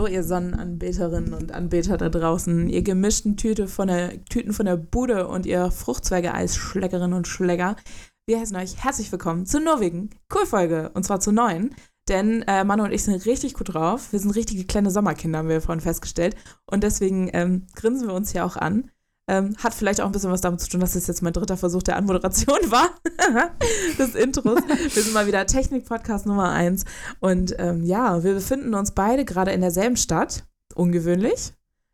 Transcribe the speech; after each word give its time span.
Hallo, 0.00 0.10
ihr 0.10 0.24
Sonnenanbeterinnen 0.24 1.34
und 1.34 1.52
Anbeter 1.52 1.98
da 1.98 2.08
draußen, 2.08 2.70
ihr 2.70 2.80
gemischten 2.80 3.36
Tüte 3.36 3.68
von 3.68 3.88
der, 3.88 4.24
Tüten 4.24 4.54
von 4.54 4.64
der 4.64 4.78
Bude 4.78 5.28
und 5.28 5.44
ihr 5.44 5.70
Fruchtzweige-Eisschleckerinnen 5.70 7.12
und 7.12 7.28
Schlecker. 7.28 7.76
Wir 8.24 8.40
heißen 8.40 8.56
euch 8.56 8.82
herzlich 8.82 9.12
willkommen 9.12 9.44
zu 9.44 9.60
Norwegen. 9.60 10.08
Cool-Folge, 10.34 10.90
und 10.94 11.04
zwar 11.04 11.20
zu 11.20 11.32
neun. 11.32 11.74
Denn 12.08 12.40
äh, 12.48 12.64
Manu 12.64 12.84
und 12.84 12.92
ich 12.92 13.04
sind 13.04 13.26
richtig 13.26 13.52
gut 13.52 13.74
drauf. 13.74 14.10
Wir 14.10 14.20
sind 14.20 14.34
richtige 14.34 14.64
kleine 14.64 14.90
Sommerkinder, 14.90 15.40
haben 15.40 15.50
wir 15.50 15.60
vorhin 15.60 15.82
festgestellt. 15.82 16.34
Und 16.64 16.82
deswegen 16.82 17.28
ähm, 17.34 17.66
grinsen 17.74 18.08
wir 18.08 18.14
uns 18.14 18.32
hier 18.32 18.46
auch 18.46 18.56
an. 18.56 18.90
Ähm, 19.30 19.54
hat 19.62 19.74
vielleicht 19.74 20.00
auch 20.00 20.06
ein 20.06 20.12
bisschen 20.12 20.32
was 20.32 20.40
damit 20.40 20.60
zu 20.60 20.68
tun, 20.68 20.80
dass 20.80 20.96
es 20.96 21.06
jetzt 21.06 21.22
mein 21.22 21.32
dritter 21.32 21.56
Versuch 21.56 21.84
der 21.84 21.96
Anmoderation 21.96 22.58
war. 22.70 22.90
des 23.98 24.16
Intros. 24.16 24.58
Wir 24.66 25.02
sind 25.04 25.14
mal 25.14 25.28
wieder 25.28 25.46
Technik-Podcast 25.46 26.26
Nummer 26.26 26.50
1. 26.50 26.84
Und 27.20 27.54
ähm, 27.60 27.84
ja, 27.84 28.24
wir 28.24 28.34
befinden 28.34 28.74
uns 28.74 28.90
beide 28.90 29.24
gerade 29.24 29.52
in 29.52 29.60
derselben 29.60 29.96
Stadt. 29.96 30.42
Ungewöhnlich. 30.74 31.52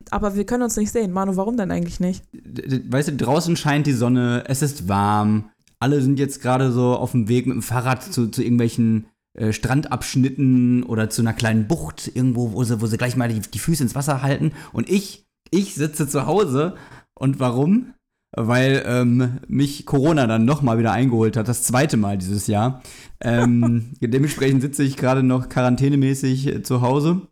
Aber 0.09 0.35
wir 0.35 0.47
können 0.47 0.63
uns 0.63 0.79
nicht 0.79 0.91
sehen. 0.91 1.13
Manu, 1.13 1.37
warum 1.37 1.59
denn 1.59 1.71
eigentlich 1.71 2.01
nicht? 2.01 2.25
Weißt 2.33 3.09
du, 3.09 3.17
draußen 3.17 3.55
scheint 3.57 3.87
die 3.87 3.93
Sonne, 3.93 4.45
es 4.47 4.63
ist 4.63 4.89
warm. 4.89 5.51
Alle 5.79 6.01
sind 6.01 6.19
jetzt 6.19 6.41
gerade 6.41 6.73
so 6.73 6.97
auf 6.97 7.11
dem 7.11 7.29
Weg 7.29 7.47
mit 7.47 7.57
dem 7.57 7.63
Fahrrad 7.63 8.03
zu, 8.03 8.29
zu 8.29 8.43
irgendwelchen 8.43 9.09
äh, 9.35 9.53
Strandabschnitten 9.53 10.85
oder 10.85 11.11
zu 11.11 11.21
einer 11.21 11.35
kleinen 11.35 11.69
Bucht 11.69 12.11
irgendwo, 12.15 12.53
wo 12.53 12.65
sie, 12.65 12.81
wo 12.81 12.87
sie 12.87 12.97
gleich 12.97 13.15
mal 13.15 13.29
die, 13.29 13.41
die 13.41 13.59
Füße 13.59 13.83
ins 13.83 13.95
Wasser 13.95 14.23
halten. 14.23 14.53
Und 14.73 14.89
ich, 14.89 15.27
ich 15.51 15.75
sitze 15.75 16.09
zu 16.09 16.25
Hause 16.25 16.77
und 17.19 17.41
warum? 17.41 17.95
Weil 18.37 18.83
ähm, 18.87 19.39
mich 19.49 19.87
Corona 19.87 20.27
dann 20.27 20.45
nochmal 20.45 20.79
wieder 20.79 20.93
eingeholt 20.93 21.37
hat, 21.37 21.49
das 21.49 21.63
zweite 21.63 21.97
Mal 21.97 22.19
dieses 22.19 22.47
Jahr. 22.47 22.83
Ähm, 23.21 23.95
dementsprechend 24.01 24.61
sitze 24.61 24.83
ich 24.83 24.97
gerade 24.97 25.23
noch 25.23 25.49
quarantänemäßig 25.49 26.47
äh, 26.47 26.63
zu 26.63 26.83
Hause. 26.83 27.23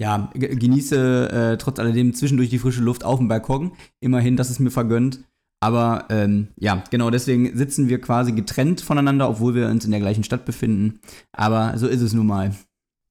Ja, 0.00 0.30
genieße 0.34 1.30
äh, 1.30 1.56
trotz 1.58 1.78
alledem 1.78 2.14
zwischendurch 2.14 2.50
die 2.50 2.58
frische 2.58 2.82
Luft 2.82 3.04
auf 3.04 3.18
dem 3.18 3.28
Balkon. 3.28 3.72
Immerhin, 4.00 4.36
das 4.36 4.50
ist 4.50 4.58
mir 4.58 4.70
vergönnt. 4.70 5.20
Aber 5.60 6.06
ähm, 6.10 6.48
ja, 6.56 6.82
genau 6.90 7.10
deswegen 7.10 7.56
sitzen 7.56 7.88
wir 7.88 8.00
quasi 8.00 8.32
getrennt 8.32 8.80
voneinander, 8.80 9.30
obwohl 9.30 9.54
wir 9.54 9.68
uns 9.68 9.84
in 9.84 9.92
der 9.92 10.00
gleichen 10.00 10.24
Stadt 10.24 10.44
befinden. 10.44 11.00
Aber 11.32 11.78
so 11.78 11.86
ist 11.86 12.02
es 12.02 12.12
nun 12.12 12.26
mal. 12.26 12.54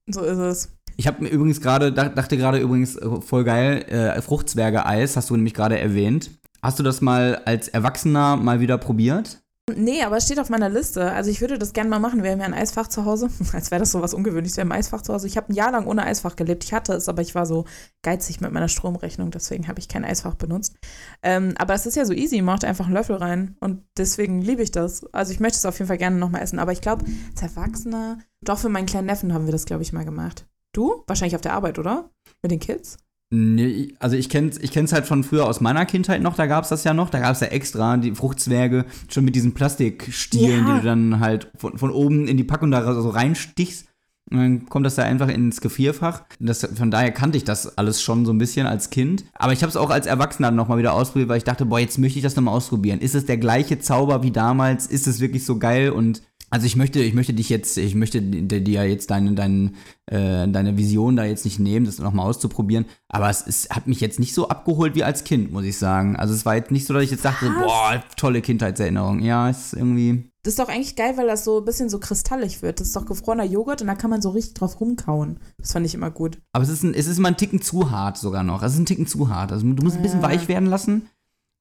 So 0.06 0.22
ist 0.22 0.38
es. 0.38 0.76
Ich 0.96 1.06
habe 1.06 1.22
mir 1.22 1.28
übrigens 1.30 1.60
gerade, 1.60 1.92
dachte 1.92 2.36
gerade 2.36 2.58
übrigens, 2.58 2.96
äh, 2.96 3.20
voll 3.20 3.44
geil, 3.44 3.82
äh, 3.88 4.20
Fruchtzwerge-Eis 4.22 5.16
hast 5.16 5.30
du 5.30 5.36
nämlich 5.36 5.54
gerade 5.54 5.78
erwähnt. 5.78 6.30
Hast 6.62 6.78
du 6.78 6.82
das 6.82 7.00
mal 7.00 7.42
als 7.44 7.68
Erwachsener 7.68 8.36
mal 8.36 8.60
wieder 8.60 8.78
probiert? 8.78 9.44
Nee, 9.74 10.02
aber 10.02 10.18
es 10.18 10.26
steht 10.26 10.38
auf 10.38 10.50
meiner 10.50 10.68
Liste. 10.68 11.10
Also 11.12 11.30
ich 11.30 11.40
würde 11.40 11.58
das 11.58 11.72
gerne 11.72 11.88
mal 11.88 11.98
machen. 11.98 12.22
Wir 12.22 12.32
haben 12.32 12.40
ja 12.40 12.44
ein 12.44 12.52
Eisfach 12.52 12.86
zu 12.86 13.06
Hause. 13.06 13.30
Als 13.54 13.70
wäre 13.70 13.80
das 13.80 13.92
so 13.92 14.02
was 14.02 14.12
Ungewöhnliches. 14.12 14.58
Wir 14.58 14.62
haben 14.62 14.72
ein 14.72 14.78
Eisfach 14.78 15.00
zu 15.00 15.14
Hause. 15.14 15.26
Ich 15.26 15.38
habe 15.38 15.50
ein 15.50 15.54
Jahr 15.54 15.72
lang 15.72 15.86
ohne 15.86 16.04
Eisfach 16.04 16.36
gelebt. 16.36 16.64
Ich 16.64 16.74
hatte 16.74 16.92
es, 16.92 17.08
aber 17.08 17.22
ich 17.22 17.34
war 17.34 17.46
so 17.46 17.64
geizig 18.02 18.42
mit 18.42 18.52
meiner 18.52 18.68
Stromrechnung. 18.68 19.30
Deswegen 19.30 19.66
habe 19.66 19.78
ich 19.78 19.88
kein 19.88 20.04
Eisfach 20.04 20.34
benutzt. 20.34 20.76
Ähm, 21.22 21.54
aber 21.56 21.72
es 21.72 21.86
ist 21.86 21.96
ja 21.96 22.04
so 22.04 22.12
easy. 22.12 22.42
Macht 22.42 22.66
einfach 22.66 22.84
einen 22.84 22.94
Löffel 22.94 23.16
rein. 23.16 23.56
Und 23.60 23.82
deswegen 23.96 24.42
liebe 24.42 24.62
ich 24.62 24.70
das. 24.70 25.06
Also 25.14 25.32
ich 25.32 25.40
möchte 25.40 25.56
es 25.56 25.64
auf 25.64 25.78
jeden 25.78 25.88
Fall 25.88 25.98
gerne 25.98 26.16
nochmal 26.16 26.42
essen. 26.42 26.58
Aber 26.58 26.72
ich 26.72 26.82
glaube, 26.82 27.06
als 27.30 27.42
Erwachsener, 27.42 28.18
doch 28.42 28.58
für 28.58 28.68
meinen 28.68 28.86
kleinen 28.86 29.06
Neffen 29.06 29.32
haben 29.32 29.46
wir 29.46 29.52
das, 29.52 29.64
glaube 29.64 29.82
ich, 29.82 29.94
mal 29.94 30.04
gemacht. 30.04 30.46
Du? 30.74 31.04
Wahrscheinlich 31.06 31.36
auf 31.36 31.40
der 31.40 31.54
Arbeit, 31.54 31.78
oder? 31.78 32.10
Mit 32.42 32.50
den 32.52 32.60
Kids? 32.60 32.98
Nee, 33.30 33.94
also 33.98 34.16
ich 34.16 34.28
kenn's, 34.28 34.58
ich 34.58 34.70
kenn's 34.70 34.92
halt 34.92 35.06
von 35.06 35.24
früher 35.24 35.46
aus 35.46 35.60
meiner 35.60 35.86
Kindheit 35.86 36.22
noch, 36.22 36.36
da 36.36 36.46
gab's 36.46 36.68
das 36.68 36.84
ja 36.84 36.94
noch, 36.94 37.10
da 37.10 37.18
gab's 37.18 37.40
ja 37.40 37.48
extra 37.48 37.96
die 37.96 38.14
Fruchtzwerge 38.14 38.84
schon 39.08 39.24
mit 39.24 39.34
diesen 39.34 39.54
Plastikstielen, 39.54 40.66
ja. 40.66 40.74
die 40.74 40.80
du 40.80 40.86
dann 40.86 41.20
halt 41.20 41.50
von, 41.56 41.78
von 41.78 41.90
oben 41.90 42.28
in 42.28 42.36
die 42.36 42.44
Packung 42.44 42.70
da 42.70 42.94
so 43.00 43.08
reinstichst. 43.08 43.88
Und 44.30 44.38
dann 44.38 44.66
kommt 44.66 44.86
das 44.86 44.94
da 44.94 45.02
einfach 45.02 45.28
ins 45.28 45.60
Gefrierfach. 45.60 46.22
Das, 46.40 46.66
von 46.74 46.90
daher 46.90 47.12
kannte 47.12 47.36
ich 47.36 47.44
das 47.44 47.76
alles 47.76 48.00
schon 48.00 48.24
so 48.24 48.32
ein 48.32 48.38
bisschen 48.38 48.66
als 48.66 48.88
Kind. 48.88 49.24
Aber 49.34 49.52
ich 49.52 49.62
habe 49.62 49.68
es 49.68 49.76
auch 49.76 49.90
als 49.90 50.06
Erwachsener 50.06 50.50
nochmal 50.50 50.78
wieder 50.78 50.94
ausprobiert, 50.94 51.28
weil 51.28 51.36
ich 51.36 51.44
dachte, 51.44 51.66
boah, 51.66 51.78
jetzt 51.78 51.98
möchte 51.98 52.18
ich 52.18 52.22
das 52.22 52.34
nochmal 52.34 52.54
ausprobieren. 52.54 53.00
Ist 53.00 53.14
es 53.14 53.26
der 53.26 53.36
gleiche 53.36 53.80
Zauber 53.80 54.22
wie 54.22 54.30
damals? 54.30 54.86
Ist 54.86 55.06
es 55.06 55.20
wirklich 55.20 55.44
so 55.44 55.58
geil? 55.58 55.90
Und 55.90 56.22
also 56.54 56.66
ich 56.66 56.76
möchte, 56.76 57.00
ich 57.00 57.14
möchte 57.14 57.34
dich 57.34 57.48
jetzt, 57.48 57.76
ich 57.78 57.96
möchte 57.96 58.22
dir 58.22 58.88
jetzt 58.88 59.10
deine, 59.10 59.32
deine, 59.32 59.72
äh, 60.06 60.46
deine 60.46 60.76
Vision 60.76 61.16
da 61.16 61.24
jetzt 61.24 61.44
nicht 61.44 61.58
nehmen, 61.58 61.84
das 61.84 61.98
nochmal 61.98 62.28
auszuprobieren. 62.28 62.84
Aber 63.08 63.28
es, 63.28 63.44
es 63.44 63.70
hat 63.70 63.88
mich 63.88 64.00
jetzt 64.00 64.20
nicht 64.20 64.34
so 64.34 64.48
abgeholt 64.48 64.94
wie 64.94 65.02
als 65.02 65.24
Kind, 65.24 65.50
muss 65.50 65.64
ich 65.64 65.76
sagen. 65.76 66.14
Also 66.14 66.32
es 66.32 66.46
war 66.46 66.54
jetzt 66.54 66.70
nicht 66.70 66.86
so, 66.86 66.94
dass 66.94 67.02
ich 67.02 67.10
jetzt 67.10 67.24
dachte, 67.24 67.46
Was? 67.46 67.64
boah, 67.64 68.04
tolle 68.16 68.40
Kindheitserinnerung. 68.40 69.18
Ja, 69.18 69.50
es 69.50 69.66
ist 69.66 69.72
irgendwie. 69.72 70.30
Das 70.44 70.52
ist 70.52 70.60
doch 70.60 70.68
eigentlich 70.68 70.94
geil, 70.94 71.16
weil 71.16 71.26
das 71.26 71.42
so 71.42 71.58
ein 71.58 71.64
bisschen 71.64 71.88
so 71.88 71.98
kristallig 71.98 72.62
wird. 72.62 72.78
Das 72.78 72.86
ist 72.86 72.94
doch 72.94 73.06
gefrorener 73.06 73.42
Joghurt 73.42 73.80
und 73.80 73.88
da 73.88 73.96
kann 73.96 74.10
man 74.10 74.22
so 74.22 74.30
richtig 74.30 74.54
drauf 74.54 74.80
rumkauen. 74.80 75.40
Das 75.58 75.72
fand 75.72 75.84
ich 75.86 75.94
immer 75.94 76.12
gut. 76.12 76.38
Aber 76.52 76.62
es 76.62 76.70
ist, 76.70 76.84
ein, 76.84 76.94
es 76.94 77.08
ist 77.08 77.18
mal 77.18 77.30
ein 77.30 77.36
Ticken 77.36 77.62
zu 77.62 77.90
hart 77.90 78.16
sogar 78.16 78.44
noch. 78.44 78.62
Es 78.62 78.74
ist 78.74 78.78
ein 78.78 78.86
Ticken 78.86 79.08
zu 79.08 79.28
hart. 79.28 79.50
Also 79.50 79.66
du 79.66 79.82
musst 79.82 79.96
ein 79.96 80.02
bisschen 80.02 80.22
weich 80.22 80.46
werden 80.46 80.68
lassen. 80.68 81.08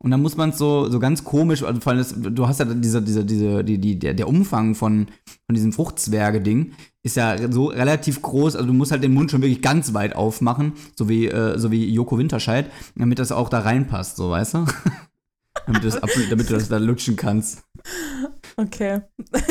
Und 0.03 0.11
dann 0.11 0.21
muss 0.21 0.35
man 0.35 0.49
es 0.49 0.57
so, 0.57 0.89
so 0.89 0.99
ganz 0.99 1.23
komisch, 1.23 1.63
also 1.63 1.79
vor 1.79 1.93
allem 1.93 1.99
das, 1.99 2.13
du 2.13 2.45
hast 2.45 2.59
ja 2.59 2.65
diese, 2.65 3.01
diese, 3.01 3.23
diese, 3.23 3.63
die, 3.63 3.77
die, 3.77 3.97
der, 3.97 4.13
der 4.13 4.27
Umfang 4.27 4.75
von, 4.75 5.07
von 5.45 5.55
diesem 5.55 5.71
Fruchtzwerge-Ding 5.71 6.73
ist 7.03 7.15
ja 7.15 7.37
so 7.49 7.67
relativ 7.67 8.21
groß, 8.21 8.57
also 8.57 8.67
du 8.67 8.73
musst 8.73 8.91
halt 8.91 9.01
den 9.01 9.13
Mund 9.13 9.31
schon 9.31 9.41
wirklich 9.41 9.61
ganz 9.61 9.93
weit 9.93 10.13
aufmachen, 10.13 10.73
so 10.97 11.07
wie, 11.07 11.27
äh, 11.27 11.57
so 11.57 11.71
wie 11.71 11.89
Joko 11.89 12.17
Winterscheid, 12.17 12.69
damit 12.97 13.17
das 13.17 13.31
auch 13.31 13.47
da 13.47 13.59
reinpasst, 13.59 14.17
so 14.17 14.29
weißt 14.29 14.55
du? 14.55 14.65
damit, 15.67 15.85
das, 15.85 16.01
damit 16.29 16.49
du 16.49 16.53
das 16.53 16.67
da 16.67 16.77
lutschen 16.77 17.15
kannst. 17.15 17.63
Okay. 18.57 19.01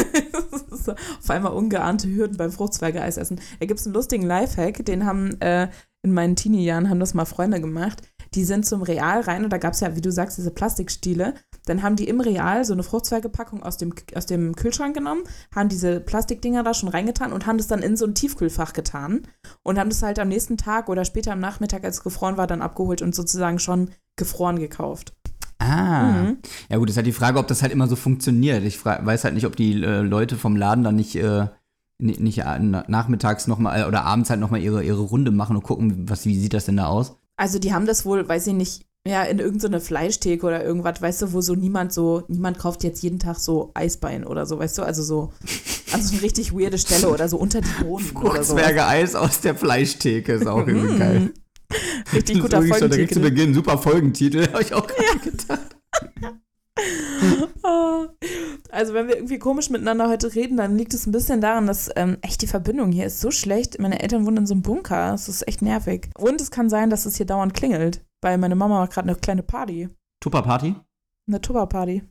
Auf 1.18 1.30
einmal 1.30 1.52
ungeahnte 1.52 2.08
Hürden 2.08 2.36
beim 2.36 2.52
Fruchtzwerge-Eis 2.52 3.16
essen. 3.16 3.40
Da 3.58 3.66
gibt 3.66 3.80
es 3.80 3.86
einen 3.86 3.94
lustigen 3.94 4.26
Lifehack, 4.26 4.84
den 4.84 5.06
haben 5.06 5.40
äh, 5.40 5.68
in 6.02 6.12
meinen 6.12 6.36
Teenie-Jahren 6.36 6.90
haben 6.90 7.00
das 7.00 7.14
mal 7.14 7.24
Freunde 7.24 7.60
gemacht 7.60 8.02
die 8.34 8.44
sind 8.44 8.64
zum 8.64 8.82
Real 8.82 9.20
rein 9.20 9.44
und 9.44 9.52
da 9.52 9.58
gab 9.58 9.74
es 9.74 9.80
ja, 9.80 9.94
wie 9.94 10.00
du 10.00 10.10
sagst, 10.10 10.38
diese 10.38 10.50
Plastikstiele. 10.50 11.34
Dann 11.66 11.82
haben 11.82 11.96
die 11.96 12.08
im 12.08 12.20
Real 12.20 12.64
so 12.64 12.72
eine 12.72 12.82
Fruchtzweigepackung 12.82 13.62
aus 13.62 13.76
dem, 13.76 13.94
aus 14.14 14.26
dem 14.26 14.56
Kühlschrank 14.56 14.94
genommen, 14.94 15.22
haben 15.54 15.68
diese 15.68 16.00
Plastikdinger 16.00 16.62
da 16.62 16.74
schon 16.74 16.88
reingetan 16.88 17.32
und 17.32 17.46
haben 17.46 17.58
das 17.58 17.68
dann 17.68 17.82
in 17.82 17.96
so 17.96 18.06
ein 18.06 18.14
Tiefkühlfach 18.14 18.72
getan 18.72 19.22
und 19.62 19.78
haben 19.78 19.90
das 19.90 20.02
halt 20.02 20.18
am 20.18 20.28
nächsten 20.28 20.56
Tag 20.56 20.88
oder 20.88 21.04
später 21.04 21.32
am 21.32 21.40
Nachmittag, 21.40 21.84
als 21.84 21.98
es 21.98 22.02
gefroren 22.02 22.36
war, 22.36 22.46
dann 22.46 22.62
abgeholt 22.62 23.02
und 23.02 23.14
sozusagen 23.14 23.58
schon 23.58 23.90
gefroren 24.16 24.58
gekauft. 24.58 25.14
Ah, 25.58 26.12
mhm. 26.12 26.38
ja 26.68 26.78
gut, 26.78 26.90
ist 26.90 26.96
halt 26.96 27.06
die 27.06 27.12
Frage, 27.12 27.38
ob 27.38 27.46
das 27.46 27.62
halt 27.62 27.72
immer 27.72 27.86
so 27.86 27.94
funktioniert. 27.94 28.64
Ich 28.64 28.84
weiß 28.84 29.24
halt 29.24 29.34
nicht, 29.34 29.46
ob 29.46 29.54
die 29.54 29.82
äh, 29.82 30.00
Leute 30.00 30.36
vom 30.36 30.56
Laden 30.56 30.82
dann 30.82 30.96
nicht, 30.96 31.14
äh, 31.14 31.46
nicht 31.98 32.38
äh, 32.38 32.58
nachmittags 32.58 33.46
nochmal 33.46 33.86
oder 33.86 34.04
abends 34.04 34.30
halt 34.30 34.40
nochmal 34.40 34.60
ihre, 34.60 34.82
ihre 34.82 35.02
Runde 35.02 35.30
machen 35.30 35.54
und 35.54 35.62
gucken, 35.62 36.08
was, 36.08 36.26
wie 36.26 36.36
sieht 36.36 36.54
das 36.54 36.64
denn 36.64 36.78
da 36.78 36.86
aus. 36.86 37.16
Also 37.42 37.58
die 37.58 37.74
haben 37.74 37.86
das 37.86 38.04
wohl, 38.04 38.28
weiß 38.28 38.46
ich 38.46 38.52
nicht, 38.52 38.86
ja, 39.04 39.24
in 39.24 39.40
irgendeine 39.40 39.80
Fleischtheke 39.80 40.46
oder 40.46 40.64
irgendwas, 40.64 41.02
weißt 41.02 41.22
du, 41.22 41.32
wo 41.32 41.40
so 41.40 41.56
niemand 41.56 41.92
so, 41.92 42.22
niemand 42.28 42.56
kauft 42.56 42.84
jetzt 42.84 43.02
jeden 43.02 43.18
Tag 43.18 43.40
so 43.40 43.72
Eisbein 43.74 44.24
oder 44.24 44.46
so, 44.46 44.60
weißt 44.60 44.78
du, 44.78 44.84
also 44.84 45.02
so 45.02 45.32
an 45.92 46.00
so 46.00 46.12
eine 46.12 46.22
richtig 46.22 46.52
weirde 46.52 46.78
Stelle 46.78 47.08
oder 47.08 47.28
so 47.28 47.38
unter 47.38 47.60
die 47.60 47.82
Boden 47.82 48.16
oder 48.16 48.44
so. 48.44 48.54
Eis 48.56 49.16
aus 49.16 49.40
der 49.40 49.56
Fleischtheke 49.56 50.34
ist 50.34 50.46
auch 50.46 50.64
irgendwie 50.64 50.96
geil. 50.96 51.34
Richtig 52.12 52.42
guter 52.42 52.58
Folgentitel. 52.58 52.78
Schon 52.78 52.90
direkt 52.92 53.14
zu 53.14 53.20
Beginn, 53.20 53.54
super 53.54 53.76
Folgentitel, 53.78 54.46
habe 54.52 54.62
ich 54.62 54.72
auch 54.72 54.86
gerade 54.86 55.02
ja. 55.02 55.30
gedacht. 55.30 55.76
Also 58.70 58.94
wenn 58.94 59.06
wir 59.06 59.16
irgendwie 59.16 59.38
komisch 59.38 59.68
miteinander 59.68 60.08
heute 60.08 60.34
reden, 60.34 60.56
dann 60.56 60.76
liegt 60.76 60.94
es 60.94 61.06
ein 61.06 61.12
bisschen 61.12 61.42
daran, 61.42 61.66
dass 61.66 61.90
ähm, 61.94 62.16
echt 62.22 62.40
die 62.40 62.46
Verbindung 62.46 62.90
hier 62.90 63.04
ist 63.04 63.20
so 63.20 63.30
schlecht. 63.30 63.78
Meine 63.78 64.00
Eltern 64.00 64.24
wohnen 64.26 64.38
in 64.38 64.46
so 64.46 64.54
einem 64.54 64.62
Bunker. 64.62 65.12
Es 65.12 65.28
ist 65.28 65.46
echt 65.46 65.60
nervig. 65.60 66.08
Und 66.18 66.40
es 66.40 66.50
kann 66.50 66.70
sein, 66.70 66.88
dass 66.88 67.04
es 67.04 67.16
hier 67.16 67.26
dauernd 67.26 67.52
klingelt, 67.52 68.02
weil 68.22 68.38
meine 68.38 68.56
Mama 68.56 68.80
macht 68.80 68.92
gerade 68.92 69.08
eine 69.08 69.18
kleine 69.18 69.42
Party. 69.42 69.90
Tupper-Party? 70.20 70.74
Eine 71.28 71.40
Tupper-Party. 71.40 72.02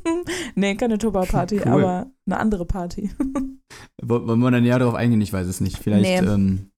nee, 0.54 0.76
keine 0.76 0.98
Tupper-Party, 0.98 1.60
cool. 1.64 1.72
aber 1.72 2.12
eine 2.26 2.38
andere 2.38 2.64
Party. 2.64 3.10
Wollen 4.02 4.40
wir 4.40 4.50
dann 4.50 4.62
näher 4.62 4.78
darauf 4.78 4.94
eingehen? 4.94 5.20
Ich 5.20 5.32
weiß 5.32 5.46
es 5.46 5.60
nicht. 5.60 5.78
Vielleicht. 5.78 6.22
Nee. 6.22 6.28
Ähm 6.28 6.70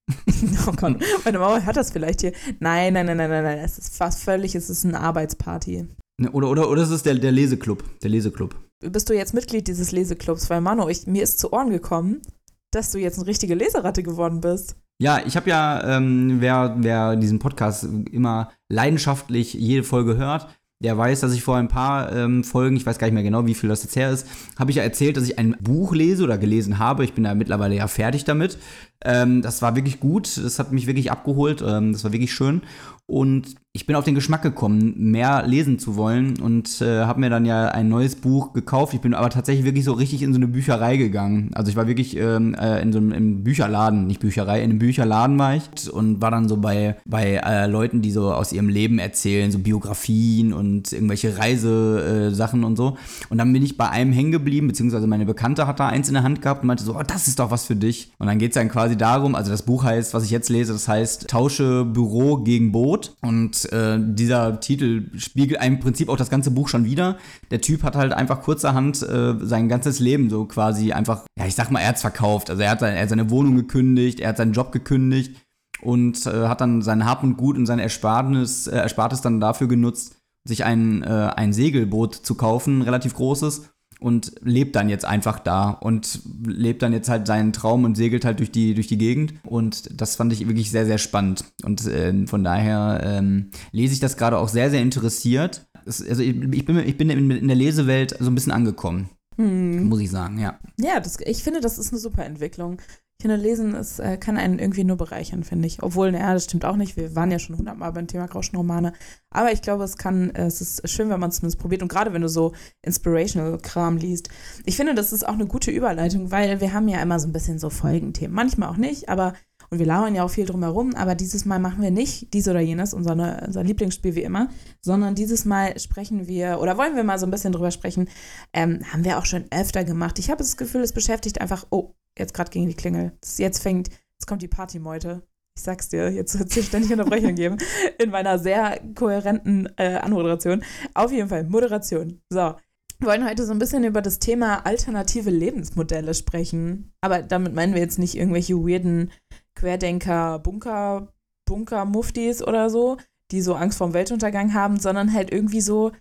oh 0.67 0.73
Gott, 0.73 0.97
meine 1.25 1.39
Mama 1.39 1.61
hört 1.61 1.77
das 1.77 1.91
vielleicht 1.91 2.21
hier. 2.23 2.33
Nein, 2.61 2.95
nein, 2.95 3.07
nein, 3.07 3.17
nein, 3.17 3.31
nein, 3.31 3.45
nein. 3.45 3.59
Es 3.59 3.79
ist 3.79 3.97
fast 3.97 4.23
völlig, 4.23 4.55
es 4.55 4.71
ist 4.71 4.85
eine 4.85 5.01
Arbeitsparty. 5.01 5.89
Ne, 6.19 6.31
oder, 6.31 6.49
oder, 6.49 6.71
oder 6.71 6.83
ist 6.83 6.91
es 6.91 7.03
der, 7.03 7.15
der 7.15 7.33
Leseclub? 7.33 7.85
Der 8.01 8.11
Leseclub. 8.11 8.55
Bist 8.81 9.09
du 9.11 9.15
jetzt 9.15 9.35
Mitglied 9.35 9.69
dieses 9.69 9.93
Leseclubs? 9.93 10.49
Weil, 10.49 10.61
Manu, 10.61 10.89
ich, 10.89 11.07
mir 11.07 11.23
ist 11.23 11.39
zu 11.39 11.53
Ohren 11.53 11.71
gekommen, 11.71 12.23
dass 12.71 12.91
du 12.91 12.99
jetzt 12.99 13.19
eine 13.19 13.27
richtige 13.27 13.55
Leseratte 13.55 14.03
geworden 14.03 14.41
bist. 14.41 14.77
Ja, 14.99 15.21
ich 15.27 15.37
habe 15.37 15.51
ja, 15.51 15.97
ähm, 15.97 16.41
wer, 16.41 16.77
wer 16.79 17.17
diesen 17.17 17.39
Podcast 17.39 17.87
immer 18.11 18.51
leidenschaftlich 18.71 19.53
jede 19.53 19.83
Folge 19.83 20.17
hört, 20.17 20.49
der 20.83 20.97
weiß, 20.97 21.21
dass 21.21 21.35
ich 21.35 21.43
vor 21.43 21.57
ein 21.57 21.69
paar 21.69 22.15
ähm, 22.15 22.45
Folgen, 22.45 22.77
ich 22.77 22.85
weiß 22.85 22.99
gar 22.99 23.07
nicht 23.07 23.15
mehr 23.15 23.23
genau, 23.23 23.47
wie 23.47 23.55
viel 23.55 23.69
das 23.69 23.83
jetzt 23.83 23.97
her 23.97 24.11
ist, 24.11 24.27
habe 24.59 24.71
ich 24.71 24.77
ja 24.77 24.83
erzählt, 24.83 25.17
dass 25.17 25.25
ich 25.25 25.39
ein 25.39 25.57
Buch 25.61 25.95
lese 25.95 26.25
oder 26.25 26.39
gelesen 26.39 26.79
habe. 26.79 27.05
Ich 27.05 27.15
bin 27.15 27.25
da 27.25 27.35
mittlerweile 27.35 27.77
ja 27.77 27.89
fertig 27.89 28.25
damit. 28.25 28.59
Ähm, 29.05 29.43
das 29.43 29.63
war 29.63 29.77
wirklich 29.77 30.01
gut, 30.01 30.37
das 30.37 30.59
hat 30.59 30.73
mich 30.73 30.87
wirklich 30.87 31.11
abgeholt, 31.11 31.63
ähm, 31.67 31.93
das 31.93 32.05
war 32.05 32.13
wirklich 32.13 32.33
schön. 32.33 32.63
Und 33.09 33.55
ich 33.73 33.87
bin 33.87 33.95
auf 33.95 34.05
den 34.05 34.17
Geschmack 34.17 34.43
gekommen, 34.43 34.95
mehr 34.97 35.47
lesen 35.47 35.79
zu 35.79 35.97
wollen 35.97 36.41
und 36.41 36.81
äh, 36.81 37.05
habe 37.05 37.21
mir 37.21 37.31
dann 37.31 37.45
ja 37.45 37.69
ein 37.69 37.89
neues 37.89 38.17
Buch 38.17 38.53
gekauft. 38.53 38.95
Ich 38.95 39.01
bin 39.01 39.15
aber 39.15 39.29
tatsächlich 39.29 39.65
wirklich 39.65 39.85
so 39.85 39.93
richtig 39.93 40.23
in 40.23 40.33
so 40.33 40.39
eine 40.39 40.49
Bücherei 40.49 40.97
gegangen. 40.97 41.51
Also 41.55 41.71
ich 41.71 41.77
war 41.77 41.87
wirklich 41.87 42.17
ähm, 42.17 42.55
äh, 42.55 42.81
in 42.81 42.93
so 42.93 42.99
einem 42.99 43.45
Bücherladen, 43.45 44.07
nicht 44.07 44.19
Bücherei, 44.21 44.63
in 44.63 44.71
einem 44.71 44.79
Bücherladen 44.79 45.39
war 45.39 45.55
ich 45.55 45.93
und 45.93 46.23
war 46.23 46.31
dann 46.31 46.49
so 46.49 46.57
bei, 46.57 46.97
bei 47.05 47.35
äh, 47.45 47.67
Leuten, 47.67 48.01
die 48.01 48.11
so 48.11 48.33
aus 48.33 48.51
ihrem 48.53 48.71
Leben 48.71 48.99
erzählen, 48.99 49.53
so 49.53 49.59
Biografien 49.59 50.53
und 50.55 50.93
irgendwelche 50.93 51.39
Reisesachen 51.39 52.65
und 52.65 52.77
so. 52.77 52.97
Und 53.29 53.39
dann 53.39 53.53
bin 53.53 53.63
ich 53.63 53.77
bei 53.77 53.91
einem 53.91 54.13
hängen 54.13 54.33
geblieben, 54.33 54.69
beziehungsweise 54.69 55.07
meine 55.07 55.27
Bekannte 55.27 55.67
hat 55.67 55.79
da 55.79 55.89
eins 55.89 56.09
in 56.09 56.15
der 56.15 56.23
Hand 56.23 56.41
gehabt 56.41 56.63
und 56.63 56.67
meinte 56.67 56.83
so, 56.83 56.97
oh, 56.97 57.03
das 57.07 57.29
ist 57.29 57.39
doch 57.39 57.51
was 57.51 57.67
für 57.67 57.77
dich. 57.77 58.11
Und 58.19 58.27
dann 58.27 58.39
geht 58.39 58.53
es 58.53 58.55
dann 58.55 58.71
quasi 58.71 58.86
darum, 58.95 59.35
also 59.35 59.51
das 59.51 59.63
Buch 59.63 59.83
heißt, 59.83 60.15
was 60.15 60.23
ich 60.23 60.31
jetzt 60.31 60.49
lese, 60.49 60.73
das 60.73 60.87
heißt 60.87 61.29
Tausche 61.29 61.85
Büro 61.85 62.37
gegen 62.37 62.71
Boot 62.71 63.17
und 63.23 63.73
äh, 63.73 63.99
dieser 63.99 64.61
Titel 64.61 65.11
spiegelt 65.19 65.61
im 65.65 65.81
Prinzip 65.81 66.09
auch 66.09 66.17
das 66.17 66.31
ganze 66.31 66.53
Buch 66.53 66.69
schon 66.69 66.85
wieder. 66.85 67.17
Der 67.51 67.61
Typ 67.61 67.83
hat 67.83 67.97
halt 67.97 68.13
einfach 68.13 68.43
kurzerhand 68.43 69.03
äh, 69.03 69.35
sein 69.41 69.69
ganzes 69.69 69.99
Leben 69.99 70.31
so 70.31 70.45
quasi 70.45 70.93
einfach, 70.93 71.25
ja, 71.37 71.47
ich 71.47 71.57
sag 71.57 71.73
mal, 71.73 71.81
er 71.81 71.89
hat's 71.89 72.03
verkauft. 72.03 72.51
Also 72.51 72.63
er 72.63 72.71
hat, 72.71 72.83
er 72.83 73.01
hat 73.01 73.09
seine 73.09 73.31
Wohnung 73.31 73.57
gekündigt, 73.57 74.21
er 74.21 74.29
hat 74.29 74.37
seinen 74.37 74.53
Job 74.53 74.71
gekündigt 74.71 75.35
und 75.83 76.25
äh, 76.27 76.47
hat 76.47 76.61
dann 76.61 76.83
sein 76.83 77.05
Hab 77.05 77.23
und 77.25 77.37
Gut 77.37 77.57
und 77.57 77.67
sein 77.67 77.79
Erspartes, 77.79 78.69
äh, 78.69 78.77
Erspartes 78.77 79.23
dann 79.23 79.41
dafür 79.41 79.67
genutzt, 79.67 80.17
sich 80.45 80.65
ein, 80.65 81.03
äh, 81.03 81.33
ein 81.35 81.53
Segelboot 81.53 82.15
zu 82.15 82.37
kaufen, 82.37 82.83
relativ 82.83 83.15
großes 83.15 83.69
und 84.01 84.33
lebt 84.43 84.77
dann 84.77 84.89
jetzt 84.89 85.05
einfach 85.05 85.39
da 85.39 85.71
und 85.71 86.21
lebt 86.45 86.83
dann 86.83 86.93
jetzt 86.93 87.09
halt 87.09 87.27
seinen 87.27 87.53
Traum 87.53 87.85
und 87.85 87.97
segelt 87.97 88.25
halt 88.25 88.41
durch 88.41 88.51
die, 88.51 88.75
durch 88.75 88.87
die 88.87 88.99
Gegend. 88.99 89.35
Und 89.45 90.01
das 90.01 90.17
fand 90.17 90.33
ich 90.33 90.47
wirklich 90.47 90.71
sehr, 90.71 90.87
sehr 90.87 90.99
spannend. 90.99 91.45
Und 91.65 91.87
äh, 91.87 92.27
von 92.27 92.45
daher 92.45 93.01
ähm, 93.03 93.51
lese 93.73 93.95
ich 93.95 94.01
das 94.01 94.17
gerade 94.17 94.39
auch 94.39 94.49
sehr, 94.49 94.71
sehr 94.71 94.83
interessiert. 94.83 95.67
Es, 95.87 96.07
also 96.07 96.23
ich, 96.23 96.37
ich, 96.53 96.65
bin, 96.65 96.79
ich 96.79 96.97
bin 96.99 97.11
in 97.11 97.49
der 97.49 97.57
Lesewelt 97.57 98.17
so 98.19 98.31
ein 98.31 98.35
bisschen 98.35 98.53
angekommen. 98.53 99.09
Hm. 99.37 99.85
Muss 99.85 100.01
ich 100.01 100.11
sagen, 100.11 100.39
ja. 100.39 100.59
Ja, 100.81 101.01
das, 101.01 101.19
ich 101.21 101.43
finde, 101.43 101.61
das 101.61 101.79
ist 101.79 101.93
eine 101.93 102.01
super 102.01 102.25
Entwicklung. 102.25 102.81
Ich 103.19 103.23
finde, 103.23 103.37
Lesen 103.37 103.75
ist, 103.75 103.99
äh, 103.99 104.19
kann 104.19 104.37
einen 104.37 104.59
irgendwie 104.59 104.85
nur 104.85 104.99
bereichern, 104.99 105.43
finde 105.43 105.67
ich. 105.67 105.83
Obwohl, 105.83 106.13
naja, 106.13 106.35
das 106.35 106.45
stimmt 106.45 106.67
auch 106.67 106.77
nicht. 106.77 106.99
Wir 106.99 107.17
waren 107.17 107.31
ja 107.31 107.39
schon 107.39 107.57
hundertmal 107.57 107.91
beim 107.93 108.07
Thema 108.07 108.27
Grauschenromane. 108.27 108.93
Aber 109.31 109.53
ich 109.53 109.63
glaube, 109.63 109.85
es 109.85 109.97
kann, 109.97 110.31
äh, 110.35 110.45
es 110.45 110.61
ist 110.61 110.87
schön, 110.91 111.09
wenn 111.09 111.19
man 111.19 111.31
es 111.31 111.37
zumindest 111.37 111.59
probiert. 111.59 111.81
Und 111.81 111.89
gerade 111.89 112.13
wenn 112.13 112.21
du 112.21 112.29
so 112.29 112.53
Inspirational-Kram 112.83 113.97
liest. 113.97 114.29
Ich 114.67 114.77
finde, 114.77 114.95
das 114.95 115.15
ist 115.15 115.27
auch 115.27 115.33
eine 115.33 115.47
gute 115.47 115.71
Überleitung, 115.71 116.31
weil 116.31 116.61
wir 116.61 116.75
haben 116.75 116.89
ja 116.89 117.01
immer 117.01 117.19
so 117.19 117.27
ein 117.27 117.33
bisschen 117.33 117.59
so 117.59 117.71
Folgenthemen. 117.71 118.35
Manchmal 118.35 118.69
auch 118.69 118.77
nicht, 118.77 119.09
aber 119.09 119.33
und 119.71 119.79
wir 119.79 119.87
lauern 119.87 120.15
ja 120.15 120.23
auch 120.23 120.31
viel 120.31 120.47
drumherum, 120.47 120.95
aber 120.95 121.15
dieses 121.15 121.45
Mal 121.45 121.59
machen 121.59 121.83
wir 121.83 121.91
nicht 121.91 122.33
dies 122.33 122.47
oder 122.47 122.61
jenes, 122.61 122.95
unser, 122.95 123.43
unser 123.45 123.65
Lieblingsspiel 123.65 124.15
wie 124.15 124.23
immer, 124.23 124.49
sondern 124.81 125.15
dieses 125.15 125.45
Mal 125.45 125.79
sprechen 125.81 126.29
wir, 126.29 126.61
oder 126.61 126.79
wollen 126.79 126.95
wir 126.95 127.03
mal 127.03 127.19
so 127.19 127.27
ein 127.27 127.31
bisschen 127.31 127.53
drüber 127.53 127.71
sprechen, 127.71 128.09
ähm, 128.53 128.81
haben 128.93 129.05
wir 129.05 129.19
auch 129.19 129.27
schon 129.27 129.47
öfter 129.51 129.83
gemacht. 129.83 130.19
Ich 130.19 130.31
habe 130.31 130.39
das 130.39 130.57
Gefühl, 130.57 130.83
es 130.83 130.93
beschäftigt 130.93 131.41
einfach, 131.41 131.67
oh, 131.71 131.95
jetzt 132.19 132.35
gerade 132.35 132.51
gegen 132.51 132.67
die 132.67 132.75
Klingel. 132.75 133.13
Jetzt 133.37 133.61
fängt, 133.61 133.89
jetzt 133.89 134.27
kommt 134.27 134.43
die 134.43 134.49
Partymeute. 134.49 135.23
Ich 135.57 135.63
sag's 135.63 135.89
dir, 135.89 136.11
jetzt 136.11 136.39
wird 136.39 136.55
es 136.55 136.67
ständig 136.67 136.93
Unterbrechung 136.93 137.35
geben 137.37 137.57
in 137.99 138.11
meiner 138.11 138.39
sehr 138.39 138.81
kohärenten 138.95 139.69
äh, 139.77 139.97
Anmoderation. 139.97 140.63
Auf 140.95 141.13
jeden 141.13 141.29
Fall, 141.29 141.45
Moderation. 141.45 142.21
So. 142.31 142.55
Wir 142.99 143.09
wollen 143.09 143.29
heute 143.29 143.45
so 143.45 143.53
ein 143.53 143.59
bisschen 143.59 143.85
über 143.85 144.01
das 144.01 144.21
Thema 144.21 144.65
alternative 144.65 145.29
Lebensmodelle 145.29 146.15
sprechen. 146.15 146.95
Aber 147.03 147.23
damit 147.23 147.55
meinen 147.55 147.75
wir 147.75 147.83
jetzt 147.83 147.99
nicht 147.99 148.15
irgendwelche 148.15 148.55
weirden 148.55 149.13
Querdenker, 149.55 150.39
Bunker, 150.39 151.13
Bunker-Muftis 151.47 152.43
oder 152.43 152.71
so, 152.71 152.97
die 153.33 153.43
so 153.43 153.55
Angst 153.55 153.79
vorm 153.79 153.93
Weltuntergang 153.93 154.55
haben, 154.55 154.79
sondern 154.79 155.13
halt 155.13 155.31
irgendwie 155.31 155.61
so 155.61 155.93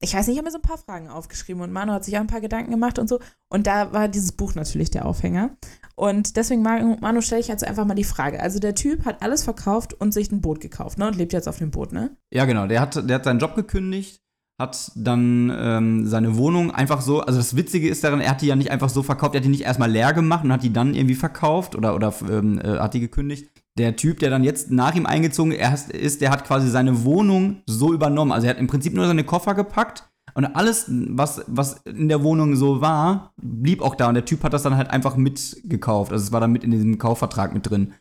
ich 0.00 0.14
weiß 0.14 0.26
nicht, 0.26 0.34
ich 0.34 0.38
habe 0.38 0.46
mir 0.46 0.52
so 0.52 0.58
ein 0.58 0.62
paar 0.62 0.78
Fragen 0.78 1.08
aufgeschrieben 1.08 1.62
und 1.62 1.72
Manu 1.72 1.92
hat 1.92 2.04
sich 2.04 2.16
auch 2.16 2.20
ein 2.20 2.26
paar 2.26 2.40
Gedanken 2.40 2.70
gemacht 2.70 2.98
und 2.98 3.08
so. 3.08 3.20
Und 3.48 3.66
da 3.66 3.92
war 3.92 4.08
dieses 4.08 4.32
Buch 4.32 4.54
natürlich 4.54 4.90
der 4.90 5.06
Aufhänger. 5.06 5.56
Und 5.96 6.36
deswegen, 6.36 6.62
Manu, 6.62 7.20
stelle 7.20 7.40
ich 7.40 7.48
jetzt 7.48 7.64
einfach 7.64 7.84
mal 7.84 7.94
die 7.94 8.04
Frage. 8.04 8.40
Also 8.40 8.58
der 8.58 8.74
Typ 8.74 9.04
hat 9.04 9.22
alles 9.22 9.44
verkauft 9.44 9.94
und 9.94 10.12
sich 10.12 10.32
ein 10.32 10.40
Boot 10.40 10.60
gekauft, 10.60 10.98
ne? 10.98 11.06
Und 11.06 11.16
lebt 11.16 11.32
jetzt 11.32 11.48
auf 11.48 11.58
dem 11.58 11.70
Boot, 11.70 11.92
ne? 11.92 12.16
Ja, 12.32 12.44
genau. 12.44 12.66
Der 12.66 12.80
hat, 12.80 13.08
der 13.08 13.16
hat 13.16 13.24
seinen 13.24 13.38
Job 13.38 13.54
gekündigt, 13.54 14.20
hat 14.60 14.92
dann 14.96 15.52
ähm, 15.56 16.06
seine 16.06 16.36
Wohnung 16.36 16.70
einfach 16.70 17.00
so, 17.00 17.20
also 17.20 17.38
das 17.38 17.56
Witzige 17.56 17.88
ist 17.88 18.04
daran, 18.04 18.20
er 18.20 18.30
hat 18.30 18.42
die 18.42 18.46
ja 18.46 18.56
nicht 18.56 18.70
einfach 18.70 18.88
so 18.88 19.02
verkauft, 19.02 19.34
er 19.34 19.38
hat 19.38 19.44
die 19.44 19.50
nicht 19.50 19.62
erstmal 19.62 19.90
leer 19.90 20.12
gemacht 20.12 20.44
und 20.44 20.52
hat 20.52 20.62
die 20.62 20.72
dann 20.72 20.94
irgendwie 20.94 21.14
verkauft 21.14 21.74
oder, 21.74 21.94
oder 21.94 22.12
ähm, 22.28 22.60
äh, 22.60 22.78
hat 22.78 22.94
die 22.94 23.00
gekündigt, 23.00 23.50
der 23.78 23.96
Typ, 23.96 24.20
der 24.20 24.30
dann 24.30 24.44
jetzt 24.44 24.70
nach 24.70 24.94
ihm 24.94 25.06
eingezogen 25.06 25.52
ist, 25.52 26.20
der 26.20 26.30
hat 26.30 26.44
quasi 26.44 26.70
seine 26.70 27.04
Wohnung 27.04 27.62
so 27.66 27.92
übernommen. 27.92 28.32
Also 28.32 28.46
er 28.46 28.50
hat 28.50 28.60
im 28.60 28.68
Prinzip 28.68 28.94
nur 28.94 29.06
seine 29.06 29.24
Koffer 29.24 29.54
gepackt 29.54 30.08
und 30.34 30.46
alles, 30.46 30.86
was, 30.88 31.44
was 31.46 31.80
in 31.84 32.08
der 32.08 32.24
Wohnung 32.24 32.56
so 32.56 32.80
war, 32.80 33.32
blieb 33.40 33.80
auch 33.80 33.94
da. 33.94 34.08
Und 34.08 34.14
der 34.14 34.24
Typ 34.24 34.42
hat 34.42 34.52
das 34.52 34.64
dann 34.64 34.76
halt 34.76 34.90
einfach 34.90 35.16
mitgekauft. 35.16 36.10
Also 36.10 36.24
es 36.24 36.32
war 36.32 36.40
dann 36.40 36.50
mit 36.50 36.64
in 36.64 36.72
diesem 36.72 36.98
Kaufvertrag 36.98 37.54
mit 37.54 37.70
drin. 37.70 37.94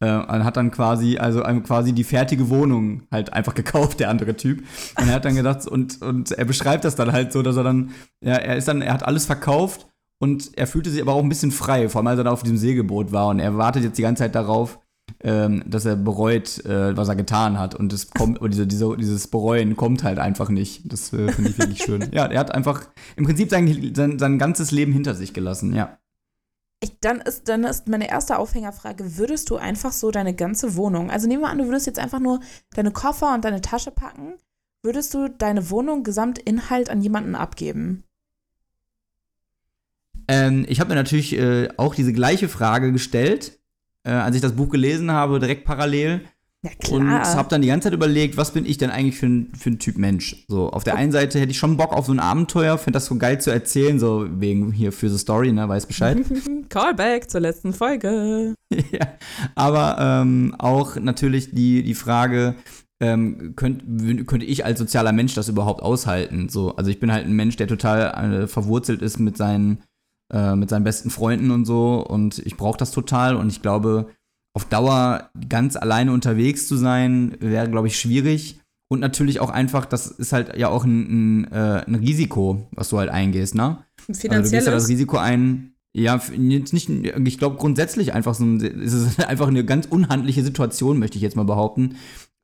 Äh, 0.00 0.14
und 0.14 0.44
hat 0.44 0.56
dann 0.56 0.70
quasi, 0.70 1.18
also 1.18 1.42
quasi 1.42 1.92
die 1.92 2.04
fertige 2.04 2.48
Wohnung 2.48 3.02
halt 3.10 3.34
einfach 3.34 3.54
gekauft, 3.54 4.00
der 4.00 4.08
andere 4.08 4.34
Typ. 4.34 4.64
Und 4.98 5.08
er 5.08 5.16
hat 5.16 5.26
dann 5.26 5.34
gedacht, 5.34 5.66
und, 5.66 6.00
und 6.00 6.32
er 6.32 6.44
beschreibt 6.46 6.84
das 6.84 6.96
dann 6.96 7.12
halt 7.12 7.32
so, 7.32 7.42
dass 7.42 7.56
er 7.56 7.64
dann, 7.64 7.90
ja, 8.22 8.34
er 8.34 8.56
ist 8.56 8.66
dann, 8.66 8.80
er 8.80 8.94
hat 8.94 9.04
alles 9.04 9.26
verkauft 9.26 9.86
und 10.18 10.56
er 10.56 10.66
fühlte 10.66 10.88
sich 10.88 11.02
aber 11.02 11.12
auch 11.12 11.22
ein 11.22 11.28
bisschen 11.28 11.50
frei, 11.50 11.90
vor 11.90 11.98
allem 11.98 12.06
als 12.06 12.18
er 12.18 12.24
da 12.24 12.30
auf 12.30 12.42
diesem 12.42 12.56
Segelboot 12.56 13.12
war. 13.12 13.28
Und 13.28 13.40
er 13.40 13.58
wartet 13.58 13.82
jetzt 13.82 13.98
die 13.98 14.02
ganze 14.02 14.22
Zeit 14.22 14.34
darauf, 14.34 14.78
ähm, 14.78 14.83
dass 15.24 15.86
er 15.86 15.96
bereut, 15.96 16.64
äh, 16.66 16.94
was 16.96 17.08
er 17.08 17.16
getan 17.16 17.58
hat. 17.58 17.74
Und 17.74 17.92
das 17.92 18.10
kommt, 18.10 18.38
diese, 18.52 18.66
diese, 18.66 18.94
dieses 18.96 19.28
Bereuen 19.28 19.74
kommt 19.74 20.02
halt 20.04 20.18
einfach 20.18 20.50
nicht. 20.50 20.92
Das 20.92 21.12
äh, 21.14 21.32
finde 21.32 21.50
ich 21.50 21.58
wirklich 21.58 21.82
schön. 21.82 22.10
Ja, 22.12 22.26
er 22.26 22.40
hat 22.40 22.54
einfach 22.54 22.88
im 23.16 23.24
Prinzip 23.24 23.48
sein, 23.50 23.92
sein, 23.94 24.18
sein 24.18 24.38
ganzes 24.38 24.70
Leben 24.70 24.92
hinter 24.92 25.14
sich 25.14 25.32
gelassen, 25.32 25.74
ja. 25.74 25.98
Ich, 26.80 27.00
dann, 27.00 27.22
ist, 27.22 27.48
dann 27.48 27.64
ist 27.64 27.88
meine 27.88 28.10
erste 28.10 28.38
Aufhängerfrage, 28.38 29.16
würdest 29.16 29.48
du 29.48 29.56
einfach 29.56 29.92
so 29.92 30.10
deine 30.10 30.34
ganze 30.34 30.76
Wohnung, 30.76 31.10
also 31.10 31.26
nehmen 31.26 31.42
wir 31.42 31.48
an, 31.48 31.56
du 31.56 31.64
würdest 31.64 31.86
jetzt 31.86 31.98
einfach 31.98 32.20
nur 32.20 32.40
deine 32.74 32.90
Koffer 32.90 33.32
und 33.32 33.42
deine 33.46 33.62
Tasche 33.62 33.90
packen, 33.90 34.34
würdest 34.82 35.14
du 35.14 35.28
deine 35.28 35.70
Wohnung 35.70 36.02
Gesamtinhalt 36.02 36.90
an 36.90 37.00
jemanden 37.00 37.36
abgeben? 37.36 38.04
Ähm, 40.28 40.66
ich 40.68 40.80
habe 40.80 40.90
mir 40.90 40.96
natürlich 40.96 41.32
äh, 41.38 41.68
auch 41.78 41.94
diese 41.94 42.12
gleiche 42.12 42.48
Frage 42.50 42.92
gestellt 42.92 43.58
äh, 44.04 44.10
als 44.10 44.36
ich 44.36 44.42
das 44.42 44.52
Buch 44.52 44.68
gelesen 44.68 45.10
habe, 45.10 45.40
direkt 45.40 45.64
parallel. 45.64 46.22
Ja, 46.64 46.70
klar. 46.78 47.00
Und 47.00 47.10
habe 47.10 47.48
dann 47.50 47.60
die 47.60 47.68
ganze 47.68 47.86
Zeit 47.86 47.92
überlegt, 47.92 48.38
was 48.38 48.52
bin 48.52 48.64
ich 48.64 48.78
denn 48.78 48.88
eigentlich 48.88 49.18
für 49.18 49.26
ein, 49.26 49.52
für 49.58 49.70
ein 49.70 49.78
Typ 49.78 49.98
Mensch? 49.98 50.46
So, 50.48 50.70
auf 50.70 50.82
der 50.82 50.96
einen 50.96 51.12
Seite 51.12 51.38
hätte 51.38 51.50
ich 51.50 51.58
schon 51.58 51.76
Bock 51.76 51.92
auf 51.92 52.06
so 52.06 52.12
ein 52.12 52.20
Abenteuer, 52.20 52.78
finde 52.78 52.96
das 52.96 53.04
so 53.04 53.16
geil 53.16 53.38
zu 53.38 53.50
erzählen, 53.50 53.98
so 53.98 54.26
wegen 54.40 54.72
hier 54.72 54.90
für 54.90 55.10
the 55.10 55.18
Story, 55.18 55.52
ne, 55.52 55.68
weiß 55.68 55.84
Bescheid. 55.84 56.18
Callback 56.70 57.30
zur 57.30 57.40
letzten 57.40 57.74
Folge. 57.74 58.54
ja, 58.70 59.08
aber 59.54 59.98
ähm, 60.00 60.54
auch 60.58 60.96
natürlich 60.96 61.50
die, 61.50 61.82
die 61.82 61.94
Frage, 61.94 62.54
ähm, 63.00 63.52
könnt, 63.56 63.82
könnte 64.26 64.46
ich 64.46 64.64
als 64.64 64.78
sozialer 64.78 65.12
Mensch 65.12 65.34
das 65.34 65.50
überhaupt 65.50 65.82
aushalten? 65.82 66.48
So, 66.48 66.76
also 66.76 66.90
ich 66.90 66.98
bin 66.98 67.12
halt 67.12 67.26
ein 67.26 67.32
Mensch, 67.32 67.56
der 67.56 67.66
total 67.66 68.44
äh, 68.44 68.46
verwurzelt 68.46 69.02
ist 69.02 69.18
mit 69.18 69.36
seinen 69.36 69.82
äh, 70.34 70.56
mit 70.56 70.68
seinen 70.68 70.82
besten 70.82 71.10
Freunden 71.10 71.52
und 71.52 71.64
so. 71.64 72.04
Und 72.04 72.40
ich 72.40 72.56
brauche 72.56 72.76
das 72.76 72.90
total. 72.90 73.36
Und 73.36 73.50
ich 73.50 73.62
glaube, 73.62 74.08
auf 74.52 74.64
Dauer 74.64 75.30
ganz 75.48 75.76
alleine 75.76 76.12
unterwegs 76.12 76.66
zu 76.66 76.76
sein, 76.76 77.36
wäre, 77.38 77.70
glaube 77.70 77.86
ich, 77.86 77.96
schwierig. 77.96 78.60
Und 78.88 78.98
natürlich 78.98 79.38
auch 79.38 79.50
einfach, 79.50 79.84
das 79.84 80.08
ist 80.08 80.32
halt 80.32 80.56
ja 80.56 80.68
auch 80.68 80.84
ein, 80.84 81.44
ein, 81.44 81.52
äh, 81.52 81.84
ein 81.86 81.94
Risiko, 81.94 82.66
was 82.72 82.88
du 82.88 82.98
halt 82.98 83.10
eingehst, 83.10 83.54
ne? 83.54 83.78
Finanzielles? 83.96 84.32
Also 84.32 84.50
du 84.50 84.56
gehst 84.56 84.66
ja 84.66 84.72
das 84.72 84.88
Risiko 84.88 85.16
ein, 85.18 85.74
ja, 85.96 86.20
jetzt 86.36 86.72
nicht, 86.72 86.90
ich 86.90 87.38
glaube 87.38 87.56
grundsätzlich 87.56 88.12
einfach 88.12 88.34
so 88.34 88.44
ein, 88.44 88.60
ist 88.60 88.92
es 88.92 89.18
einfach 89.24 89.46
eine 89.46 89.64
ganz 89.64 89.86
unhandliche 89.86 90.42
Situation, 90.42 90.98
möchte 90.98 91.16
ich 91.16 91.22
jetzt 91.22 91.36
mal 91.36 91.44
behaupten. 91.44 91.94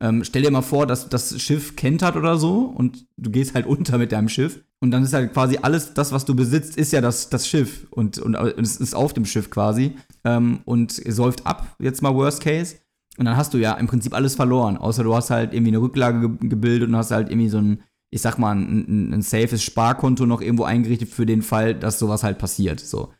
Ähm, 0.01 0.23
stell 0.23 0.41
dir 0.41 0.51
mal 0.51 0.63
vor, 0.63 0.87
dass 0.87 1.09
das 1.09 1.39
Schiff 1.39 1.75
kentert 1.75 2.15
oder 2.15 2.37
so 2.37 2.61
und 2.61 3.05
du 3.17 3.29
gehst 3.29 3.53
halt 3.53 3.65
unter 3.67 3.97
mit 3.97 4.11
deinem 4.11 4.29
Schiff 4.29 4.63
und 4.79 4.89
dann 4.89 5.03
ist 5.03 5.13
halt 5.13 5.31
quasi 5.31 5.59
alles, 5.61 5.93
das, 5.93 6.11
was 6.11 6.25
du 6.25 6.35
besitzt, 6.35 6.75
ist 6.75 6.91
ja 6.91 7.01
das, 7.01 7.29
das 7.29 7.47
Schiff 7.47 7.87
und, 7.91 8.17
und, 8.17 8.35
und 8.35 8.59
es 8.59 8.77
ist 8.77 8.95
auf 8.95 9.13
dem 9.13 9.25
Schiff 9.25 9.51
quasi 9.51 9.95
ähm, 10.23 10.61
und 10.65 10.91
säuft 10.91 11.45
ab, 11.45 11.75
jetzt 11.79 12.01
mal 12.01 12.15
Worst 12.15 12.41
Case. 12.41 12.77
Und 13.17 13.25
dann 13.25 13.37
hast 13.37 13.53
du 13.53 13.57
ja 13.57 13.73
im 13.73 13.87
Prinzip 13.87 14.15
alles 14.15 14.35
verloren, 14.35 14.77
außer 14.77 15.03
du 15.03 15.13
hast 15.13 15.29
halt 15.29 15.53
irgendwie 15.53 15.71
eine 15.71 15.81
Rücklage 15.81 16.29
ge 16.29 16.49
gebildet 16.49 16.87
und 16.87 16.95
hast 16.95 17.11
halt 17.11 17.29
irgendwie 17.29 17.49
so 17.49 17.57
ein, 17.59 17.83
ich 18.09 18.21
sag 18.21 18.37
mal, 18.37 18.55
ein, 18.55 18.85
ein, 18.87 19.13
ein 19.13 19.21
safes 19.21 19.61
Sparkonto 19.61 20.25
noch 20.25 20.41
irgendwo 20.41 20.63
eingerichtet 20.63 21.09
für 21.09 21.25
den 21.25 21.41
Fall, 21.41 21.75
dass 21.75 21.99
sowas 21.99 22.23
halt 22.23 22.39
passiert. 22.39 22.79
So. 22.79 23.13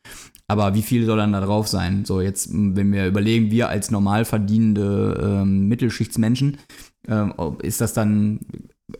Aber 0.51 0.75
wie 0.75 0.81
viel 0.81 1.05
soll 1.05 1.15
dann 1.15 1.31
da 1.31 1.39
drauf 1.39 1.70
sein? 1.70 2.03
So, 2.03 2.20
jetzt, 2.20 2.50
wenn 2.51 2.91
wir 2.91 3.08
überlegen, 3.08 3.51
wir 3.51 3.70
als 3.70 3.89
normal 3.89 4.25
verdienende 4.25 5.17
ähm, 5.24 5.70
Mittelschichtsmenschen, 5.70 6.58
ähm, 7.08 7.34
ist 7.62 7.79
das 7.79 7.93
dann 7.93 8.41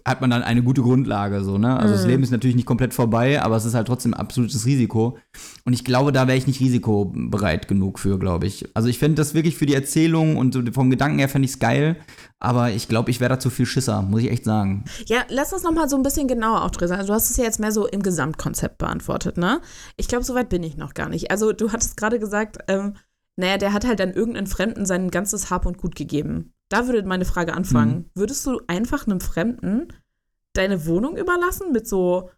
hat 0.06 0.22
man 0.22 0.30
dann 0.30 0.44
eine 0.44 0.64
gute 0.64 0.82
Grundlage, 0.82 1.44
so, 1.44 1.58
ne? 1.58 1.78
Also 1.78 1.94
das 1.94 2.04
Mhm. 2.04 2.10
Leben 2.10 2.24
ist 2.24 2.32
natürlich 2.32 2.56
nicht 2.56 2.66
komplett 2.66 2.94
vorbei, 2.94 3.42
aber 3.42 3.56
es 3.56 3.66
ist 3.66 3.74
halt 3.74 3.88
trotzdem 3.88 4.14
ein 4.14 4.20
absolutes 4.20 4.66
Risiko. 4.66 5.18
Und 5.66 5.74
ich 5.74 5.84
glaube, 5.86 6.12
da 6.12 6.28
wäre 6.28 6.38
ich 6.38 6.48
nicht 6.48 6.60
risikobereit 6.60 7.68
genug 7.68 8.00
für, 8.00 8.18
glaube 8.20 8.48
ich. 8.48 8.70
Also 8.76 8.90
ich 8.90 9.00
fände 9.00 9.16
das 9.16 9.34
wirklich 9.34 9.56
für 9.56 9.66
die 9.66 9.76
Erzählung 9.76 10.38
und 10.38 10.74
vom 10.74 10.90
Gedanken 10.90 11.20
her 11.20 11.30
fände 11.30 11.46
ich 11.46 11.52
es 11.54 11.60
geil, 11.60 11.98
aber 12.40 12.72
ich 12.72 12.88
glaube, 12.88 13.12
ich 13.12 13.20
wäre 13.20 13.30
da 13.30 13.40
zu 13.40 13.50
viel 13.50 13.66
Schisser, 13.66 14.02
muss 14.02 14.22
ich 14.22 14.32
echt 14.32 14.44
sagen. 14.46 14.86
Ja, 15.06 15.24
lass 15.30 15.54
uns 15.54 15.64
noch 15.64 15.74
mal 15.74 15.88
so 15.90 15.96
ein 15.96 16.04
bisschen 16.04 16.28
genauer 16.28 16.64
aufdröseln. 16.64 17.00
Also 17.00 17.10
du 17.10 17.14
hast 17.14 17.30
es 17.30 17.38
ja 17.38 17.44
jetzt 17.44 17.60
mehr 17.60 17.72
so 17.72 17.88
im 17.88 18.02
Gesamtkonzept 18.02 18.78
beantwortet, 18.78 19.38
ne? 19.38 19.62
Ich 19.98 20.08
glaube, 20.08 20.24
soweit 20.24 20.50
bin 20.50 20.64
ich 20.64 20.78
noch 20.78 20.94
gar 20.94 21.10
nicht. 21.10 21.32
Also 21.32 21.54
du 21.54 21.72
hattest 21.72 21.98
gerade 21.98 22.20
gesagt, 22.20 22.58
ähm, 22.68 22.96
naja, 23.38 23.58
der 23.58 23.74
hat 23.74 23.86
halt 23.86 24.00
dann 24.00 24.12
irgendeinen 24.12 24.48
Fremden 24.48 24.86
sein 24.86 25.10
ganzes 25.12 25.50
Hab 25.50 25.66
und 25.66 25.78
Gut 25.78 25.96
gegeben. 25.96 26.54
Da 26.72 26.88
würde 26.88 27.06
meine 27.06 27.26
Frage 27.26 27.54
anfangen. 27.54 28.10
Würdest 28.16 28.46
du 28.48 28.62
einfach 28.68 29.06
einem 29.06 29.20
Fremden 29.20 29.90
deine 30.54 30.86
Wohnung 30.86 31.18
überlassen 31.18 31.74
mit 31.74 31.86
so 31.86 32.30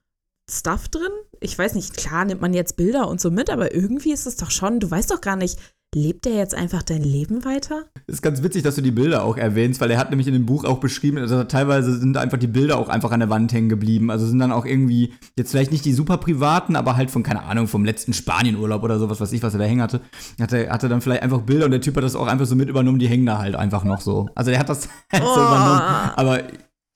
Stuff 0.49 0.89
drin? 0.89 1.11
Ich 1.39 1.57
weiß 1.57 1.75
nicht, 1.75 1.95
klar 1.95 2.25
nimmt 2.25 2.41
man 2.41 2.55
jetzt 2.55 2.75
Bilder 2.75 3.07
und 3.07 3.21
so 3.21 3.29
mit, 3.29 3.51
aber 3.51 3.75
irgendwie 3.75 4.11
ist 4.11 4.25
es 4.25 4.35
doch 4.35 4.49
schon, 4.49 4.79
du 4.79 4.89
weißt 4.89 5.11
doch 5.11 5.21
gar 5.21 5.35
nicht, 5.35 5.59
lebt 5.95 6.25
der 6.25 6.33
jetzt 6.33 6.55
einfach 6.55 6.83
dein 6.83 7.03
Leben 7.03 7.45
weiter? 7.45 7.83
Ist 8.07 8.21
ganz 8.21 8.43
witzig, 8.43 8.63
dass 8.63 8.75
du 8.75 8.81
die 8.81 8.91
Bilder 8.91 9.23
auch 9.23 9.37
erwähnst, 9.37 9.79
weil 9.81 9.89
er 9.91 9.97
hat 9.97 10.09
nämlich 10.09 10.27
in 10.27 10.33
dem 10.33 10.45
Buch 10.45 10.63
auch 10.65 10.79
beschrieben, 10.79 11.17
also 11.17 11.43
teilweise 11.43 11.97
sind 11.97 12.17
einfach 12.17 12.37
die 12.37 12.47
Bilder 12.47 12.77
auch 12.77 12.89
einfach 12.89 13.11
an 13.11 13.19
der 13.19 13.29
Wand 13.29 13.53
hängen 13.53 13.69
geblieben. 13.69 14.11
Also 14.11 14.25
sind 14.25 14.39
dann 14.39 14.51
auch 14.51 14.65
irgendwie, 14.65 15.13
jetzt 15.37 15.51
vielleicht 15.51 15.71
nicht 15.71 15.85
die 15.85 15.93
super 15.93 16.17
privaten, 16.17 16.75
aber 16.75 16.95
halt 16.95 17.11
von, 17.11 17.23
keine 17.23 17.43
Ahnung, 17.43 17.67
vom 17.67 17.85
letzten 17.85 18.13
Spanienurlaub 18.13 18.83
oder 18.83 18.99
sowas, 18.99 19.19
was 19.21 19.31
ich, 19.33 19.43
was 19.43 19.53
er 19.53 19.59
da 19.59 19.65
hängen 19.65 19.81
hatte. 19.81 20.01
Hatte, 20.39 20.69
hatte 20.69 20.89
dann 20.89 21.01
vielleicht 21.01 21.23
einfach 21.23 21.41
Bilder 21.41 21.65
und 21.65 21.71
der 21.71 21.81
Typ 21.81 21.95
hat 21.97 22.03
das 22.03 22.15
auch 22.15 22.27
einfach 22.27 22.45
so 22.45 22.55
mit 22.55 22.69
übernommen, 22.69 22.99
die 22.99 23.07
hängen 23.07 23.25
da 23.25 23.37
halt 23.39 23.55
einfach 23.55 23.83
noch 23.83 24.01
so. 24.01 24.29
Also 24.35 24.51
der 24.51 24.59
hat 24.59 24.69
das 24.69 24.87
halt 25.11 25.23
so 25.23 25.29
Oh. 25.29 25.33
übernommen. 25.33 25.79
Aber 26.15 26.39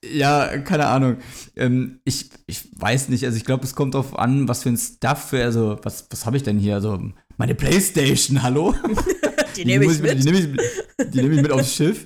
ja, 0.05 0.59
keine 0.59 0.87
Ahnung. 0.87 1.17
Ähm, 1.55 1.99
ich, 2.05 2.29
ich 2.45 2.69
weiß 2.79 3.09
nicht, 3.09 3.25
also 3.25 3.35
ich 3.35 3.45
glaube, 3.45 3.63
es 3.63 3.73
kommt 3.75 3.95
drauf 3.95 4.17
an, 4.17 4.47
was 4.47 4.63
für 4.63 4.69
ein 4.69 4.77
Stuff, 4.77 5.29
für, 5.29 5.43
also 5.43 5.77
was, 5.83 6.07
was 6.11 6.25
habe 6.25 6.37
ich 6.37 6.43
denn 6.43 6.59
hier? 6.59 6.75
Also 6.75 6.99
meine 7.37 7.55
Playstation, 7.55 8.43
hallo? 8.43 8.73
Die 9.55 9.65
nehme 9.65 9.85
ich 9.85 10.01
mit. 10.01 10.19
Die 10.19 10.25
nehme 10.25 10.37
ich, 10.37 11.11
die 11.11 11.21
nehme 11.21 11.35
ich 11.35 11.41
mit 11.41 11.51
aufs 11.51 11.73
Schiff. 11.73 12.05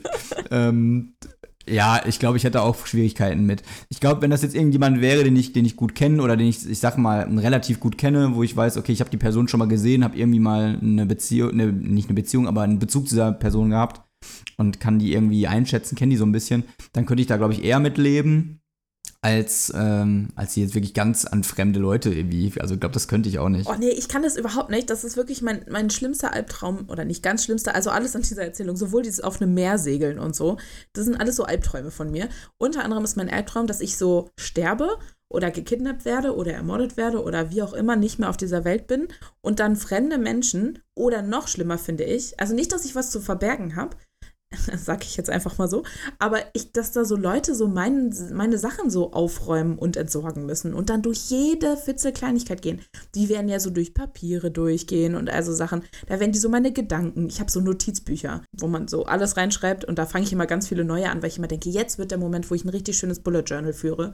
ähm, 0.52 1.16
ja, 1.68 2.02
ich 2.06 2.18
glaube, 2.18 2.38
ich 2.38 2.46
hätte 2.46 2.62
auch 2.62 2.86
Schwierigkeiten 2.86 3.46
mit. 3.46 3.62
Ich 3.90 4.00
glaube, 4.00 4.22
wenn 4.22 4.32
das 4.32 4.42
jetzt 4.42 4.56
irgendjemand 4.56 5.02
wäre, 5.02 5.26
den 5.26 5.36
ich, 5.36 5.52
den 5.52 5.66
ich 5.66 5.76
gut 5.76 5.94
kenne 5.94 6.22
oder 6.22 6.38
den 6.38 6.48
ich, 6.48 6.70
ich 6.70 6.80
sag 6.80 6.98
mal, 6.98 7.24
relativ 7.40 7.82
gut 7.82 7.98
kenne, 7.98 8.36
wo 8.36 8.44
ich 8.44 8.56
weiß, 8.56 8.78
okay, 8.78 8.94
ich 8.94 9.02
habe 9.02 9.10
die 9.10 9.18
Person 9.18 9.50
schon 9.50 9.60
mal 9.60 9.68
gesehen, 9.68 10.04
habe 10.06 10.18
irgendwie 10.18 10.40
mal 10.40 10.80
eine 10.82 11.06
Beziehung, 11.06 11.56
ne, 11.56 11.74
nicht 11.74 12.08
eine 12.08 12.16
Beziehung, 12.16 12.48
aber 12.48 12.62
einen 12.62 12.80
Bezug 12.80 13.08
zu 13.08 13.16
dieser 13.16 13.34
Person 13.34 13.72
gehabt 13.72 14.02
und 14.58 14.80
kann 14.80 14.98
die 14.98 15.14
irgendwie 15.14 15.48
einschätzen, 15.48 15.96
kenne 15.96 16.12
die 16.12 16.18
so 16.18 16.26
ein 16.26 16.32
bisschen, 16.32 16.64
dann 16.94 17.06
könnte 17.06 17.22
ich 17.22 17.28
da, 17.28 17.36
glaube 17.36 17.54
ich, 17.54 17.64
eher 17.64 17.80
mitleben, 17.80 18.61
als, 19.24 19.72
ähm, 19.76 20.30
als 20.36 20.56
jetzt 20.56 20.74
wirklich 20.74 20.96
ganz 20.96 21.26
an 21.26 21.44
fremde 21.44 21.80
Leute 21.80 22.12
irgendwie. 22.12 22.52
Also 22.60 22.74
ich 22.74 22.80
glaube, 22.80 22.94
das 22.94 23.08
könnte 23.08 23.30
ich 23.30 23.38
auch 23.38 23.50
nicht. 23.50 23.70
Oh 23.70 23.76
nee, 23.78 23.90
ich 23.90 24.08
kann 24.08 24.24
das 24.24 24.36
überhaupt 24.36 24.72
nicht. 24.72 24.90
Das 24.90 25.04
ist 25.04 25.16
wirklich 25.16 25.44
mein, 25.44 25.64
mein 25.70 25.92
schlimmster 25.92 26.34
Albtraum, 26.34 26.90
oder 26.90 27.06
nicht 27.06 27.22
ganz 27.22 27.46
schlimmster, 27.46 27.76
also 27.76 27.92
alles 27.92 28.16
an 28.16 28.24
dieser 28.24 28.44
Erzählung, 28.44 28.76
sowohl 28.76 29.04
dieses 29.04 29.22
auf 29.22 29.40
einem 29.40 29.54
Meer 29.54 29.78
segeln 29.78 30.18
und 30.18 30.36
so, 30.36 30.58
das 30.94 31.06
sind 31.06 31.20
alles 31.20 31.36
so 31.36 31.44
Albträume 31.44 31.92
von 31.92 32.10
mir. 32.10 32.30
Unter 32.58 32.84
anderem 32.84 33.04
ist 33.04 33.16
mein 33.16 33.30
Albtraum, 33.30 33.68
dass 33.68 33.80
ich 33.80 33.96
so 33.96 34.32
sterbe 34.40 34.98
oder 35.30 35.52
gekidnappt 35.52 36.04
werde 36.04 36.36
oder 36.36 36.54
ermordet 36.54 36.98
werde 36.98 37.24
oder 37.24 37.52
wie 37.52 37.62
auch 37.62 37.74
immer 37.74 37.96
nicht 37.96 38.18
mehr 38.18 38.30
auf 38.30 38.38
dieser 38.38 38.66
Welt 38.66 38.88
bin 38.88 39.08
und 39.42 39.60
dann 39.60 39.76
fremde 39.76 40.18
Menschen 40.18 40.80
oder 40.96 41.22
noch 41.22 41.48
schlimmer 41.48 41.78
finde 41.78 42.04
ich, 42.04 42.40
also 42.40 42.56
nicht, 42.56 42.72
dass 42.72 42.86
ich 42.86 42.96
was 42.96 43.12
zu 43.12 43.22
verbergen 43.22 43.76
habe, 43.76 43.96
sag 44.78 45.04
ich 45.04 45.18
jetzt 45.18 45.30
einfach 45.30 45.58
mal 45.58 45.70
so, 45.70 45.84
aber 46.20 46.40
ich, 46.54 46.72
dass 46.72 46.92
da 46.92 47.06
so 47.06 47.16
Leute 47.16 47.56
so 47.56 47.68
mein, 47.68 48.14
meine 48.34 48.58
Sachen 48.58 48.90
so 48.90 49.12
aufräumen 49.14 49.78
und 49.78 49.98
entsorgen 49.98 50.46
müssen 50.46 50.74
und 50.74 50.90
dann 50.90 51.02
durch 51.02 51.30
jede 51.30 51.78
Fitze 51.78 52.12
Kleinigkeit 52.12 52.62
gehen. 52.62 52.82
Die 53.16 53.30
werden 53.30 53.50
ja 53.50 53.60
so 53.60 53.70
durch 53.70 53.94
Papiere 53.94 54.52
durchgehen 54.52 55.16
und 55.16 55.30
also 55.30 55.54
Sachen, 55.54 55.84
da 56.08 56.20
werden 56.20 56.32
die 56.32 56.40
so 56.40 56.50
meine 56.50 56.72
Gedanken. 56.72 57.28
Ich 57.28 57.40
habe 57.40 57.52
so 57.52 57.62
Notizbücher, 57.62 58.44
wo 58.58 58.68
man 58.68 58.88
so 58.88 59.06
alles 59.06 59.38
reinschreibt 59.38 59.86
und 59.86 59.98
da 59.98 60.06
fange 60.06 60.26
ich 60.26 60.34
immer 60.34 60.48
ganz 60.48 60.68
viele 60.68 60.84
neue 60.84 61.10
an, 61.10 61.22
weil 61.22 61.30
ich 61.30 61.38
immer 61.38 61.48
denke, 61.48 61.70
jetzt 61.70 61.98
wird 61.98 62.12
der 62.12 62.18
Moment, 62.18 62.50
wo 62.50 62.56
ich 62.56 62.66
ein 62.66 62.70
richtig 62.70 62.98
schönes 62.98 63.20
Bullet 63.20 63.44
Journal 63.44 63.74
führe, 63.74 64.14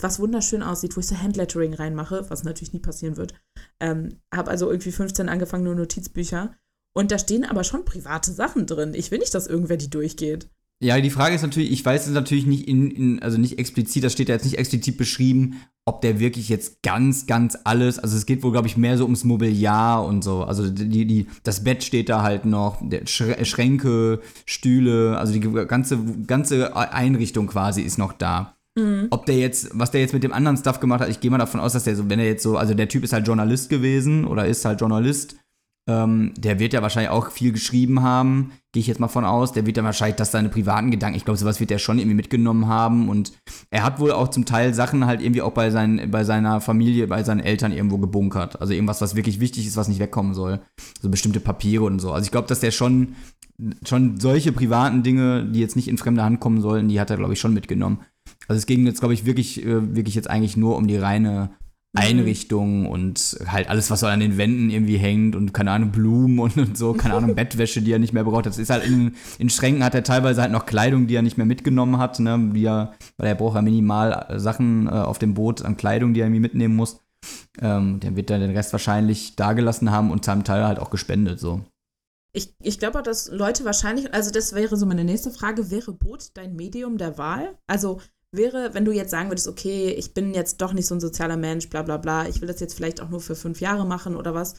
was 0.00 0.20
wunderschön 0.20 0.62
aussieht, 0.62 0.96
wo 0.96 1.00
ich 1.00 1.06
so 1.06 1.16
Handlettering 1.16 1.74
reinmache, 1.74 2.28
was 2.28 2.44
natürlich 2.44 2.72
nie 2.72 2.80
passieren 2.80 3.16
wird. 3.16 3.34
Ähm, 3.80 4.20
habe 4.34 4.50
also 4.50 4.70
irgendwie 4.70 4.92
15 4.92 5.28
angefangene 5.28 5.74
Notizbücher 5.74 6.54
und 6.96 7.12
da 7.12 7.18
stehen 7.18 7.44
aber 7.44 7.62
schon 7.62 7.84
private 7.84 8.32
Sachen 8.32 8.66
drin. 8.66 8.94
Ich 8.94 9.10
will 9.10 9.18
nicht, 9.18 9.34
dass 9.34 9.46
irgendwer 9.46 9.76
die 9.76 9.90
durchgeht. 9.90 10.48
Ja, 10.82 10.98
die 10.98 11.10
Frage 11.10 11.34
ist 11.34 11.42
natürlich, 11.42 11.70
ich 11.70 11.84
weiß 11.84 12.06
es 12.06 12.12
natürlich 12.12 12.46
nicht 12.46 12.66
in, 12.68 12.90
in, 12.90 13.22
also 13.22 13.38
nicht 13.38 13.58
explizit, 13.58 14.02
das 14.02 14.12
steht 14.12 14.28
ja 14.28 14.34
jetzt 14.34 14.44
nicht 14.44 14.58
explizit 14.58 14.96
beschrieben, 14.96 15.62
ob 15.86 16.00
der 16.00 16.20
wirklich 16.20 16.48
jetzt 16.48 16.82
ganz, 16.82 17.26
ganz 17.26 17.56
alles, 17.64 17.98
also 17.98 18.16
es 18.16 18.24
geht 18.24 18.42
wohl, 18.42 18.52
glaube 18.52 18.66
ich, 18.66 18.78
mehr 18.78 18.96
so 18.96 19.04
ums 19.04 19.24
Mobiliar 19.24 20.04
und 20.04 20.24
so. 20.24 20.44
Also 20.44 20.70
die, 20.70 21.06
die, 21.06 21.26
das 21.44 21.64
Bett 21.64 21.84
steht 21.84 22.08
da 22.08 22.22
halt 22.22 22.46
noch, 22.46 22.82
Schränke, 23.04 24.20
Stühle, 24.46 25.18
also 25.18 25.32
die 25.32 25.40
ganze, 25.40 25.98
ganze 26.26 26.76
Einrichtung 26.76 27.46
quasi 27.46 27.82
ist 27.82 27.98
noch 27.98 28.12
da. 28.14 28.56
Ob 29.08 29.24
der 29.24 29.38
jetzt, 29.38 29.70
was 29.72 29.90
der 29.90 30.02
jetzt 30.02 30.12
mit 30.12 30.22
dem 30.22 30.34
anderen 30.34 30.58
Stuff 30.58 30.80
gemacht 30.80 31.00
hat, 31.00 31.08
ich 31.08 31.20
gehe 31.20 31.30
mal 31.30 31.38
davon 31.38 31.60
aus, 31.60 31.72
dass 31.72 31.84
der 31.84 31.96
so, 31.96 32.10
wenn 32.10 32.18
er 32.18 32.26
jetzt 32.26 32.42
so, 32.42 32.58
also 32.58 32.74
der 32.74 32.88
Typ 32.88 33.04
ist 33.04 33.14
halt 33.14 33.26
Journalist 33.26 33.70
gewesen 33.70 34.26
oder 34.26 34.46
ist 34.46 34.66
halt 34.66 34.80
Journalist, 34.80 35.36
ähm, 35.88 36.32
der 36.36 36.58
wird 36.58 36.72
ja 36.72 36.82
wahrscheinlich 36.82 37.10
auch 37.10 37.30
viel 37.30 37.52
geschrieben 37.52 38.02
haben, 38.02 38.52
gehe 38.72 38.80
ich 38.80 38.88
jetzt 38.88 38.98
mal 38.98 39.06
von 39.06 39.24
aus. 39.24 39.52
Der 39.52 39.66
wird 39.66 39.76
dann 39.76 39.84
wahrscheinlich 39.84 40.16
das 40.16 40.32
seine 40.32 40.48
privaten 40.48 40.90
Gedanken, 40.90 41.16
ich 41.16 41.24
glaube, 41.24 41.38
sowas 41.38 41.60
wird 41.60 41.70
er 41.70 41.78
schon 41.78 41.98
irgendwie 41.98 42.16
mitgenommen 42.16 42.66
haben. 42.66 43.08
Und 43.08 43.32
er 43.70 43.84
hat 43.84 44.00
wohl 44.00 44.10
auch 44.10 44.28
zum 44.28 44.44
Teil 44.44 44.74
Sachen 44.74 45.06
halt 45.06 45.20
irgendwie 45.20 45.42
auch 45.42 45.52
bei, 45.52 45.70
seinen, 45.70 46.10
bei 46.10 46.24
seiner 46.24 46.60
Familie, 46.60 47.06
bei 47.06 47.22
seinen 47.22 47.40
Eltern 47.40 47.70
irgendwo 47.70 47.98
gebunkert. 47.98 48.60
Also 48.60 48.72
irgendwas, 48.72 49.00
was 49.00 49.14
wirklich 49.14 49.38
wichtig 49.38 49.66
ist, 49.66 49.76
was 49.76 49.86
nicht 49.86 50.00
wegkommen 50.00 50.34
soll. 50.34 50.60
So 51.00 51.08
bestimmte 51.08 51.38
Papiere 51.40 51.84
und 51.84 52.00
so. 52.00 52.12
Also 52.12 52.24
ich 52.24 52.32
glaube, 52.32 52.48
dass 52.48 52.60
der 52.60 52.72
schon, 52.72 53.14
schon 53.84 54.18
solche 54.18 54.50
privaten 54.50 55.04
Dinge, 55.04 55.44
die 55.44 55.60
jetzt 55.60 55.76
nicht 55.76 55.88
in 55.88 55.98
fremde 55.98 56.24
Hand 56.24 56.40
kommen 56.40 56.60
sollen, 56.60 56.88
die 56.88 57.00
hat 57.00 57.10
er, 57.10 57.16
glaube 57.16 57.34
ich, 57.34 57.40
schon 57.40 57.54
mitgenommen. 57.54 58.00
Also 58.48 58.58
es 58.58 58.66
ging 58.66 58.84
jetzt, 58.86 58.98
glaube 58.98 59.14
ich, 59.14 59.24
wirklich, 59.24 59.64
äh, 59.64 59.94
wirklich 59.94 60.16
jetzt 60.16 60.28
eigentlich 60.28 60.56
nur 60.56 60.76
um 60.76 60.88
die 60.88 60.96
reine 60.96 61.50
Einrichtung 61.96 62.86
und 62.86 63.38
halt 63.46 63.68
alles, 63.68 63.90
was 63.90 64.00
so 64.00 64.06
an 64.06 64.20
den 64.20 64.38
Wänden 64.38 64.70
irgendwie 64.70 64.96
hängt 64.96 65.36
und 65.36 65.52
keine 65.52 65.70
Ahnung, 65.70 65.90
Blumen 65.90 66.38
und, 66.38 66.56
und 66.56 66.78
so, 66.78 66.92
keine 66.92 67.14
Ahnung, 67.14 67.34
Bettwäsche, 67.36 67.82
die 67.82 67.92
er 67.92 67.98
nicht 67.98 68.12
mehr 68.12 68.24
braucht. 68.24 68.46
Das 68.46 68.58
ist 68.58 68.70
halt 68.70 68.84
in, 68.84 69.14
in 69.38 69.50
Schränken 69.50 69.84
hat 69.84 69.94
er 69.94 70.02
teilweise 70.02 70.42
halt 70.42 70.52
noch 70.52 70.66
Kleidung, 70.66 71.06
die 71.06 71.14
er 71.14 71.22
nicht 71.22 71.36
mehr 71.36 71.46
mitgenommen 71.46 71.98
hat, 71.98 72.20
ne, 72.20 72.50
die 72.54 72.64
er, 72.64 72.94
weil 73.16 73.28
er 73.28 73.34
braucht 73.34 73.56
ja 73.56 73.62
minimal 73.62 74.26
äh, 74.28 74.38
Sachen 74.38 74.86
äh, 74.86 74.90
auf 74.90 75.18
dem 75.18 75.34
Boot 75.34 75.62
an 75.62 75.76
Kleidung, 75.76 76.14
die 76.14 76.20
er 76.20 76.26
irgendwie 76.26 76.40
mitnehmen 76.40 76.76
muss. 76.76 77.00
Ähm, 77.60 78.00
der 78.00 78.16
wird 78.16 78.30
dann 78.30 78.40
den 78.40 78.54
Rest 78.54 78.72
wahrscheinlich 78.72 79.36
dagelassen 79.36 79.90
haben 79.90 80.10
und 80.10 80.24
zum 80.24 80.44
Teil 80.44 80.64
halt 80.64 80.78
auch 80.78 80.90
gespendet, 80.90 81.40
so. 81.40 81.62
Ich, 82.32 82.54
ich 82.60 82.78
glaube 82.78 82.98
auch, 82.98 83.02
dass 83.02 83.30
Leute 83.30 83.64
wahrscheinlich, 83.64 84.12
also 84.12 84.30
das 84.30 84.52
wäre 84.52 84.76
so 84.76 84.84
meine 84.84 85.04
nächste 85.04 85.30
Frage, 85.30 85.70
wäre 85.70 85.94
Boot 85.94 86.32
dein 86.34 86.54
Medium 86.54 86.98
der 86.98 87.16
Wahl? 87.16 87.56
Also 87.66 88.02
wäre, 88.32 88.74
wenn 88.74 88.84
du 88.84 88.92
jetzt 88.92 89.10
sagen 89.10 89.30
würdest, 89.30 89.48
okay, 89.48 89.90
ich 89.90 90.14
bin 90.14 90.34
jetzt 90.34 90.60
doch 90.60 90.72
nicht 90.72 90.86
so 90.86 90.94
ein 90.94 91.00
sozialer 91.00 91.36
Mensch, 91.36 91.68
bla 91.68 91.82
bla 91.82 91.96
bla, 91.96 92.28
ich 92.28 92.40
will 92.40 92.48
das 92.48 92.60
jetzt 92.60 92.74
vielleicht 92.74 93.00
auch 93.00 93.08
nur 93.08 93.20
für 93.20 93.36
fünf 93.36 93.60
Jahre 93.60 93.86
machen 93.86 94.16
oder 94.16 94.34
was, 94.34 94.54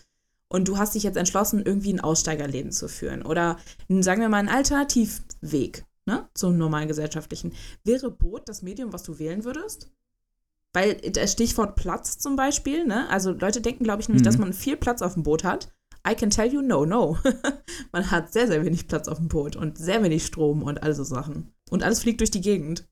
und 0.50 0.68
du 0.68 0.78
hast 0.78 0.96
dich 0.96 1.04
jetzt 1.04 1.18
entschlossen, 1.18 1.62
irgendwie 1.66 1.94
ein 1.94 2.00
Aussteigerleben 2.00 2.72
zu 2.72 2.88
führen 2.88 3.22
oder 3.24 3.58
sagen 3.90 4.22
wir 4.22 4.30
mal 4.30 4.38
einen 4.38 4.50
Alternativweg, 4.50 5.86
ne, 6.06 6.30
zum 6.34 6.58
normalen 6.58 6.88
gesellschaftlichen, 6.88 7.54
wäre 7.84 8.10
Boot 8.10 8.44
das 8.48 8.62
Medium, 8.62 8.94
was 8.94 9.04
du 9.04 9.20
wählen 9.20 9.44
würdest? 9.44 9.92
Weil 10.74 10.96
das 10.96 11.32
Stichwort 11.32 11.76
Platz 11.76 12.18
zum 12.20 12.36
Beispiel, 12.36 12.86
ne? 12.86 13.10
Also 13.10 13.32
Leute 13.32 13.62
denken, 13.62 13.84
glaube 13.84 14.02
ich, 14.02 14.10
nämlich, 14.10 14.22
Mhm. 14.22 14.26
dass 14.26 14.38
man 14.38 14.54
viel 14.54 14.78
Platz 14.78 15.02
auf 15.02 15.16
dem 15.16 15.24
Boot 15.24 15.44
hat. 15.44 15.74
I 16.08 16.14
can 16.14 16.30
tell 16.30 16.52
you 16.52 16.62
no, 16.62 16.86
no. 16.86 17.18
man 17.92 18.12
hat 18.12 18.32
sehr, 18.32 18.48
sehr 18.48 18.64
wenig 18.64 18.88
Platz 18.88 19.08
auf 19.08 19.18
dem 19.18 19.28
Boot 19.28 19.56
und 19.56 19.78
sehr 19.78 20.04
wenig 20.04 20.26
Strom 20.26 20.62
und 20.64 20.84
all 20.84 20.94
so 20.94 21.04
Sachen. 21.04 21.52
Und 21.70 21.84
alles 21.84 22.02
fliegt 22.02 22.20
durch 22.20 22.32
die 22.32 22.42
Gegend. 22.42 22.88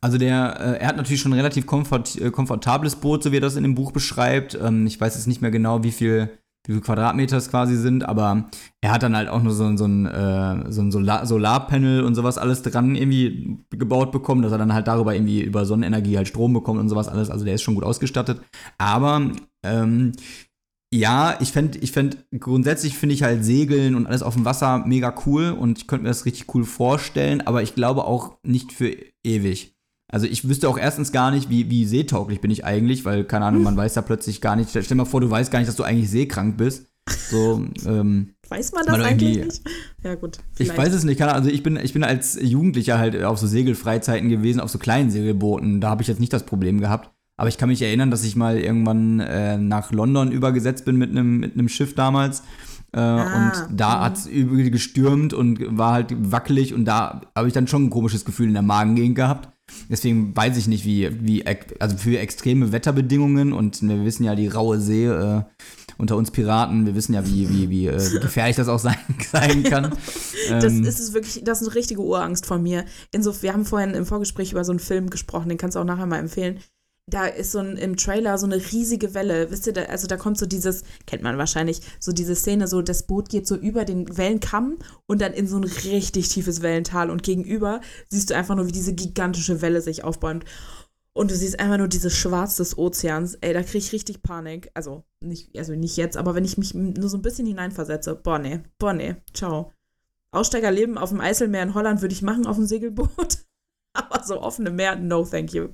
Also 0.00 0.18
der, 0.18 0.60
äh, 0.60 0.80
er 0.80 0.88
hat 0.88 0.96
natürlich 0.96 1.20
schon 1.20 1.32
ein 1.32 1.38
relativ 1.38 1.66
komfort, 1.66 2.16
äh, 2.20 2.30
komfortables 2.30 2.96
Boot, 2.96 3.22
so 3.22 3.32
wie 3.32 3.38
er 3.38 3.40
das 3.40 3.56
in 3.56 3.62
dem 3.62 3.74
Buch 3.74 3.92
beschreibt. 3.92 4.56
Ähm, 4.60 4.86
ich 4.86 5.00
weiß 5.00 5.14
jetzt 5.14 5.26
nicht 5.26 5.42
mehr 5.42 5.50
genau, 5.50 5.82
wie 5.82 5.90
viel, 5.90 6.30
wie 6.66 6.74
viel 6.74 6.80
Quadratmeter 6.80 7.36
es 7.36 7.50
quasi 7.50 7.76
sind, 7.76 8.04
aber 8.04 8.48
er 8.80 8.92
hat 8.92 9.02
dann 9.02 9.16
halt 9.16 9.28
auch 9.28 9.42
nur 9.42 9.52
so, 9.52 9.76
so 9.76 9.86
ein, 9.86 10.06
äh, 10.06 10.70
so 10.70 10.82
ein 10.82 10.92
Solar 10.92 11.26
Solarpanel 11.26 12.04
und 12.04 12.14
sowas 12.14 12.38
alles 12.38 12.62
dran 12.62 12.94
irgendwie 12.94 13.58
gebaut 13.70 14.12
bekommen, 14.12 14.42
dass 14.42 14.52
er 14.52 14.58
dann 14.58 14.74
halt 14.74 14.86
darüber 14.86 15.14
irgendwie 15.14 15.42
über 15.42 15.64
Sonnenenergie 15.64 16.16
halt 16.16 16.28
Strom 16.28 16.52
bekommt 16.52 16.78
und 16.78 16.88
sowas 16.88 17.08
alles. 17.08 17.30
Also 17.30 17.44
der 17.44 17.54
ist 17.54 17.62
schon 17.62 17.74
gut 17.74 17.84
ausgestattet. 17.84 18.40
Aber 18.78 19.30
ähm, 19.64 20.12
ja, 20.92 21.36
ich 21.40 21.52
fände, 21.52 21.78
ich 21.78 21.92
fänd, 21.92 22.18
grundsätzlich 22.38 22.96
finde 22.96 23.14
ich 23.14 23.22
halt 23.22 23.44
Segeln 23.44 23.94
und 23.94 24.06
alles 24.06 24.22
auf 24.22 24.34
dem 24.34 24.44
Wasser 24.44 24.78
mega 24.86 25.14
cool 25.26 25.50
und 25.50 25.78
ich 25.78 25.86
könnte 25.86 26.04
mir 26.04 26.10
das 26.10 26.24
richtig 26.24 26.54
cool 26.54 26.64
vorstellen, 26.64 27.40
aber 27.40 27.62
ich 27.62 27.74
glaube 27.74 28.04
auch 28.04 28.38
nicht 28.42 28.72
für 28.72 28.96
ewig. 29.24 29.74
Also 30.08 30.26
ich 30.26 30.48
wüsste 30.48 30.68
auch 30.68 30.78
erstens 30.78 31.10
gar 31.10 31.32
nicht, 31.32 31.50
wie, 31.50 31.68
wie 31.68 31.84
seetauglich 31.84 32.40
bin 32.40 32.52
ich 32.52 32.64
eigentlich, 32.64 33.04
weil, 33.04 33.24
keine 33.24 33.46
Ahnung, 33.46 33.64
man 33.64 33.76
weiß 33.76 33.96
ja 33.96 34.02
plötzlich 34.02 34.40
gar 34.40 34.54
nicht, 34.54 34.70
stell 34.70 34.82
dir 34.82 34.94
mal 34.94 35.04
vor, 35.04 35.20
du 35.20 35.28
weißt 35.28 35.50
gar 35.50 35.58
nicht, 35.58 35.68
dass 35.68 35.76
du 35.76 35.82
eigentlich 35.82 36.10
seekrank 36.10 36.56
bist 36.56 36.86
So, 37.30 37.64
ähm, 37.86 38.34
Weiß 38.48 38.72
man 38.72 38.86
das 38.86 39.00
eigentlich 39.00 39.44
nicht? 39.44 39.62
Ja, 40.04 40.14
gut. 40.14 40.38
Ich 40.58 40.68
vielleicht. 40.68 40.78
weiß 40.78 40.94
es 40.94 41.04
nicht, 41.04 41.18
keine 41.18 41.32
Ahnung. 41.32 41.44
also 41.44 41.54
ich 41.54 41.62
bin, 41.62 41.76
ich 41.76 41.92
bin 41.92 42.04
als 42.04 42.38
Jugendlicher 42.40 42.98
halt 42.98 43.20
auf 43.24 43.38
so 43.38 43.46
Segelfreizeiten 43.46 44.28
gewesen, 44.28 44.60
auf 44.60 44.70
so 44.70 44.78
kleinen 44.78 45.10
Segelbooten. 45.10 45.80
Da 45.80 45.90
habe 45.90 46.02
ich 46.02 46.08
jetzt 46.08 46.20
nicht 46.20 46.32
das 46.32 46.46
Problem 46.46 46.80
gehabt. 46.80 47.10
Aber 47.36 47.48
ich 47.48 47.58
kann 47.58 47.68
mich 47.68 47.82
erinnern, 47.82 48.10
dass 48.10 48.24
ich 48.24 48.36
mal 48.36 48.58
irgendwann 48.58 49.20
äh, 49.20 49.58
nach 49.58 49.92
London 49.92 50.32
übergesetzt 50.32 50.84
bin 50.84 50.96
mit 50.96 51.10
einem 51.10 51.38
mit 51.38 51.54
einem 51.54 51.68
Schiff 51.68 51.94
damals. 51.94 52.40
Äh, 52.92 53.00
Ah, 53.00 53.36
und 53.68 53.78
da 53.78 54.04
hat 54.04 54.16
es 54.16 54.26
übel 54.26 54.70
gestürmt 54.70 55.34
und 55.34 55.76
war 55.76 55.92
halt 55.92 56.14
wackelig 56.32 56.72
und 56.72 56.86
da 56.86 57.20
habe 57.34 57.48
ich 57.48 57.52
dann 57.52 57.66
schon 57.68 57.84
ein 57.84 57.90
komisches 57.90 58.24
Gefühl 58.24 58.48
in 58.48 58.54
der 58.54 58.62
Magengegend 58.62 59.16
gehabt. 59.16 59.50
Deswegen 59.90 60.34
weiß 60.34 60.56
ich 60.56 60.68
nicht, 60.68 60.84
wie, 60.84 61.10
wie, 61.20 61.44
also 61.80 61.96
für 61.96 62.18
extreme 62.18 62.72
Wetterbedingungen 62.72 63.52
und 63.52 63.82
wir 63.82 64.04
wissen 64.04 64.24
ja, 64.24 64.34
die 64.34 64.48
raue 64.48 64.80
See 64.80 65.06
äh, 65.06 65.42
unter 65.98 66.16
uns 66.16 66.30
Piraten, 66.30 66.86
wir 66.86 66.94
wissen 66.94 67.14
ja, 67.14 67.26
wie, 67.26 67.48
wie, 67.50 67.68
wie, 67.68 67.86
äh, 67.88 68.20
gefährlich 68.20 68.56
das 68.56 68.68
auch 68.68 68.78
sein, 68.78 68.96
sein 69.30 69.62
kann. 69.64 69.92
Das 70.48 70.72
Ähm, 70.72 70.84
ist 70.84 71.00
es 71.00 71.14
wirklich, 71.14 71.42
das 71.44 71.60
ist 71.60 71.68
eine 71.68 71.74
richtige 71.74 72.00
Urangst 72.00 72.46
von 72.46 72.62
mir. 72.62 72.84
Insof 73.12 73.42
wir 73.42 73.52
haben 73.52 73.64
vorhin 73.64 73.94
im 73.94 74.06
Vorgespräch 74.06 74.52
über 74.52 74.64
so 74.64 74.72
einen 74.72 74.78
Film 74.78 75.10
gesprochen, 75.10 75.48
den 75.48 75.58
kannst 75.58 75.74
du 75.76 75.80
auch 75.80 75.84
nachher 75.84 76.06
mal 76.06 76.18
empfehlen. 76.18 76.60
Da 77.08 77.26
ist 77.26 77.52
so 77.52 77.60
ein, 77.60 77.76
im 77.76 77.96
Trailer 77.96 78.36
so 78.36 78.46
eine 78.46 78.56
riesige 78.56 79.14
Welle. 79.14 79.50
Wisst 79.52 79.68
ihr, 79.68 79.72
da, 79.72 79.82
also 79.82 80.08
da 80.08 80.16
kommt 80.16 80.38
so 80.38 80.46
dieses, 80.46 80.82
kennt 81.06 81.22
man 81.22 81.38
wahrscheinlich, 81.38 81.80
so 82.00 82.10
diese 82.10 82.34
Szene, 82.34 82.66
so 82.66 82.82
das 82.82 83.06
Boot 83.06 83.28
geht 83.28 83.46
so 83.46 83.54
über 83.54 83.84
den 83.84 84.16
Wellenkamm 84.16 84.78
und 85.06 85.20
dann 85.20 85.32
in 85.32 85.46
so 85.46 85.56
ein 85.56 85.64
richtig 85.64 86.28
tiefes 86.30 86.62
Wellental 86.62 87.10
und 87.10 87.22
gegenüber 87.22 87.80
siehst 88.08 88.30
du 88.30 88.34
einfach 88.34 88.56
nur, 88.56 88.66
wie 88.66 88.72
diese 88.72 88.92
gigantische 88.92 89.62
Welle 89.62 89.80
sich 89.82 90.02
aufbäumt. 90.02 90.44
Und 91.12 91.30
du 91.30 91.36
siehst 91.36 91.60
einfach 91.60 91.78
nur 91.78 91.88
dieses 91.88 92.14
Schwarz 92.14 92.56
des 92.56 92.76
Ozeans. 92.76 93.36
Ey, 93.36 93.54
da 93.54 93.62
krieg 93.62 93.82
ich 93.82 93.92
richtig 93.92 94.22
Panik. 94.22 94.70
Also 94.74 95.04
nicht, 95.20 95.56
also 95.56 95.74
nicht 95.74 95.96
jetzt, 95.96 96.16
aber 96.16 96.34
wenn 96.34 96.44
ich 96.44 96.58
mich 96.58 96.74
nur 96.74 97.08
so 97.08 97.16
ein 97.16 97.22
bisschen 97.22 97.46
hineinversetze. 97.46 98.16
Boah, 98.16 98.40
nee, 98.40 98.60
boah, 98.78 98.92
nee, 98.92 99.14
ciao. 99.32 99.72
Aussteigerleben 100.32 100.98
auf 100.98 101.10
dem 101.10 101.20
Eiselmeer 101.20 101.62
in 101.62 101.74
Holland 101.74 102.02
würde 102.02 102.14
ich 102.14 102.20
machen 102.22 102.46
auf 102.46 102.56
dem 102.56 102.66
Segelboot. 102.66 103.46
Aber 103.94 104.22
so 104.24 104.42
offene 104.42 104.70
Meer, 104.70 104.96
no 104.96 105.24
thank 105.24 105.54
you. 105.54 105.68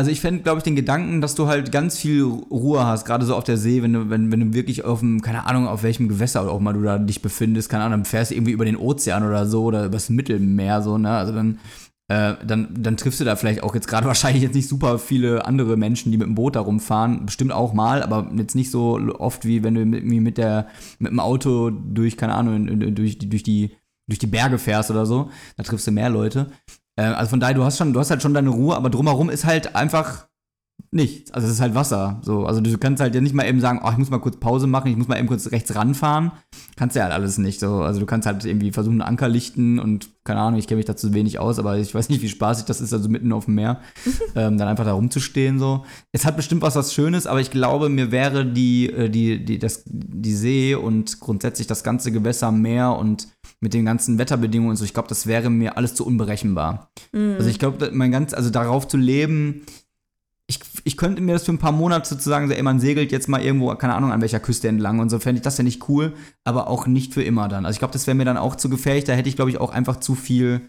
Also 0.00 0.10
ich 0.10 0.22
fände, 0.22 0.42
glaube 0.42 0.56
ich, 0.56 0.64
den 0.64 0.76
Gedanken, 0.76 1.20
dass 1.20 1.34
du 1.34 1.46
halt 1.46 1.72
ganz 1.72 1.98
viel 1.98 2.22
Ruhe 2.22 2.86
hast, 2.86 3.04
gerade 3.04 3.26
so 3.26 3.36
auf 3.36 3.44
der 3.44 3.58
See, 3.58 3.82
wenn 3.82 3.92
du, 3.92 4.08
wenn, 4.08 4.32
wenn 4.32 4.40
du 4.40 4.54
wirklich 4.54 4.82
auf 4.82 5.00
dem, 5.00 5.20
keine 5.20 5.44
Ahnung, 5.44 5.68
auf 5.68 5.82
welchem 5.82 6.08
Gewässer 6.08 6.50
auch 6.50 6.58
mal 6.58 6.72
du 6.72 6.80
da 6.80 6.96
dich 6.96 7.20
befindest, 7.20 7.68
keine 7.68 7.84
Ahnung, 7.84 7.98
dann 7.98 8.04
fährst 8.06 8.30
du 8.30 8.34
irgendwie 8.34 8.52
über 8.52 8.64
den 8.64 8.78
Ozean 8.78 9.28
oder 9.28 9.44
so 9.44 9.64
oder 9.64 9.84
übers 9.84 10.08
Mittelmeer 10.08 10.80
so, 10.80 10.96
ne? 10.96 11.10
Also 11.10 11.34
dann, 11.34 11.58
äh, 12.08 12.32
dann, 12.46 12.68
dann 12.78 12.96
triffst 12.96 13.20
du 13.20 13.26
da 13.26 13.36
vielleicht 13.36 13.62
auch 13.62 13.74
jetzt 13.74 13.88
gerade 13.88 14.06
wahrscheinlich 14.06 14.42
jetzt 14.42 14.54
nicht 14.54 14.70
super 14.70 14.98
viele 14.98 15.44
andere 15.44 15.76
Menschen, 15.76 16.12
die 16.12 16.16
mit 16.16 16.26
dem 16.26 16.34
Boot 16.34 16.56
da 16.56 16.60
rumfahren. 16.60 17.26
Bestimmt 17.26 17.52
auch 17.52 17.74
mal, 17.74 18.02
aber 18.02 18.30
jetzt 18.38 18.54
nicht 18.54 18.70
so 18.70 18.98
oft, 19.18 19.44
wie 19.44 19.62
wenn 19.62 19.74
du 19.74 19.84
mit, 19.84 20.02
mit 20.02 20.38
der, 20.38 20.68
mit 20.98 21.12
dem 21.12 21.20
Auto 21.20 21.68
durch, 21.68 22.16
keine 22.16 22.36
Ahnung, 22.36 22.94
durch, 22.94 23.18
durch 23.18 23.42
die, 23.42 23.76
durch 24.08 24.18
die 24.18 24.26
Berge 24.26 24.56
fährst 24.56 24.90
oder 24.90 25.04
so. 25.04 25.30
Da 25.58 25.62
triffst 25.62 25.86
du 25.86 25.90
mehr 25.90 26.08
Leute. 26.08 26.46
Äh, 27.00 27.14
also 27.14 27.30
von 27.30 27.40
daher, 27.40 27.54
du 27.54 27.64
hast 27.64 27.78
schon, 27.78 27.92
du 27.92 28.00
hast 28.00 28.10
halt 28.10 28.22
schon 28.22 28.34
deine 28.34 28.50
Ruhe, 28.50 28.76
aber 28.76 28.90
drumherum 28.90 29.30
ist 29.30 29.46
halt 29.46 29.74
einfach 29.74 30.26
nichts. 30.92 31.30
Also 31.30 31.46
es 31.46 31.54
ist 31.54 31.60
halt 31.60 31.74
Wasser. 31.74 32.20
So, 32.22 32.46
also 32.46 32.60
du 32.60 32.76
kannst 32.76 33.00
halt 33.00 33.14
ja 33.14 33.20
nicht 33.20 33.34
mal 33.34 33.46
eben 33.46 33.60
sagen, 33.60 33.80
oh, 33.82 33.90
ich 33.90 33.96
muss 33.98 34.10
mal 34.10 34.18
kurz 34.18 34.36
Pause 34.38 34.66
machen, 34.66 34.90
ich 34.90 34.96
muss 34.96 35.08
mal 35.08 35.18
eben 35.18 35.28
kurz 35.28 35.50
rechts 35.52 35.74
ranfahren. 35.74 36.32
Kannst 36.76 36.96
ja 36.96 37.04
halt 37.04 37.12
alles 37.12 37.38
nicht. 37.38 37.60
So, 37.60 37.82
also 37.82 38.00
du 38.00 38.06
kannst 38.06 38.26
halt 38.26 38.44
irgendwie 38.44 38.72
versuchen, 38.72 39.00
einen 39.00 39.08
Anker 39.08 39.28
lichten 39.28 39.78
und 39.78 40.10
keine 40.24 40.40
Ahnung, 40.40 40.58
ich 40.58 40.66
kenne 40.66 40.78
mich 40.78 40.86
dazu 40.86 41.14
wenig 41.14 41.38
aus, 41.38 41.58
aber 41.58 41.78
ich 41.78 41.94
weiß 41.94 42.08
nicht, 42.08 42.22
wie 42.22 42.28
spaßig 42.28 42.64
das 42.64 42.80
ist, 42.80 42.92
also 42.92 43.08
mitten 43.08 43.32
auf 43.32 43.44
dem 43.44 43.54
Meer, 43.54 43.80
ähm, 44.34 44.58
dann 44.58 44.68
einfach 44.68 44.84
da 44.84 44.92
rumzustehen. 44.92 45.58
So. 45.58 45.84
Es 46.12 46.24
hat 46.24 46.36
bestimmt 46.36 46.62
was, 46.62 46.76
was 46.76 46.92
Schönes, 46.92 47.26
aber 47.26 47.40
ich 47.40 47.50
glaube, 47.50 47.88
mir 47.88 48.10
wäre 48.10 48.44
die, 48.44 48.90
äh, 48.90 49.08
die, 49.08 49.44
die, 49.44 49.58
das, 49.58 49.84
die 49.86 50.34
See 50.34 50.74
und 50.74 51.20
grundsätzlich 51.20 51.66
das 51.66 51.84
ganze 51.84 52.10
Gewässer, 52.10 52.50
Meer 52.50 52.96
und 52.96 53.28
mit 53.60 53.74
den 53.74 53.84
ganzen 53.84 54.18
Wetterbedingungen 54.18 54.70
und 54.70 54.76
so, 54.76 54.84
ich 54.84 54.94
glaube, 54.94 55.08
das 55.08 55.26
wäre 55.26 55.50
mir 55.50 55.76
alles 55.76 55.94
zu 55.94 56.06
unberechenbar. 56.06 56.90
Also 57.36 57.48
ich 57.50 57.58
glaube, 57.58 57.90
mein 57.92 58.10
ganz, 58.10 58.32
also 58.32 58.50
darauf 58.50 58.88
zu 58.88 58.96
leben, 58.96 59.66
ich, 60.46 60.58
ich 60.82 60.96
könnte 60.96 61.22
mir 61.22 61.34
das 61.34 61.44
für 61.44 61.52
ein 61.52 61.58
paar 61.58 61.70
Monate 61.70 62.08
sozusagen, 62.08 62.48
so, 62.48 62.54
ey, 62.54 62.62
man 62.62 62.80
segelt 62.80 63.12
jetzt 63.12 63.28
mal 63.28 63.40
irgendwo, 63.40 63.72
keine 63.76 63.94
Ahnung, 63.94 64.10
an 64.12 64.20
welcher 64.20 64.40
Küste 64.40 64.66
entlang 64.66 64.98
und 64.98 65.10
so, 65.10 65.18
fände 65.20 65.38
ich 65.38 65.44
das 65.44 65.58
ja 65.58 65.64
nicht 65.64 65.88
cool, 65.88 66.14
aber 66.42 66.68
auch 66.68 66.86
nicht 66.86 67.14
für 67.14 67.22
immer 67.22 67.48
dann. 67.48 67.66
Also 67.66 67.76
ich 67.76 67.78
glaube, 67.78 67.92
das 67.92 68.06
wäre 68.06 68.16
mir 68.16 68.24
dann 68.24 68.36
auch 68.36 68.56
zu 68.56 68.68
gefährlich, 68.68 69.04
da 69.04 69.12
hätte 69.12 69.28
ich, 69.28 69.36
glaube 69.36 69.50
ich, 69.50 69.58
auch 69.58 69.70
einfach 69.70 70.00
zu 70.00 70.14
viel 70.14 70.62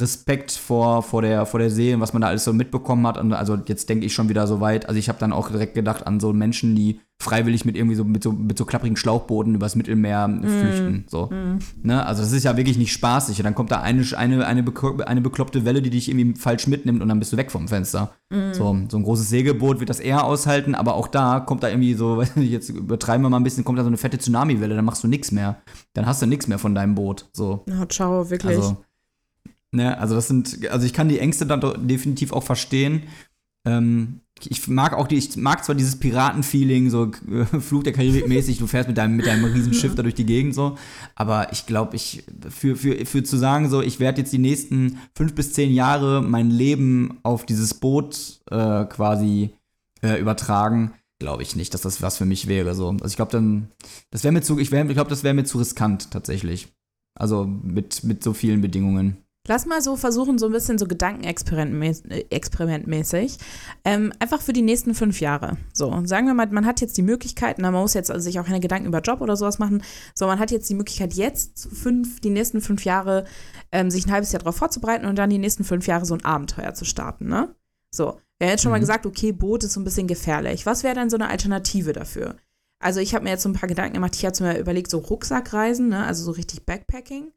Respekt 0.00 0.50
vor, 0.50 1.02
vor, 1.02 1.22
der, 1.22 1.46
vor 1.46 1.60
der 1.60 1.70
See 1.70 1.94
und 1.94 2.00
was 2.00 2.12
man 2.12 2.22
da 2.22 2.28
alles 2.28 2.44
so 2.44 2.52
mitbekommen 2.52 3.06
hat. 3.06 3.16
Und 3.16 3.32
also 3.32 3.56
jetzt 3.66 3.88
denke 3.88 4.06
ich 4.06 4.12
schon 4.12 4.28
wieder 4.28 4.46
so 4.48 4.60
weit. 4.60 4.88
Also 4.88 4.98
ich 4.98 5.08
habe 5.08 5.20
dann 5.20 5.32
auch 5.32 5.50
direkt 5.50 5.74
gedacht 5.74 6.06
an 6.06 6.18
so 6.18 6.32
Menschen, 6.32 6.74
die 6.74 7.00
freiwillig 7.22 7.64
mit 7.64 7.76
irgendwie 7.76 7.94
so 7.94 8.02
mit 8.04 8.22
so, 8.22 8.32
mit 8.32 8.58
so 8.58 8.64
klapprigen 8.64 8.96
Schlauchbooten 8.96 9.54
übers 9.54 9.76
Mittelmeer 9.76 10.28
flüchten. 10.42 11.04
So. 11.08 11.30
Ne? 11.82 12.04
Also 12.04 12.22
das 12.22 12.32
ist 12.32 12.42
ja 12.42 12.56
wirklich 12.56 12.76
nicht 12.76 12.92
spaßig. 12.92 13.38
Und 13.38 13.44
dann 13.44 13.54
kommt 13.54 13.70
da 13.70 13.82
eine, 13.82 14.04
eine, 14.16 14.44
eine, 14.44 14.64
eine 15.06 15.20
bekloppte 15.20 15.64
Welle, 15.64 15.80
die 15.80 15.90
dich 15.90 16.08
irgendwie 16.08 16.38
falsch 16.40 16.66
mitnimmt 16.66 17.00
und 17.00 17.08
dann 17.08 17.20
bist 17.20 17.32
du 17.32 17.36
weg 17.36 17.52
vom 17.52 17.68
Fenster. 17.68 18.10
So, 18.52 18.76
so 18.88 18.96
ein 18.96 19.04
großes 19.04 19.28
Segelboot 19.28 19.78
wird 19.78 19.90
das 19.90 20.00
eher 20.00 20.24
aushalten, 20.24 20.74
aber 20.74 20.94
auch 20.94 21.06
da 21.06 21.38
kommt 21.38 21.62
da 21.62 21.68
irgendwie 21.68 21.94
so, 21.94 22.16
weiß 22.16 22.34
nicht, 22.34 22.50
jetzt 22.50 22.68
übertreiben 22.68 23.22
wir 23.22 23.30
mal 23.30 23.36
ein 23.36 23.44
bisschen, 23.44 23.64
kommt 23.64 23.78
da 23.78 23.84
so 23.84 23.88
eine 23.88 23.96
fette 23.96 24.18
Tsunami-Welle, 24.18 24.74
dann 24.74 24.84
machst 24.84 25.04
du 25.04 25.08
nichts 25.08 25.30
mehr. 25.30 25.62
Dann 25.92 26.04
hast 26.04 26.20
du 26.20 26.26
nichts 26.26 26.48
mehr 26.48 26.58
von 26.58 26.74
deinem 26.74 26.96
Boot. 26.96 27.28
So. 27.32 27.64
Oh, 27.70 27.84
ciao, 27.84 28.28
wirklich. 28.28 28.56
Also, 28.56 28.78
ne, 29.74 29.98
also 29.98 30.14
das 30.14 30.28
sind, 30.28 30.68
also 30.70 30.86
ich 30.86 30.92
kann 30.92 31.08
die 31.08 31.18
Ängste 31.18 31.46
dann 31.46 31.86
definitiv 31.86 32.32
auch 32.32 32.42
verstehen. 32.42 33.04
Ähm, 33.66 34.20
ich 34.40 34.66
mag 34.68 34.92
auch 34.92 35.06
die, 35.06 35.16
ich 35.16 35.36
mag 35.36 35.64
zwar 35.64 35.74
dieses 35.74 35.96
Piratenfeeling, 35.96 36.90
so 36.90 37.12
äh, 37.30 37.60
Flug 37.60 37.84
der 37.84 37.92
Karibik 37.92 38.28
mäßig, 38.28 38.58
du 38.58 38.66
fährst 38.66 38.88
mit 38.88 38.98
deinem, 38.98 39.16
mit 39.16 39.26
deinem 39.26 39.44
riesen 39.44 39.72
Schiff 39.72 39.94
da 39.94 40.02
durch 40.02 40.14
die 40.14 40.26
Gegend 40.26 40.54
so, 40.54 40.76
aber 41.14 41.52
ich 41.52 41.66
glaube, 41.66 41.96
ich, 41.96 42.24
für, 42.50 42.76
für, 42.76 43.06
für 43.06 43.22
zu 43.22 43.36
sagen, 43.36 43.70
so, 43.70 43.80
ich 43.80 44.00
werde 44.00 44.20
jetzt 44.20 44.32
die 44.32 44.38
nächsten 44.38 44.98
fünf 45.14 45.34
bis 45.34 45.52
zehn 45.52 45.72
Jahre 45.72 46.22
mein 46.22 46.50
Leben 46.50 47.18
auf 47.22 47.46
dieses 47.46 47.74
Boot 47.74 48.40
äh, 48.50 48.84
quasi 48.84 49.50
äh, 50.02 50.20
übertragen, 50.20 50.92
glaube 51.18 51.42
ich 51.42 51.56
nicht, 51.56 51.72
dass 51.72 51.82
das 51.82 52.02
was 52.02 52.18
für 52.18 52.26
mich 52.26 52.48
wäre. 52.48 52.74
So. 52.74 52.90
Also 52.90 53.06
ich 53.06 53.16
glaube 53.16 53.32
dann, 53.32 53.68
das 54.10 54.24
wäre 54.24 54.32
mir 54.32 54.42
zu, 54.42 54.58
ich, 54.58 54.72
ich 54.72 54.88
glaube, 54.88 55.10
das 55.10 55.24
wäre 55.24 55.34
mir 55.34 55.44
zu 55.44 55.58
riskant 55.58 56.10
tatsächlich. 56.10 56.68
Also 57.16 57.46
mit, 57.46 58.04
mit 58.04 58.22
so 58.24 58.32
vielen 58.32 58.60
Bedingungen. 58.60 59.23
Lass 59.46 59.66
mal 59.66 59.82
so 59.82 59.96
versuchen, 59.96 60.38
so 60.38 60.46
ein 60.46 60.52
bisschen 60.52 60.78
so 60.78 60.86
Gedankenexperimentmäßig. 60.86 63.36
Ähm, 63.84 64.10
einfach 64.18 64.40
für 64.40 64.54
die 64.54 64.62
nächsten 64.62 64.94
fünf 64.94 65.20
Jahre. 65.20 65.58
So, 65.74 65.90
sagen 66.06 66.26
wir 66.26 66.32
mal, 66.32 66.46
man 66.46 66.64
hat 66.64 66.80
jetzt 66.80 66.96
die 66.96 67.02
Möglichkeit, 67.02 67.58
na, 67.58 67.70
man 67.70 67.82
muss 67.82 67.92
jetzt 67.92 68.10
also 68.10 68.24
sich 68.24 68.40
auch 68.40 68.46
keine 68.46 68.60
Gedanken 68.60 68.88
über 68.88 69.00
Job 69.00 69.20
oder 69.20 69.36
sowas 69.36 69.58
machen, 69.58 69.82
sondern 70.14 70.38
man 70.38 70.42
hat 70.42 70.50
jetzt 70.50 70.70
die 70.70 70.74
Möglichkeit, 70.74 71.12
jetzt 71.12 71.68
fünf, 71.70 72.20
die 72.20 72.30
nächsten 72.30 72.62
fünf 72.62 72.86
Jahre 72.86 73.26
ähm, 73.70 73.90
sich 73.90 74.06
ein 74.06 74.12
halbes 74.12 74.32
Jahr 74.32 74.40
darauf 74.40 74.56
vorzubereiten 74.56 75.04
und 75.04 75.16
dann 75.16 75.28
die 75.28 75.36
nächsten 75.36 75.64
fünf 75.64 75.86
Jahre 75.86 76.06
so 76.06 76.14
ein 76.14 76.24
Abenteuer 76.24 76.72
zu 76.72 76.86
starten, 76.86 77.28
ne? 77.28 77.54
So, 77.90 78.18
wir 78.38 78.46
haben 78.46 78.52
jetzt 78.52 78.62
schon 78.62 78.70
mal 78.70 78.78
Mhm. 78.78 78.82
gesagt, 78.82 79.04
okay, 79.04 79.32
Boot 79.32 79.62
ist 79.64 79.74
so 79.74 79.80
ein 79.80 79.84
bisschen 79.84 80.06
gefährlich. 80.06 80.64
Was 80.64 80.84
wäre 80.84 80.94
denn 80.94 81.10
so 81.10 81.18
eine 81.18 81.28
Alternative 81.28 81.92
dafür? 81.92 82.36
Also 82.78 83.00
ich 83.00 83.14
habe 83.14 83.24
mir 83.24 83.30
jetzt 83.30 83.42
so 83.42 83.50
ein 83.50 83.54
paar 83.54 83.68
Gedanken 83.68 83.92
gemacht. 83.94 84.16
Ich 84.16 84.24
hatte 84.24 84.42
mir 84.42 84.58
überlegt, 84.58 84.90
so 84.90 84.98
Rucksackreisen, 84.98 85.88
ne? 85.88 86.06
also 86.06 86.24
so 86.24 86.30
richtig 86.30 86.64
Backpacking. 86.64 87.30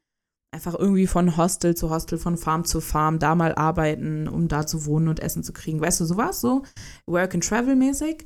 Einfach 0.50 0.74
irgendwie 0.74 1.06
von 1.06 1.36
Hostel 1.36 1.76
zu 1.76 1.90
Hostel, 1.90 2.18
von 2.18 2.38
Farm 2.38 2.64
zu 2.64 2.80
Farm, 2.80 3.18
da 3.18 3.34
mal 3.34 3.54
arbeiten, 3.54 4.28
um 4.28 4.48
da 4.48 4.66
zu 4.66 4.86
wohnen 4.86 5.08
und 5.08 5.20
Essen 5.20 5.42
zu 5.42 5.52
kriegen. 5.52 5.80
Weißt 5.80 6.00
du, 6.00 6.06
sowas, 6.06 6.40
so 6.40 6.62
Work 7.06 7.34
and 7.34 7.46
Travel 7.46 7.76
mäßig. 7.76 8.24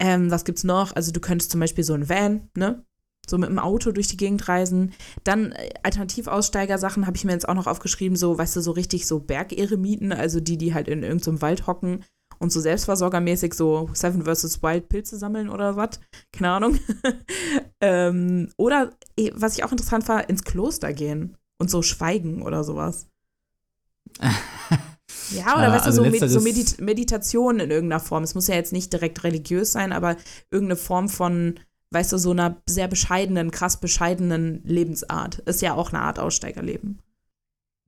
Ähm, 0.00 0.30
was 0.30 0.44
gibt's 0.44 0.62
noch? 0.62 0.94
Also 0.94 1.10
du 1.10 1.20
könntest 1.20 1.50
zum 1.50 1.60
Beispiel 1.60 1.82
so 1.82 1.94
ein 1.94 2.08
Van, 2.08 2.48
ne? 2.56 2.84
So 3.26 3.38
mit 3.38 3.48
dem 3.48 3.58
Auto 3.58 3.90
durch 3.90 4.06
die 4.06 4.16
Gegend 4.16 4.48
reisen. 4.48 4.92
Dann 5.24 5.52
äh, 5.52 5.70
Alternativaussteiger-Sachen 5.82 7.06
habe 7.06 7.16
ich 7.16 7.24
mir 7.24 7.32
jetzt 7.32 7.48
auch 7.48 7.54
noch 7.54 7.66
aufgeschrieben, 7.66 8.16
so, 8.16 8.36
weißt 8.38 8.54
du, 8.56 8.60
so 8.60 8.70
richtig 8.70 9.06
so 9.06 9.18
Bergeremiten, 9.18 10.12
also 10.12 10.40
die, 10.40 10.58
die 10.58 10.74
halt 10.74 10.88
in 10.88 11.02
irgendeinem 11.02 11.42
Wald 11.42 11.66
hocken 11.66 12.04
und 12.38 12.52
so 12.52 12.60
selbstversorgermäßig 12.60 13.54
so 13.54 13.88
Seven 13.94 14.24
vs. 14.24 14.62
Wild 14.62 14.88
Pilze 14.88 15.16
sammeln 15.16 15.48
oder 15.48 15.74
was. 15.76 16.00
Keine 16.32 16.50
Ahnung. 16.50 16.78
ähm, 17.80 18.50
oder, 18.58 18.92
eh, 19.16 19.30
was 19.34 19.56
ich 19.56 19.64
auch 19.64 19.72
interessant 19.72 20.06
war, 20.08 20.28
ins 20.28 20.44
Kloster 20.44 20.92
gehen 20.92 21.36
und 21.58 21.70
so 21.70 21.82
schweigen 21.82 22.42
oder 22.42 22.64
sowas. 22.64 23.06
Ja, 25.30 25.56
oder 25.56 25.68
Äh, 25.68 25.72
weißt 25.72 25.86
also 25.86 26.04
du, 26.04 26.10
so, 26.10 26.18
Med 26.18 26.30
so 26.30 26.40
Medit 26.40 26.80
Meditation 26.80 27.60
in 27.60 27.70
irgendeiner 27.70 28.00
Form. 28.00 28.22
Es 28.22 28.34
muss 28.34 28.48
ja 28.48 28.54
jetzt 28.54 28.72
nicht 28.72 28.92
direkt 28.92 29.22
religiös 29.24 29.72
sein, 29.72 29.92
aber 29.92 30.16
irgendeine 30.50 30.76
Form 30.76 31.08
von, 31.08 31.54
weißt 31.90 32.12
du, 32.12 32.18
so 32.18 32.32
einer 32.32 32.62
sehr 32.68 32.88
bescheidenen, 32.88 33.50
krass 33.50 33.80
bescheidenen 33.80 34.62
Lebensart. 34.64 35.38
Ist 35.40 35.62
ja 35.62 35.74
auch 35.74 35.92
eine 35.92 36.02
Art 36.02 36.18
Aussteigerleben. 36.18 37.00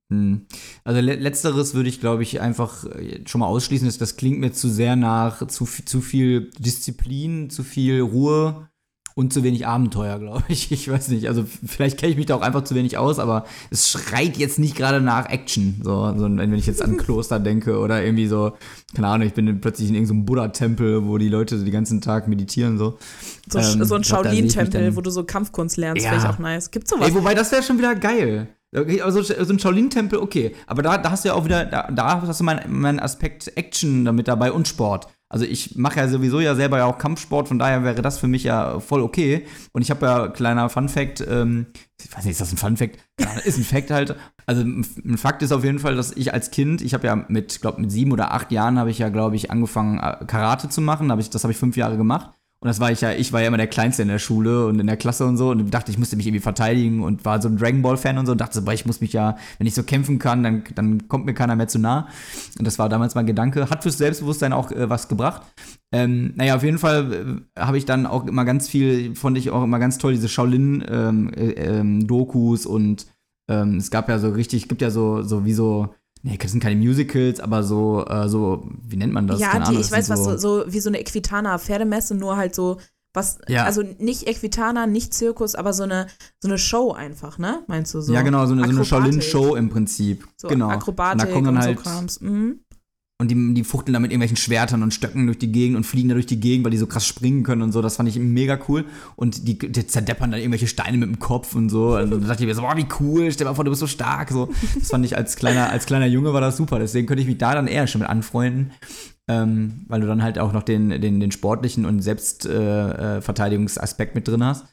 Hm. 0.09 0.45
Also 0.85 1.01
le 1.01 1.15
letzteres 1.15 1.73
würde 1.73 1.89
ich, 1.89 1.99
glaube 1.99 2.23
ich, 2.23 2.39
einfach 2.39 2.85
äh, 2.85 3.23
schon 3.27 3.39
mal 3.39 3.47
ausschließen. 3.47 3.87
Das, 3.87 3.97
das 3.97 4.15
klingt 4.15 4.39
mir 4.39 4.53
zu 4.53 4.69
sehr 4.69 4.95
nach 4.95 5.45
zu, 5.47 5.65
zu 5.65 6.01
viel 6.01 6.49
Disziplin, 6.59 7.49
zu 7.49 7.63
viel 7.63 8.01
Ruhe 8.01 8.69
und 9.17 9.33
zu 9.33 9.43
wenig 9.43 9.65
Abenteuer, 9.65 10.19
glaube 10.19 10.43
ich. 10.47 10.71
Ich 10.71 10.87
weiß 10.91 11.07
nicht. 11.07 11.27
Also 11.27 11.43
vielleicht 11.65 11.97
kenne 11.97 12.11
ich 12.11 12.17
mich 12.17 12.27
da 12.27 12.35
auch 12.35 12.41
einfach 12.41 12.63
zu 12.63 12.75
wenig 12.75 12.99
aus, 12.99 13.17
aber 13.17 13.45
es 13.71 13.89
schreit 13.89 14.37
jetzt 14.37 14.59
nicht 14.59 14.75
gerade 14.75 15.01
nach 15.01 15.27
Action. 15.27 15.81
So, 15.83 16.13
so, 16.15 16.25
wenn 16.25 16.53
ich 16.53 16.67
jetzt 16.67 16.83
an 16.83 16.97
Kloster 16.97 17.39
denke 17.39 17.79
oder 17.79 18.03
irgendwie 18.03 18.27
so, 18.27 18.53
keine 18.93 19.07
Ahnung, 19.07 19.25
ich 19.25 19.33
bin 19.33 19.59
plötzlich 19.59 19.89
in 19.89 19.95
irgendeinem 19.95 20.25
Buddha-Tempel, 20.25 21.07
wo 21.07 21.17
die 21.17 21.29
Leute 21.29 21.57
so 21.57 21.63
den 21.63 21.73
ganzen 21.73 21.99
Tag 21.99 22.27
meditieren. 22.27 22.77
So, 22.77 22.99
so, 23.49 23.57
ähm, 23.57 23.83
so 23.83 23.95
ein 23.95 24.03
Shaolin-Tempel, 24.03 24.95
wo 24.95 25.01
du 25.01 25.09
so 25.09 25.23
Kampfkunst 25.23 25.77
lernst, 25.77 26.05
ja. 26.05 26.11
wäre 26.11 26.21
ich 26.21 26.29
auch 26.29 26.37
nice. 26.37 26.69
Gibt's 26.69 26.91
sowas? 26.91 27.07
Ey, 27.07 27.15
wobei, 27.15 27.33
das 27.33 27.51
wäre 27.51 27.63
schon 27.63 27.79
wieder 27.79 27.95
geil. 27.95 28.49
Okay, 28.75 29.01
also 29.01 29.23
so 29.23 29.33
ein 29.33 29.57
Shaolin-Tempel, 29.57 30.19
okay. 30.19 30.53
Aber 30.67 30.83
da, 30.83 30.99
da 30.99 31.09
hast 31.09 31.25
du 31.25 31.29
ja 31.29 31.33
auch 31.33 31.45
wieder, 31.45 31.65
da, 31.65 31.89
da 31.89 32.21
hast 32.21 32.39
du 32.39 32.43
meinen 32.43 32.71
mein 32.71 32.99
Aspekt 32.99 33.51
Action 33.55 34.05
damit 34.05 34.27
dabei 34.27 34.51
und 34.51 34.67
Sport. 34.67 35.07
Also 35.29 35.43
ich 35.43 35.75
mache 35.75 35.99
ja 35.99 36.07
sowieso 36.07 36.39
ja 36.39 36.55
selber 36.55 36.77
ja 36.77 36.85
auch 36.85 36.97
Kampfsport, 36.97 37.49
von 37.49 37.59
daher 37.59 37.83
wäre 37.83 38.01
das 38.01 38.17
für 38.17 38.27
mich 38.27 38.43
ja 38.43 38.79
voll 38.79 39.01
okay. 39.01 39.45
Und 39.73 39.81
ich 39.81 39.91
habe 39.91 40.05
ja, 40.05 40.27
kleiner 40.29 40.69
Fun-Fact, 40.69 41.25
ähm, 41.29 41.67
ich 42.01 42.15
weiß 42.15 42.23
nicht, 42.23 42.31
ist 42.33 42.41
das 42.41 42.53
ein 42.53 42.57
Fun-Fact? 42.57 42.97
Ja, 43.19 43.27
ist 43.43 43.57
ein 43.57 43.65
Fact 43.65 43.91
halt. 43.91 44.15
Also 44.45 44.61
ein 44.61 45.17
Fakt 45.17 45.41
ist 45.41 45.51
auf 45.51 45.65
jeden 45.65 45.79
Fall, 45.79 45.95
dass 45.95 46.13
ich 46.13 46.33
als 46.33 46.51
Kind, 46.51 46.81
ich 46.81 46.93
habe 46.93 47.07
ja 47.07 47.15
mit, 47.27 47.59
glaube 47.59 47.81
mit 47.81 47.91
sieben 47.91 48.13
oder 48.13 48.33
acht 48.33 48.51
Jahren 48.53 48.79
habe 48.79 48.89
ich 48.89 48.99
ja, 48.99 49.09
glaube 49.09 49.35
ich, 49.35 49.51
angefangen 49.51 49.99
äh, 49.99 50.23
Karate 50.25 50.69
zu 50.69 50.79
machen. 50.79 51.11
Hab 51.11 51.19
ich, 51.19 51.29
das 51.29 51.43
habe 51.43 51.51
ich 51.51 51.57
fünf 51.57 51.75
Jahre 51.75 51.97
gemacht. 51.97 52.31
Und 52.59 52.67
das 52.67 52.79
war 52.79 52.91
ich 52.91 53.01
ja, 53.01 53.11
ich 53.11 53.31
war 53.33 53.41
ja 53.41 53.49
immer 53.49 53.57
der 53.57 53.67
Kleinste 53.67 54.01
in 54.01 54.07
der 54.07 54.17
Schule 54.17 54.65
und 54.65 54.79
in 54.79 54.87
der 54.87 54.97
Klasse 54.97 55.27
und 55.27 55.37
so 55.37 55.51
und 55.51 55.71
dachte, 55.71 55.91
ich 55.91 55.99
musste 55.99 56.15
mich 56.15 56.25
irgendwie 56.25 56.41
verteidigen 56.41 57.03
und 57.03 57.23
war 57.23 57.39
so 57.39 57.49
ein 57.49 57.57
Dragon 57.57 57.83
Ball 57.83 57.97
Fan 57.97 58.17
und 58.17 58.25
so 58.25 58.31
und 58.31 58.41
dachte 58.41 58.55
so, 58.55 58.65
boah, 58.65 58.73
ich 58.73 58.85
muss 58.87 58.99
mich 58.99 59.13
ja, 59.13 59.37
wenn 59.59 59.67
ich 59.67 59.75
so 59.75 59.83
kämpfen 59.83 60.17
kann, 60.17 60.41
dann, 60.41 60.63
dann 60.73 61.07
kommt 61.07 61.27
mir 61.27 61.35
keiner 61.35 61.55
mehr 61.55 61.67
zu 61.67 61.77
nah. 61.77 62.07
Und 62.57 62.65
das 62.65 62.79
war 62.79 62.89
damals 62.89 63.13
mein 63.13 63.27
Gedanke. 63.27 63.69
Hat 63.69 63.83
fürs 63.83 63.99
Selbstbewusstsein 63.99 64.53
auch 64.53 64.71
äh, 64.71 64.89
was 64.89 65.07
gebracht. 65.07 65.43
Ähm, 65.91 66.33
naja, 66.35 66.55
auf 66.55 66.63
jeden 66.63 66.79
Fall 66.79 67.43
äh, 67.55 67.59
habe 67.59 67.77
ich 67.77 67.85
dann 67.85 68.07
auch 68.07 68.25
immer 68.25 68.43
ganz 68.43 68.67
viel, 68.67 69.15
fand 69.15 69.37
ich 69.37 69.51
auch 69.51 69.63
immer 69.63 69.77
ganz 69.77 69.99
toll, 69.99 70.13
diese 70.13 70.27
Shaolin-Dokus 70.27 70.89
ähm, 70.89 71.31
äh, 71.35 71.51
ähm, 71.51 72.07
und 72.73 73.05
ähm, 73.49 73.77
es 73.77 73.91
gab 73.91 74.09
ja 74.09 74.17
so 74.17 74.29
richtig, 74.29 74.67
gibt 74.67 74.81
ja 74.81 74.89
so, 74.89 75.21
so 75.21 75.45
wie 75.45 75.53
so 75.53 75.93
Nee, 76.27 76.37
das 76.37 76.51
sind 76.51 76.61
keine 76.61 76.75
Musicals, 76.75 77.39
aber 77.39 77.63
so, 77.63 78.05
äh, 78.05 78.27
so, 78.27 78.67
wie 78.85 78.97
nennt 78.97 79.13
man 79.13 79.27
das? 79.27 79.39
Ja, 79.39 79.59
die, 79.59 79.77
ich 79.77 79.89
weiß, 79.89 80.09
was, 80.09 80.25
so, 80.25 80.35
so 80.35 80.65
wie 80.67 80.81
so 80.81 80.89
eine 80.89 80.99
Equitana-Pferdemesse, 80.99 82.15
nur 82.15 82.35
halt 82.35 82.53
so, 82.53 82.79
was, 83.13 83.39
ja. 83.47 83.63
also 83.63 83.81
nicht 83.81 84.27
Equitana, 84.27 84.87
nicht 84.87 85.13
Zirkus, 85.13 85.55
aber 85.55 85.71
so 85.71 85.83
eine, 85.83 86.07
so 86.41 86.49
eine 86.49 86.57
Show 86.57 86.91
einfach, 86.91 87.37
ne? 87.37 87.63
Meinst 87.67 87.93
du 87.93 88.01
so? 88.01 88.11
Ja, 88.11 88.23
genau, 88.23 88.45
so 88.45 88.51
eine, 88.51 88.65
so 88.65 88.69
eine 88.71 88.83
Shaolin-Show 88.83 89.55
im 89.55 89.69
Prinzip. 89.69 90.27
So 90.35 90.49
genau. 90.49 90.67
Akrobatik 90.67 91.21
und, 91.21 91.29
da 91.29 91.33
kommen 91.33 91.45
dann 91.45 91.59
halt, 91.59 91.77
so 91.77 91.83
Krams. 91.83 92.19
Mhm. 92.19 92.59
Und 93.19 93.31
die, 93.31 93.53
die 93.55 93.63
fuchteln 93.63 93.93
da 93.93 93.99
mit 93.99 94.11
irgendwelchen 94.11 94.37
Schwertern 94.37 94.83
und 94.83 94.93
Stöcken 94.93 95.25
durch 95.25 95.39
die 95.39 95.51
Gegend 95.51 95.75
und 95.75 95.85
fliegen 95.85 96.07
da 96.07 96.13
durch 96.13 96.27
die 96.27 96.39
Gegend, 96.39 96.65
weil 96.65 96.71
die 96.71 96.77
so 96.77 96.85
krass 96.85 97.07
springen 97.07 97.41
können 97.41 97.63
und 97.63 97.71
so. 97.71 97.81
Das 97.81 97.95
fand 97.95 98.07
ich 98.07 98.19
mega 98.19 98.59
cool. 98.67 98.85
Und 99.15 99.47
die, 99.47 99.57
die 99.57 99.87
zerdeppern 99.87 100.29
dann 100.29 100.39
irgendwelche 100.39 100.67
Steine 100.67 100.97
mit 100.97 101.09
dem 101.09 101.17
Kopf 101.17 101.55
und 101.55 101.69
so. 101.69 101.97
Und 101.97 102.11
dann 102.11 102.27
dachte 102.27 102.43
ich 102.43 102.47
mir 102.47 102.53
so, 102.53 102.61
boah, 102.61 102.77
wie 102.77 102.85
cool, 102.99 103.31
stell 103.31 103.47
mal 103.47 103.55
vor, 103.55 103.63
du 103.63 103.71
bist 103.71 103.79
so 103.79 103.87
stark. 103.87 104.29
So. 104.29 104.51
Das 104.77 104.89
fand 104.89 105.03
ich 105.03 105.17
als 105.17 105.35
kleiner, 105.35 105.71
als 105.71 105.87
kleiner 105.87 106.05
Junge 106.05 106.31
war 106.31 106.41
das 106.41 106.57
super. 106.57 106.77
Deswegen 106.77 107.07
könnte 107.07 107.23
ich 107.23 107.27
mich 107.27 107.39
da 107.39 107.55
dann 107.55 107.65
eher 107.65 107.87
schon 107.87 108.01
mit 108.01 108.09
anfreunden. 108.09 108.71
Ähm, 109.27 109.85
weil 109.87 110.01
du 110.01 110.07
dann 110.07 110.21
halt 110.21 110.37
auch 110.37 110.53
noch 110.53 110.61
den, 110.61 111.01
den, 111.01 111.19
den 111.19 111.31
sportlichen 111.31 111.85
und 111.85 112.01
Selbstverteidigungsaspekt 112.01 114.13
äh, 114.13 114.15
mit 114.15 114.27
drin 114.27 114.43
hast. 114.43 114.67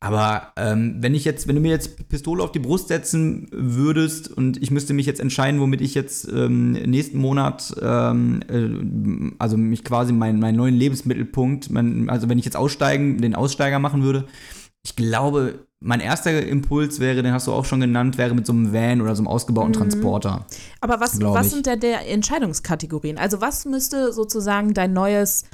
Aber 0.00 0.52
ähm, 0.56 0.96
wenn 1.00 1.14
ich 1.14 1.24
jetzt, 1.24 1.48
wenn 1.48 1.56
du 1.56 1.60
mir 1.60 1.72
jetzt 1.72 2.08
Pistole 2.08 2.42
auf 2.42 2.52
die 2.52 2.60
Brust 2.60 2.86
setzen 2.86 3.48
würdest 3.50 4.30
und 4.30 4.62
ich 4.62 4.70
müsste 4.70 4.94
mich 4.94 5.06
jetzt 5.06 5.18
entscheiden, 5.18 5.60
womit 5.60 5.80
ich 5.80 5.94
jetzt 5.94 6.28
ähm, 6.32 6.72
nächsten 6.72 7.18
Monat, 7.18 7.74
ähm, 7.82 8.40
äh, 8.48 9.34
also 9.40 9.56
mich 9.56 9.82
quasi 9.82 10.12
meinen 10.12 10.38
mein 10.38 10.54
neuen 10.54 10.76
Lebensmittelpunkt, 10.76 11.70
mein, 11.70 12.08
also 12.08 12.28
wenn 12.28 12.38
ich 12.38 12.44
jetzt 12.44 12.56
aussteigen, 12.56 13.18
den 13.20 13.34
Aussteiger 13.34 13.80
machen 13.80 14.04
würde, 14.04 14.26
ich 14.84 14.94
glaube, 14.94 15.66
mein 15.80 16.00
erster 16.00 16.46
Impuls 16.46 17.00
wäre, 17.00 17.22
den 17.22 17.32
hast 17.32 17.48
du 17.48 17.52
auch 17.52 17.64
schon 17.64 17.80
genannt, 17.80 18.18
wäre 18.18 18.34
mit 18.34 18.46
so 18.46 18.52
einem 18.52 18.72
Van 18.72 19.00
oder 19.00 19.16
so 19.16 19.22
einem 19.22 19.28
ausgebauten 19.28 19.70
mhm. 19.70 19.76
Transporter. 19.76 20.46
Aber 20.80 21.00
was, 21.00 21.20
was 21.20 21.50
sind 21.50 21.66
denn 21.66 21.80
der 21.80 22.08
Entscheidungskategorien? 22.08 23.18
Also 23.18 23.40
was 23.40 23.64
müsste 23.64 24.12
sozusagen 24.12 24.74
dein 24.74 24.92
neues 24.92 25.44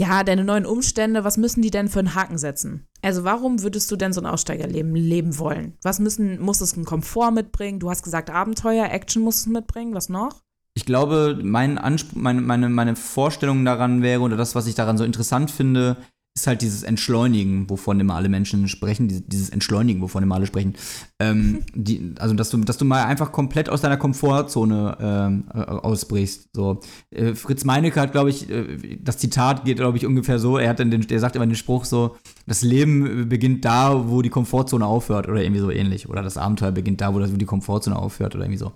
ja, 0.00 0.24
deine 0.24 0.44
neuen 0.44 0.64
Umstände, 0.64 1.24
was 1.24 1.36
müssen 1.36 1.60
die 1.60 1.70
denn 1.70 1.90
für 1.90 1.98
einen 1.98 2.14
Haken 2.14 2.38
setzen? 2.38 2.88
Also 3.02 3.22
warum 3.24 3.60
würdest 3.60 3.90
du 3.90 3.96
denn 3.96 4.14
so 4.14 4.22
ein 4.22 4.26
Aussteigerleben 4.26 4.94
leben 4.94 5.38
wollen? 5.38 5.74
Was 5.82 5.98
müssen, 5.98 6.40
muss 6.40 6.62
es 6.62 6.72
einen 6.72 6.86
Komfort 6.86 7.32
mitbringen? 7.32 7.80
Du 7.80 7.90
hast 7.90 8.02
gesagt 8.02 8.30
Abenteuer, 8.30 8.86
Action 8.90 9.22
muss 9.22 9.40
es 9.40 9.46
mitbringen, 9.46 9.94
was 9.94 10.08
noch? 10.08 10.40
Ich 10.72 10.86
glaube, 10.86 11.38
mein 11.42 11.76
Anspruch, 11.76 12.18
meine, 12.18 12.40
meine, 12.40 12.70
meine 12.70 12.96
Vorstellung 12.96 13.62
daran 13.66 14.00
wäre, 14.00 14.22
oder 14.22 14.38
das, 14.38 14.54
was 14.54 14.66
ich 14.66 14.74
daran 14.74 14.96
so 14.96 15.04
interessant 15.04 15.50
finde, 15.50 15.98
ist 16.40 16.46
halt 16.46 16.62
dieses 16.62 16.82
Entschleunigen, 16.82 17.68
wovon 17.68 18.00
immer 18.00 18.14
alle 18.14 18.28
Menschen 18.28 18.66
sprechen, 18.68 19.08
dieses 19.26 19.50
Entschleunigen, 19.50 20.00
wovon 20.00 20.22
immer 20.22 20.36
alle 20.36 20.46
sprechen. 20.46 20.74
Ähm, 21.18 21.62
die, 21.74 22.14
also, 22.18 22.34
dass 22.34 22.50
du, 22.50 22.58
dass 22.58 22.78
du 22.78 22.84
mal 22.84 23.04
einfach 23.04 23.30
komplett 23.32 23.68
aus 23.68 23.82
deiner 23.82 23.96
Komfortzone 23.96 24.96
ähm, 25.00 25.44
äh, 25.54 25.58
ausbrichst. 25.58 26.50
So. 26.54 26.80
Äh, 27.10 27.34
Fritz 27.34 27.64
Meinecke 27.64 28.00
hat, 28.00 28.12
glaube 28.12 28.30
ich, 28.30 28.48
äh, 28.50 28.98
das 29.02 29.18
Zitat 29.18 29.64
geht, 29.64 29.76
glaube 29.76 29.98
ich, 29.98 30.06
ungefähr 30.06 30.38
so, 30.38 30.58
er, 30.58 30.70
hat 30.70 30.78
den, 30.78 31.06
er 31.08 31.20
sagt 31.20 31.36
immer 31.36 31.46
den 31.46 31.54
Spruch 31.54 31.84
so, 31.84 32.16
das 32.46 32.62
Leben 32.62 33.28
beginnt 33.28 33.64
da, 33.64 34.08
wo 34.08 34.22
die 34.22 34.30
Komfortzone 34.30 34.86
aufhört 34.86 35.28
oder 35.28 35.42
irgendwie 35.42 35.60
so 35.60 35.70
ähnlich. 35.70 36.08
Oder 36.08 36.22
das 36.22 36.36
Abenteuer 36.36 36.72
beginnt 36.72 37.00
da, 37.00 37.14
wo, 37.14 37.18
das, 37.18 37.32
wo 37.32 37.36
die 37.36 37.44
Komfortzone 37.44 37.96
aufhört 37.96 38.34
oder 38.34 38.44
irgendwie 38.44 38.58
so. 38.58 38.72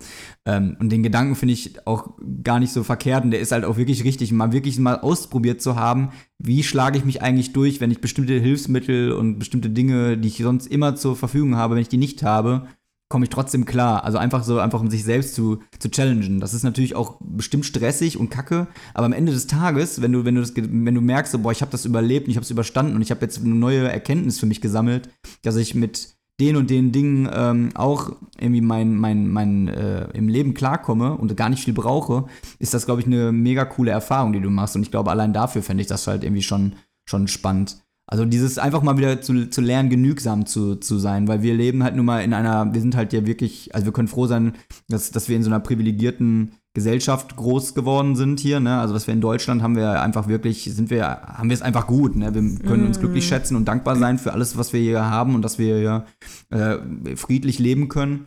Ähm, 0.47 0.77
und 0.79 0.91
den 0.91 1.03
Gedanken 1.03 1.35
finde 1.35 1.55
ich 1.55 1.87
auch 1.87 2.11
gar 2.43 2.61
nicht 2.61 2.73
so 2.73 2.85
verkehrt 2.85 3.25
und 3.25 3.31
der 3.31 3.41
ist 3.41 3.53
halt 3.53 3.65
auch 3.65 3.77
wirklich 3.77 4.05
richtig, 4.05 4.33
mal 4.33 4.53
wirklich 4.53 4.79
mal 4.79 5.01
ausprobiert 5.01 5.63
zu 5.63 5.77
haben, 5.77 6.11
wie 6.47 6.63
schlage 6.63 6.99
ich 6.99 7.05
mich 7.05 7.23
eigentlich 7.23 7.53
durch, 7.53 7.81
wenn 7.81 7.91
ich 7.91 8.01
bestimmte 8.01 8.35
Hilfsmittel 8.35 9.13
und 9.13 9.39
bestimmte 9.39 9.71
Dinge, 9.71 10.19
die 10.19 10.29
ich 10.29 10.39
sonst 10.39 10.67
immer 10.67 10.95
zur 10.95 11.17
Verfügung 11.17 11.57
habe, 11.57 11.75
wenn 11.75 11.83
ich 11.83 11.89
die 11.89 11.97
nicht 11.97 12.23
habe, 12.23 12.67
komme 13.09 13.25
ich 13.25 13.31
trotzdem 13.31 13.65
klar. 13.65 14.05
Also 14.05 14.19
einfach 14.19 14.45
so, 14.45 14.59
einfach 14.59 14.81
um 14.81 14.91
sich 14.91 15.05
selbst 15.05 15.35
zu, 15.35 15.63
zu 15.79 15.91
challengen. 15.91 16.41
Das 16.41 16.53
ist 16.53 16.63
natürlich 16.63 16.95
auch 16.95 17.19
bestimmt 17.21 17.65
stressig 17.65 18.19
und 18.19 18.29
kacke, 18.29 18.67
aber 18.93 19.07
am 19.07 19.13
Ende 19.13 19.33
des 19.33 19.47
Tages, 19.47 20.03
wenn 20.03 20.13
du, 20.13 20.25
wenn 20.25 20.35
du, 20.35 20.43
das, 20.43 20.53
wenn 20.55 20.95
du 20.95 21.01
merkst, 21.01 21.33
so, 21.33 21.39
boah, 21.39 21.53
ich 21.53 21.63
habe 21.63 21.73
das 21.73 21.87
überlebt 21.87 22.27
und 22.27 22.31
ich 22.31 22.37
habe 22.37 22.45
es 22.45 22.51
überstanden 22.51 22.95
und 22.95 23.03
ich 23.03 23.11
habe 23.11 23.23
jetzt 23.23 23.39
eine 23.39 23.55
neue 23.55 23.89
Erkenntnis 23.89 24.39
für 24.39 24.47
mich 24.47 24.61
gesammelt, 24.61 25.09
dass 25.43 25.57
ich 25.57 25.75
mit 25.75 26.15
den 26.41 26.57
und 26.57 26.69
den 26.71 26.91
Dingen 26.91 27.29
ähm, 27.33 27.71
auch 27.75 28.17
irgendwie 28.39 28.61
mein, 28.61 28.97
mein, 28.97 29.29
mein 29.29 29.69
äh, 29.69 30.09
im 30.15 30.29
Leben 30.29 30.55
klarkomme 30.55 31.17
und 31.17 31.37
gar 31.37 31.49
nicht 31.49 31.65
viel 31.65 31.75
brauche, 31.75 32.27
ist 32.59 32.75
das, 32.75 32.87
glaube 32.87 33.01
ich, 33.01 33.07
eine 33.07 33.31
mega 33.31 33.65
coole 33.65 33.93
Erfahrung, 33.93 34.33
die 34.33 34.41
du 34.41 34.51
machst. 34.51 34.75
Und 34.75 34.83
ich 34.83 34.91
glaube, 34.91 35.11
allein 35.11 35.33
dafür 35.33 35.63
fände 35.63 35.83
ich 35.83 35.87
das 35.87 36.07
halt 36.07 36.25
irgendwie 36.25 36.43
schon, 36.43 36.75
schon 37.09 37.29
spannend. 37.29 37.85
Also 38.07 38.25
dieses 38.25 38.59
einfach 38.59 38.83
mal 38.83 38.99
wieder 38.99 39.23
zu, 39.23 39.49
zu 39.49 39.61
lernen, 39.61 39.89
genügsam 39.89 40.45
zu, 40.45 40.77
zu 40.77 40.99
sein, 40.99 41.27
weil 41.27 41.43
wir 41.43 41.55
leben 41.55 41.83
halt 41.83 41.97
nun 41.97 42.05
mal 42.05 42.23
in 42.23 42.35
einer, 42.35 42.75
wir 42.75 42.81
sind 42.81 42.97
halt 42.97 43.13
ja 43.13 43.25
wirklich, 43.27 43.75
also 43.75 43.87
wir 43.87 43.93
können 43.93 44.09
froh 44.09 44.27
sein, 44.27 44.55
dass, 44.89 45.11
dass 45.11 45.29
wir 45.29 45.37
in 45.37 45.43
so 45.43 45.49
einer 45.49 45.61
privilegierten 45.61 46.53
Gesellschaft 46.75 47.37
groß 47.37 47.75
geworden 47.75 48.17
sind 48.17 48.41
hier, 48.41 48.59
ne? 48.59 48.81
Also 48.81 48.93
dass 48.93 49.07
wir 49.07 49.15
in 49.15 49.21
Deutschland 49.21 49.63
haben 49.63 49.77
wir 49.77 50.03
einfach 50.03 50.27
wirklich, 50.27 50.65
sind 50.65 50.91
wir, 50.91 51.07
haben 51.07 51.49
wir 51.49 51.55
es 51.55 51.63
einfach 51.63 51.87
gut, 51.87 52.17
ne? 52.17 52.35
Wir 52.35 52.43
können 52.59 52.87
uns 52.89 52.99
glücklich 52.99 53.25
mm. 53.25 53.29
schätzen 53.29 53.57
und 53.57 53.67
dankbar 53.67 53.95
sein 53.95 54.19
für 54.19 54.33
alles, 54.33 54.59
was 54.59 54.73
wir 54.73 54.81
hier 54.81 55.05
haben 55.05 55.37
und 55.37 55.43
dass 55.43 55.57
wir 55.59 55.79
hier 55.79 56.05
äh, 56.51 57.15
friedlich 57.15 57.61
leben 57.61 57.89
können, 57.89 58.27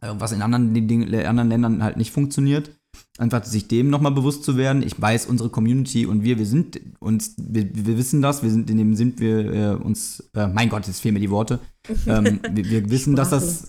äh, 0.00 0.12
was 0.16 0.30
in 0.30 0.40
anderen, 0.40 0.72
den, 0.72 1.12
anderen 1.26 1.48
Ländern 1.48 1.82
halt 1.82 1.96
nicht 1.96 2.12
funktioniert. 2.12 2.70
Einfach 3.18 3.44
sich 3.44 3.66
dem 3.66 3.90
nochmal 3.90 4.12
bewusst 4.12 4.44
zu 4.44 4.56
werden. 4.56 4.84
Ich 4.84 5.00
weiß, 5.00 5.26
unsere 5.26 5.48
Community 5.48 6.06
und 6.06 6.22
wir, 6.22 6.38
wir 6.38 6.46
sind 6.46 6.80
uns, 7.00 7.34
wir, 7.36 7.68
wir 7.74 7.98
wissen 7.98 8.22
das, 8.22 8.44
wir 8.44 8.50
sind, 8.50 8.70
in 8.70 8.78
dem 8.78 8.94
sind 8.94 9.18
wir 9.18 9.52
äh, 9.52 9.74
uns, 9.74 10.30
äh, 10.34 10.46
mein 10.46 10.68
Gott, 10.68 10.86
jetzt 10.86 11.00
fehlen 11.00 11.14
mir 11.14 11.20
die 11.20 11.30
Worte. 11.30 11.58
ähm, 12.06 12.38
wir, 12.52 12.70
wir 12.70 12.90
wissen, 12.90 13.16
dass 13.16 13.30
das, 13.30 13.66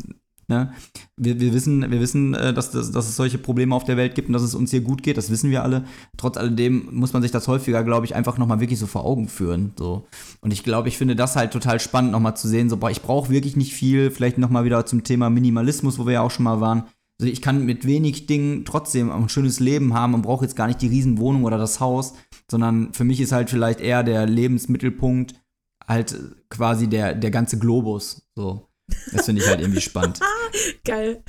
Ne? 0.48 0.72
Wir, 1.18 1.40
wir 1.40 1.54
wissen, 1.54 1.90
wir 1.90 2.00
wissen 2.00 2.34
äh, 2.36 2.54
dass, 2.54 2.72
dass, 2.72 2.92
dass 2.92 3.08
es 3.08 3.16
solche 3.16 3.38
Probleme 3.38 3.74
auf 3.74 3.84
der 3.84 3.98
Welt 3.98 4.14
gibt 4.14 4.28
und 4.28 4.34
dass 4.34 4.44
es 4.44 4.54
uns 4.54 4.72
hier 4.72 4.82
gut 4.82 5.02
geht, 5.02 5.18
das 5.18 5.30
wissen 5.30 5.50
wir 5.50 5.64
alle. 5.64 5.86
Trotz 6.18 6.38
alledem 6.38 6.90
muss 6.92 7.14
man 7.14 7.22
sich 7.22 7.32
das 7.32 7.48
häufiger, 7.48 7.84
glaube 7.84 8.06
ich, 8.06 8.16
einfach 8.16 8.38
nochmal 8.38 8.60
wirklich 8.60 8.80
so 8.80 8.88
vor 8.88 9.06
Augen 9.06 9.28
führen. 9.28 9.74
So. 9.78 10.06
Und 10.42 10.52
ich 10.52 10.64
glaube, 10.64 10.88
ich 10.88 10.98
finde 10.98 11.16
das 11.16 11.36
halt 11.36 11.52
total 11.52 11.80
spannend, 11.80 12.12
nochmal 12.12 12.38
zu 12.38 12.48
sehen, 12.48 12.70
so, 12.70 12.78
boah, 12.78 12.92
ich 12.92 13.02
brauche 13.02 13.32
wirklich 13.32 13.56
nicht 13.56 13.74
viel, 13.74 14.12
vielleicht 14.12 14.38
nochmal 14.38 14.66
wieder 14.66 14.86
zum 14.86 15.04
Thema 15.04 15.30
Minimalismus, 15.30 15.98
wo 15.98 16.06
wir 16.06 16.14
ja 16.14 16.22
auch 16.22 16.32
schon 16.32 16.46
mal 16.46 16.62
waren. 16.62 16.84
Also 17.20 17.32
ich 17.32 17.42
kann 17.42 17.66
mit 17.66 17.86
wenig 17.88 18.28
Dingen 18.28 18.66
trotzdem 18.66 19.10
ein 19.10 19.30
schönes 19.30 19.60
Leben 19.60 19.94
haben 19.94 20.14
und 20.14 20.22
brauche 20.22 20.44
jetzt 20.44 20.58
gar 20.58 20.68
nicht 20.68 20.82
die 20.82 20.88
Riesenwohnung 20.88 21.46
oder 21.46 21.58
das 21.58 21.80
Haus, 21.80 22.14
sondern 22.52 22.94
für 22.94 23.06
mich 23.06 23.22
ist 23.22 23.32
halt 23.32 23.50
vielleicht 23.50 23.80
eher 23.80 24.04
der 24.04 24.26
Lebensmittelpunkt 24.26 25.34
halt 25.88 26.18
quasi 26.50 26.88
der, 26.88 27.16
der 27.16 27.32
ganze 27.32 27.58
Globus. 27.58 28.30
So. 28.36 28.68
Das 29.12 29.26
finde 29.26 29.42
ich 29.42 29.48
halt 29.48 29.62
irgendwie 29.62 29.82
spannend. 29.82 30.20
Geil. 30.86 31.24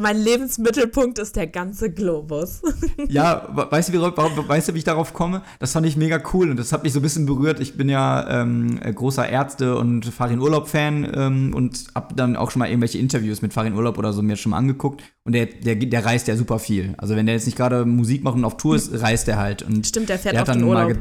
Mein 0.00 0.22
Lebensmittelpunkt 0.22 1.18
ist 1.18 1.34
der 1.34 1.48
ganze 1.48 1.90
Globus. 1.90 2.62
ja, 3.08 3.48
weißt 3.52 3.88
du, 3.88 3.92
wie, 3.92 3.98
weißt 3.98 4.68
du, 4.68 4.74
wie 4.74 4.78
ich 4.78 4.84
darauf 4.84 5.12
komme? 5.12 5.42
Das 5.58 5.72
fand 5.72 5.86
ich 5.86 5.96
mega 5.96 6.22
cool 6.32 6.50
und 6.50 6.58
das 6.58 6.72
hat 6.72 6.84
mich 6.84 6.92
so 6.92 7.00
ein 7.00 7.02
bisschen 7.02 7.26
berührt. 7.26 7.58
Ich 7.58 7.76
bin 7.76 7.88
ja 7.88 8.42
ähm, 8.42 8.78
großer 8.78 9.28
Ärzte- 9.28 9.76
und 9.76 10.06
Farin 10.06 10.38
Urlaub-Fan 10.40 11.12
ähm, 11.14 11.54
und 11.54 11.86
hab 11.94 12.16
dann 12.16 12.36
auch 12.36 12.50
schon 12.50 12.60
mal 12.60 12.68
irgendwelche 12.68 12.98
Interviews 12.98 13.42
mit 13.42 13.52
Farin 13.52 13.74
Urlaub 13.74 13.98
oder 13.98 14.12
so 14.12 14.22
mir 14.22 14.36
schon 14.36 14.50
mal 14.50 14.58
angeguckt. 14.58 15.02
Und 15.24 15.32
der, 15.32 15.46
der, 15.46 15.76
der 15.76 16.04
reist 16.04 16.28
ja 16.28 16.36
super 16.36 16.58
viel. 16.60 16.94
Also 16.98 17.16
wenn 17.16 17.26
der 17.26 17.34
jetzt 17.34 17.46
nicht 17.46 17.56
gerade 17.56 17.84
Musik 17.84 18.22
macht 18.22 18.36
und 18.36 18.44
auf 18.44 18.56
Tour 18.56 18.76
ist, 18.76 18.92
reist 19.00 19.26
er 19.28 19.38
halt. 19.38 19.62
Und 19.62 19.86
Stimmt, 19.86 20.08
der 20.08 20.18
fährt 20.18 20.34
der 20.34 20.42
auf 20.42 20.50
den 20.50 20.62
Urlaub. 20.62 20.96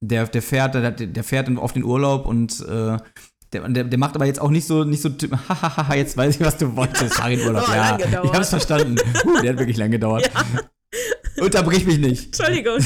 der, 0.00 0.26
der 0.26 0.42
fährt, 0.42 0.74
der, 0.74 0.90
der 0.90 1.24
fährt 1.24 1.56
auf 1.56 1.72
den 1.72 1.84
Urlaub 1.84 2.26
und 2.26 2.60
äh, 2.68 2.96
der, 3.54 3.68
der, 3.68 3.84
der, 3.84 3.98
macht 3.98 4.14
aber 4.14 4.26
jetzt 4.26 4.40
auch 4.40 4.50
nicht 4.50 4.66
so, 4.66 4.84
nicht 4.84 5.00
so, 5.00 5.08
hahaha, 5.48 5.94
jetzt 5.94 6.16
weiß 6.16 6.36
ich, 6.36 6.40
was 6.40 6.56
du 6.58 6.74
wolltest, 6.76 7.14
Fahrradurlaub. 7.14 7.64
Oh, 7.68 7.74
ja, 7.74 7.98
ich 7.98 8.32
hab's 8.32 8.50
verstanden. 8.50 8.96
Uh, 9.24 9.40
der 9.40 9.52
hat 9.52 9.58
wirklich 9.58 9.76
lange 9.76 9.92
gedauert. 9.92 10.30
Ja. 10.32 11.42
Unterbrich 11.42 11.86
mich 11.86 11.98
nicht. 11.98 12.26
Entschuldigung. 12.26 12.78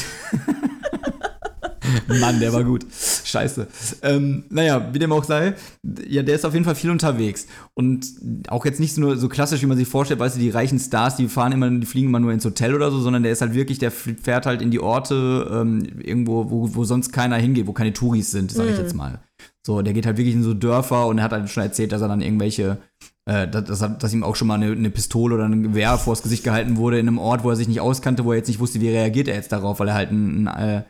Mann, 2.21 2.39
der 2.41 2.53
war 2.53 2.65
gut. 2.65 2.85
Scheiße. 3.25 3.67
Ähm, 4.03 4.45
naja, 4.51 4.91
wie 4.93 4.99
dem 4.99 5.13
auch 5.13 5.25
sei, 5.25 5.55
ja, 6.07 6.23
der 6.23 6.35
ist 6.35 6.45
auf 6.45 6.53
jeden 6.53 6.65
Fall 6.65 6.75
viel 6.75 6.91
unterwegs. 6.91 7.47
Und 7.75 8.07
auch 8.49 8.65
jetzt 8.65 8.81
nicht 8.81 8.97
nur 8.99 9.17
so 9.17 9.29
klassisch, 9.29 9.63
wie 9.63 9.67
man 9.67 9.77
sich 9.77 9.89
vorstellt, 9.89 10.21
weißt 10.21 10.37
du, 10.37 10.41
die 10.41 10.51
reichen 10.51 10.79
Stars, 10.79 11.17
die 11.17 11.29
fahren 11.29 11.53
immer, 11.53 11.71
die 11.71 11.87
fliegen 11.87 12.09
immer 12.09 12.21
nur 12.21 12.33
ins 12.33 12.45
Hotel 12.45 12.75
oder 12.75 12.91
so, 12.91 13.01
sondern 13.01 13.23
der 13.23 13.33
ist 13.33 13.41
halt 13.41 13.55
wirklich, 13.55 13.79
der 13.79 13.91
fährt 13.91 14.47
halt 14.47 14.63
in 14.63 14.71
die 14.71 14.81
Orte, 14.81 15.49
ähm, 15.51 15.87
irgendwo, 16.03 16.51
wo, 16.51 16.75
wo 16.75 16.85
sonst 16.85 17.13
keiner 17.13 17.37
hingeht, 17.37 17.67
wo 17.67 17.73
keine 17.73 17.93
Touris 17.93 18.31
sind, 18.31 18.51
sag 18.51 18.67
ich 18.67 18.77
mhm. 18.77 18.83
jetzt 18.83 18.95
mal. 18.95 19.21
So, 19.69 19.83
der 19.83 19.93
geht 19.93 20.07
halt 20.07 20.17
wirklich 20.17 20.35
in 20.35 20.43
so 20.43 20.55
Dörfer 20.55 21.07
und 21.09 21.19
er 21.19 21.25
hat 21.25 21.33
halt 21.33 21.51
schon 21.51 21.63
erzählt, 21.63 21.93
dass 21.93 22.01
er 22.01 22.09
dann 22.09 22.23
irgendwelche 22.23 22.79
äh, 23.27 23.47
dass, 23.47 23.67
dass, 23.99 24.13
ihm 24.15 24.25
auch 24.25 24.35
schon 24.35 24.49
mal 24.49 24.55
eine, 24.55 24.73
eine, 24.73 24.89
Pistole 24.89 25.35
oder 25.35 25.45
ein 25.45 25.63
Gewehr 25.63 25.99
vors 25.99 26.23
Gesicht 26.23 26.43
gehalten 26.43 26.79
wurde 26.79 26.99
in 26.99 27.07
einem 27.07 27.19
Ort, 27.19 27.45
wo 27.45 27.51
er 27.51 27.57
sich 27.57 27.69
nicht 27.69 27.83
auskannte, 27.83 28.25
wo 28.25 28.33
er 28.33 28.39
jetzt 28.39 28.49
nicht 28.49 28.61
wusste, 28.61 28.81
wie 28.81 28.89
reagiert 28.89 29.29
er 29.29 29.35
jetzt 29.35 29.53
darauf, 29.53 29.79
weil 29.79 29.89
er 29.89 29.95
halt 29.95 30.11
ein, 30.11 30.49
ein, 30.49 30.69
äh, 30.69 30.83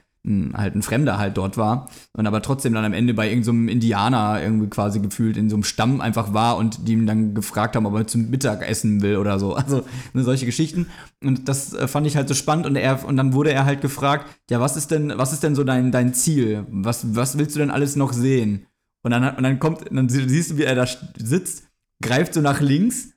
halt 0.54 0.74
ein 0.74 0.82
Fremder 0.82 1.18
halt 1.18 1.36
dort 1.36 1.56
war 1.56 1.88
und 2.12 2.26
aber 2.26 2.42
trotzdem 2.42 2.74
dann 2.74 2.84
am 2.84 2.92
Ende 2.92 3.14
bei 3.14 3.28
irgendeinem 3.28 3.66
so 3.66 3.72
Indianer 3.72 4.42
irgendwie 4.42 4.68
quasi 4.68 5.00
gefühlt 5.00 5.36
in 5.36 5.48
so 5.48 5.56
einem 5.56 5.64
Stamm 5.64 6.00
einfach 6.00 6.34
war 6.34 6.56
und 6.56 6.86
die 6.86 6.92
ihm 6.92 7.06
dann 7.06 7.34
gefragt 7.34 7.76
haben, 7.76 7.86
ob 7.86 7.94
er 7.94 8.06
zum 8.06 8.30
Mittag 8.30 8.68
essen 8.68 9.02
will 9.02 9.16
oder 9.16 9.38
so. 9.38 9.56
Also 9.68 9.84
ne, 10.14 10.22
solche 10.22 10.46
Geschichten. 10.46 10.86
Und 11.22 11.48
das 11.48 11.74
äh, 11.74 11.88
fand 11.88 12.06
ich 12.06 12.16
halt 12.16 12.28
so 12.28 12.34
spannend 12.34 12.64
und 12.64 12.76
er 12.76 13.04
und 13.04 13.16
dann 13.16 13.34
wurde 13.34 13.52
er 13.52 13.66
halt 13.66 13.82
gefragt, 13.82 14.26
ja, 14.50 14.60
was 14.60 14.76
ist 14.76 14.90
denn, 14.90 15.12
was 15.16 15.32
ist 15.32 15.42
denn 15.42 15.54
so 15.54 15.64
dein, 15.64 15.92
dein 15.92 16.14
Ziel? 16.14 16.64
Was, 16.70 17.14
was 17.14 17.36
willst 17.36 17.54
du 17.54 17.60
denn 17.60 17.70
alles 17.70 17.96
noch 17.96 18.12
sehen? 18.12 18.66
Und 19.02 19.10
dann, 19.10 19.36
und 19.36 19.42
dann 19.42 19.58
kommt, 19.58 19.84
dann 19.90 20.08
siehst 20.08 20.52
du, 20.52 20.58
wie 20.58 20.64
er 20.64 20.74
da 20.74 20.86
sitzt, 21.16 21.64
greift 22.00 22.34
so 22.34 22.40
nach 22.40 22.60
links 22.60 23.10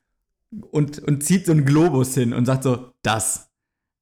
und, 0.72 1.00
und 1.00 1.24
zieht 1.24 1.46
so 1.46 1.52
einen 1.52 1.66
Globus 1.66 2.14
hin 2.14 2.34
und 2.34 2.46
sagt 2.46 2.64
so, 2.64 2.92
das. 3.02 3.51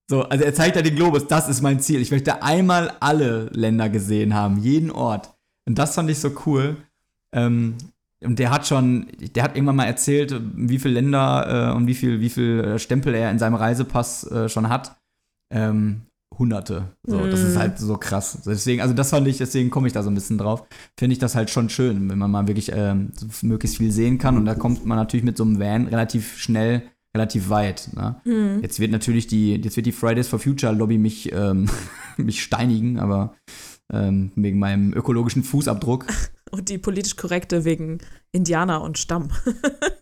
So, 0.10 0.24
also 0.24 0.44
er 0.44 0.56
zeigt 0.56 0.76
ja 0.76 0.82
den 0.82 0.96
Globus, 0.96 1.28
das 1.28 1.48
ist 1.48 1.62
mein 1.62 1.80
Ziel. 1.80 2.02
Ich 2.02 2.10
möchte 2.10 2.42
einmal 2.42 2.94
alle 3.00 3.46
Länder 3.54 3.90
gesehen 3.90 4.34
haben, 4.34 4.58
jeden 4.58 4.90
Ort. 4.90 5.36
Und 5.68 5.78
das 5.78 5.94
fand 5.94 6.10
ich 6.10 6.18
so 6.18 6.32
cool. 6.48 6.78
Ähm, 7.32 7.76
und 8.24 8.40
der 8.40 8.50
hat 8.50 8.66
schon, 8.66 9.06
der 9.36 9.44
hat 9.44 9.56
irgendwann 9.56 9.76
mal 9.76 9.86
erzählt, 9.86 10.36
wie 10.56 10.80
viele 10.80 10.96
Länder 10.96 11.74
äh, 11.74 11.76
und 11.76 11.86
wie 11.86 11.94
viel, 11.94 12.22
wie 12.22 12.32
viel 12.32 12.60
äh, 12.60 12.80
Stempel 12.80 13.14
er 13.14 13.30
in 13.30 13.38
seinem 13.38 13.54
Reisepass 13.54 14.24
äh, 14.32 14.50
schon 14.50 14.68
hat. 14.68 15.00
Ähm, 15.54 16.02
Hunderte. 16.38 16.86
So, 17.04 17.18
mm. 17.18 17.30
das 17.30 17.42
ist 17.42 17.56
mhm. 17.56 17.60
halt 17.60 17.80
so 17.80 17.98
krass. 17.98 18.40
Deswegen, 18.46 18.82
also 18.82 18.96
das 18.96 19.12
fand 19.12 19.28
ich, 19.28 19.38
deswegen 19.38 19.70
komme 19.70 19.88
ich 19.88 19.94
da 19.94 20.02
so 20.02 20.10
ein 20.10 20.16
bisschen 20.16 20.38
drauf. 20.38 20.64
Finde 20.98 21.14
ich 21.14 21.20
das 21.20 21.36
halt 21.36 21.52
schon 21.52 21.70
schön, 21.70 22.10
wenn 22.10 22.18
man 22.18 22.32
mal 22.32 22.48
wirklich 22.48 22.72
ähm, 22.74 23.12
möglichst 23.44 23.78
viel 23.78 23.92
sehen 23.92 24.18
kann. 24.18 24.38
Und 24.38 24.46
da 24.46 24.56
kommt 24.56 24.86
man 24.86 24.98
natürlich 24.98 25.24
mit 25.26 25.38
so 25.38 25.44
einem 25.44 25.60
Van 25.60 25.88
relativ 25.88 26.38
schnell 26.38 26.84
relativ 27.16 27.50
weit. 27.50 27.90
Ne? 27.94 28.22
Hm. 28.24 28.62
Jetzt 28.62 28.80
wird 28.80 28.92
natürlich 28.92 29.28
die, 29.28 29.56
jetzt 29.56 29.76
wird 29.76 29.86
die 29.86 29.92
Fridays 29.92 30.28
for 30.28 30.40
Future 30.40 30.74
Lobby 30.74 30.98
mich, 30.98 31.32
ähm, 31.32 31.70
mich 32.18 32.44
steinigen, 32.44 33.00
aber 33.00 33.36
ähm, 33.92 34.32
wegen 34.36 34.60
meinem 34.60 34.94
ökologischen 34.94 35.44
Fußabdruck. 35.44 36.06
Und 36.52 36.70
die 36.70 36.78
politisch 36.78 37.16
korrekte 37.16 37.64
wegen 37.64 38.00
Indianer 38.32 38.82
und 38.82 38.98
Stamm. 38.98 39.30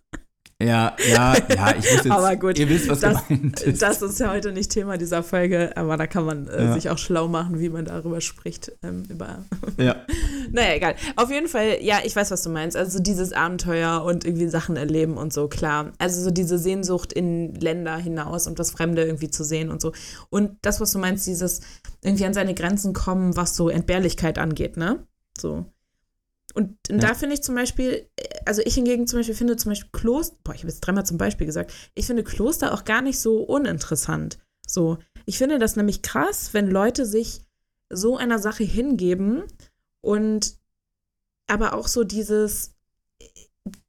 Ja, 0.59 0.95
ja, 1.07 1.35
ja, 1.49 1.69
ich 1.77 1.83
wusste 1.83 1.95
jetzt, 1.95 2.11
aber 2.11 2.35
gut, 2.35 2.57
ihr 2.57 2.67
wisst, 2.67 2.89
was 2.89 3.01
das, 3.01 3.27
gemeint 3.27 3.61
ist. 3.61 3.79
Das 3.79 4.01
ist 4.01 4.19
ja 4.19 4.31
heute 4.31 4.51
nicht 4.51 4.71
Thema 4.71 4.97
dieser 4.97 5.21
Folge, 5.21 5.77
aber 5.77 5.97
da 5.97 6.07
kann 6.07 6.25
man 6.25 6.47
äh, 6.47 6.63
ja. 6.63 6.73
sich 6.73 6.89
auch 6.89 6.97
schlau 6.97 7.27
machen, 7.27 7.59
wie 7.59 7.69
man 7.69 7.85
darüber 7.85 8.21
spricht. 8.21 8.71
Ähm, 8.81 9.03
über 9.07 9.45
ja. 9.77 9.97
naja, 10.51 10.73
egal. 10.73 10.95
Auf 11.15 11.29
jeden 11.29 11.47
Fall, 11.47 11.77
ja, 11.81 11.99
ich 12.03 12.15
weiß, 12.15 12.31
was 12.31 12.41
du 12.41 12.49
meinst. 12.49 12.75
Also 12.75 12.97
dieses 12.97 13.33
Abenteuer 13.33 14.03
und 14.03 14.25
irgendwie 14.25 14.47
Sachen 14.47 14.77
erleben 14.77 15.15
und 15.15 15.31
so, 15.31 15.47
klar. 15.47 15.91
Also 15.99 16.23
so 16.23 16.31
diese 16.31 16.57
Sehnsucht 16.57 17.13
in 17.13 17.53
Länder 17.53 17.95
hinaus 17.95 18.47
und 18.47 18.57
das 18.57 18.71
Fremde 18.71 19.03
irgendwie 19.03 19.29
zu 19.29 19.43
sehen 19.43 19.69
und 19.69 19.79
so. 19.79 19.91
Und 20.31 20.57
das, 20.63 20.81
was 20.81 20.91
du 20.91 20.97
meinst, 20.97 21.27
dieses 21.27 21.61
irgendwie 22.01 22.25
an 22.25 22.33
seine 22.33 22.55
Grenzen 22.55 22.93
kommen, 22.93 23.35
was 23.35 23.55
so 23.55 23.69
Entbehrlichkeit 23.69 24.39
angeht, 24.39 24.75
ne? 24.75 25.05
So. 25.37 25.67
Und, 26.57 26.75
und 26.89 27.03
ja. 27.03 27.09
da 27.09 27.13
finde 27.13 27.35
ich 27.35 27.43
zum 27.43 27.53
Beispiel, 27.53 28.09
also 28.43 28.63
ich 28.65 28.73
hingegen 28.73 29.05
zum 29.05 29.19
Beispiel 29.19 29.35
finde 29.35 29.57
zum 29.57 29.69
Beispiel 29.69 29.91
Kloster, 29.91 30.35
boah, 30.43 30.55
ich 30.55 30.61
habe 30.61 30.69
jetzt 30.69 30.79
dreimal 30.79 31.05
zum 31.05 31.19
Beispiel 31.19 31.45
gesagt, 31.45 31.71
ich 31.93 32.07
finde 32.07 32.23
Kloster 32.23 32.73
auch 32.73 32.83
gar 32.83 33.03
nicht 33.03 33.19
so 33.19 33.43
uninteressant. 33.43 34.39
So, 34.65 34.97
ich 35.27 35.37
finde 35.37 35.59
das 35.59 35.75
nämlich 35.75 36.01
krass, 36.01 36.55
wenn 36.55 36.71
Leute 36.71 37.05
sich 37.05 37.41
so 37.91 38.17
einer 38.17 38.39
Sache 38.39 38.63
hingeben 38.63 39.43
und 40.01 40.57
aber 41.45 41.75
auch 41.75 41.87
so 41.87 42.03
dieses, 42.03 42.73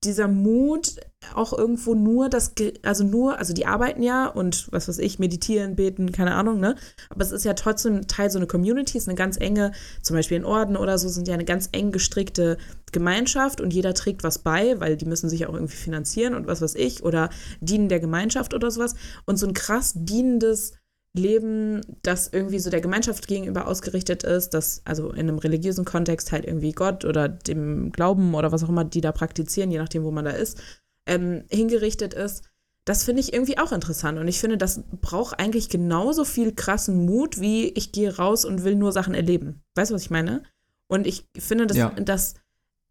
dieser 0.05 0.29
Mut, 0.29 0.97
auch 1.35 1.53
irgendwo 1.53 1.95
nur 1.95 2.29
das, 2.29 2.53
also 2.83 3.05
nur, 3.05 3.39
also 3.39 3.53
die 3.53 3.67
arbeiten 3.67 4.03
ja 4.03 4.27
und 4.29 4.69
was 4.73 4.89
weiß 4.89 4.99
ich, 4.99 5.19
meditieren, 5.19 5.77
beten, 5.77 6.13
keine 6.13 6.35
Ahnung, 6.35 6.61
ne? 6.61 6.77
Aber 7.11 7.23
es 7.23 7.33
ist 7.33 7.45
ja 7.45 7.55
trotzdem 7.55 8.07
Teil 8.07 8.31
so 8.31 8.39
einer 8.39 8.47
Community, 8.47 8.97
ist 8.97 9.09
eine 9.09 9.17
ganz 9.17 9.37
enge, 9.37 9.73
zum 10.03 10.17
Beispiel 10.17 10.37
in 10.37 10.45
Orden 10.45 10.77
oder 10.77 10.97
so, 10.99 11.09
sind 11.09 11.27
ja 11.27 11.35
eine 11.35 11.45
ganz 11.45 11.69
eng 11.73 11.91
gestrickte 11.91 12.57
Gemeinschaft 12.93 13.61
und 13.61 13.75
jeder 13.75 13.95
trägt 13.95 14.23
was 14.23 14.39
bei, 14.39 14.79
weil 14.81 14.97
die 14.97 15.07
müssen 15.07 15.29
sich 15.29 15.47
auch 15.47 15.55
irgendwie 15.55 15.77
finanzieren 15.77 16.35
und 16.35 16.47
was 16.47 16.63
weiß 16.63 16.75
ich 16.77 17.03
oder 17.03 17.31
dienen 17.61 17.89
der 17.89 18.01
Gemeinschaft 18.01 18.55
oder 18.55 18.71
sowas. 18.71 18.95
Und 19.27 19.39
so 19.39 19.47
ein 19.47 19.55
krass 19.55 19.93
dienendes 19.97 20.78
Leben, 21.19 21.83
das 22.03 22.29
irgendwie 22.29 22.59
so 22.59 22.71
der 22.71 22.81
Gemeinschaft 22.81 23.27
gegenüber 23.29 23.67
ausgerichtet 23.67 24.23
ist, 24.23 24.51
das 24.51 24.83
also 24.85 25.11
in 25.11 25.29
einem 25.29 25.39
religiösen 25.39 25.85
Kontext 25.85 26.33
halt 26.33 26.47
irgendwie 26.47 26.73
Gott 26.73 27.05
oder 27.05 27.29
dem 27.29 27.93
Glauben 27.93 28.35
oder 28.35 28.53
was 28.53 28.65
auch 28.65 28.69
immer 28.69 28.85
die 28.85 29.01
da 29.01 29.13
praktizieren, 29.13 29.71
je 29.71 29.79
nachdem, 29.79 30.05
wo 30.05 30.11
man 30.11 30.25
da 30.25 30.31
ist, 30.31 30.59
ähm, 31.07 31.45
hingerichtet 31.51 32.15
ist. 32.15 32.45
Das 32.85 33.05
finde 33.05 33.21
ich 33.21 33.35
irgendwie 33.35 33.59
auch 33.59 33.73
interessant. 33.73 34.19
Und 34.19 34.29
ich 34.29 34.41
finde, 34.41 34.57
das 34.57 34.81
braucht 35.03 35.39
eigentlich 35.39 35.69
genauso 35.69 36.25
viel 36.25 36.55
krassen 36.55 37.05
Mut, 37.05 37.39
wie 37.39 37.69
ich 37.69 37.93
gehe 37.93 38.17
raus 38.17 38.47
und 38.47 38.65
will 38.65 38.77
nur 38.77 38.93
Sachen 38.93 39.13
erleben. 39.13 39.63
Weißt 39.75 39.91
du, 39.91 39.95
was 39.95 40.03
ich 40.03 40.11
meine? 40.11 40.43
Und 40.87 41.07
ich 41.07 41.27
finde, 41.39 41.67
das, 41.67 41.77
ja. 41.77 41.91
das 41.91 42.35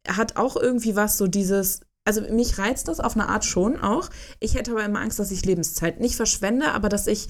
hat 0.08 0.38
auch 0.38 0.56
irgendwie 0.56 0.96
was, 0.96 1.18
so 1.18 1.26
dieses, 1.26 1.82
also 2.06 2.22
mich 2.22 2.58
reizt 2.58 2.88
das 2.88 3.00
auf 3.00 3.16
eine 3.16 3.28
Art 3.28 3.44
schon 3.44 3.80
auch. 3.82 4.10
Ich 4.40 4.56
hätte 4.56 4.72
aber 4.72 4.86
immer 4.86 5.02
Angst, 5.02 5.20
dass 5.20 5.32
ich 5.32 5.46
Lebenszeit 5.46 6.00
nicht 6.00 6.16
verschwende, 6.16 6.72
aber 6.72 6.90
dass 6.90 7.08
ich, 7.08 7.28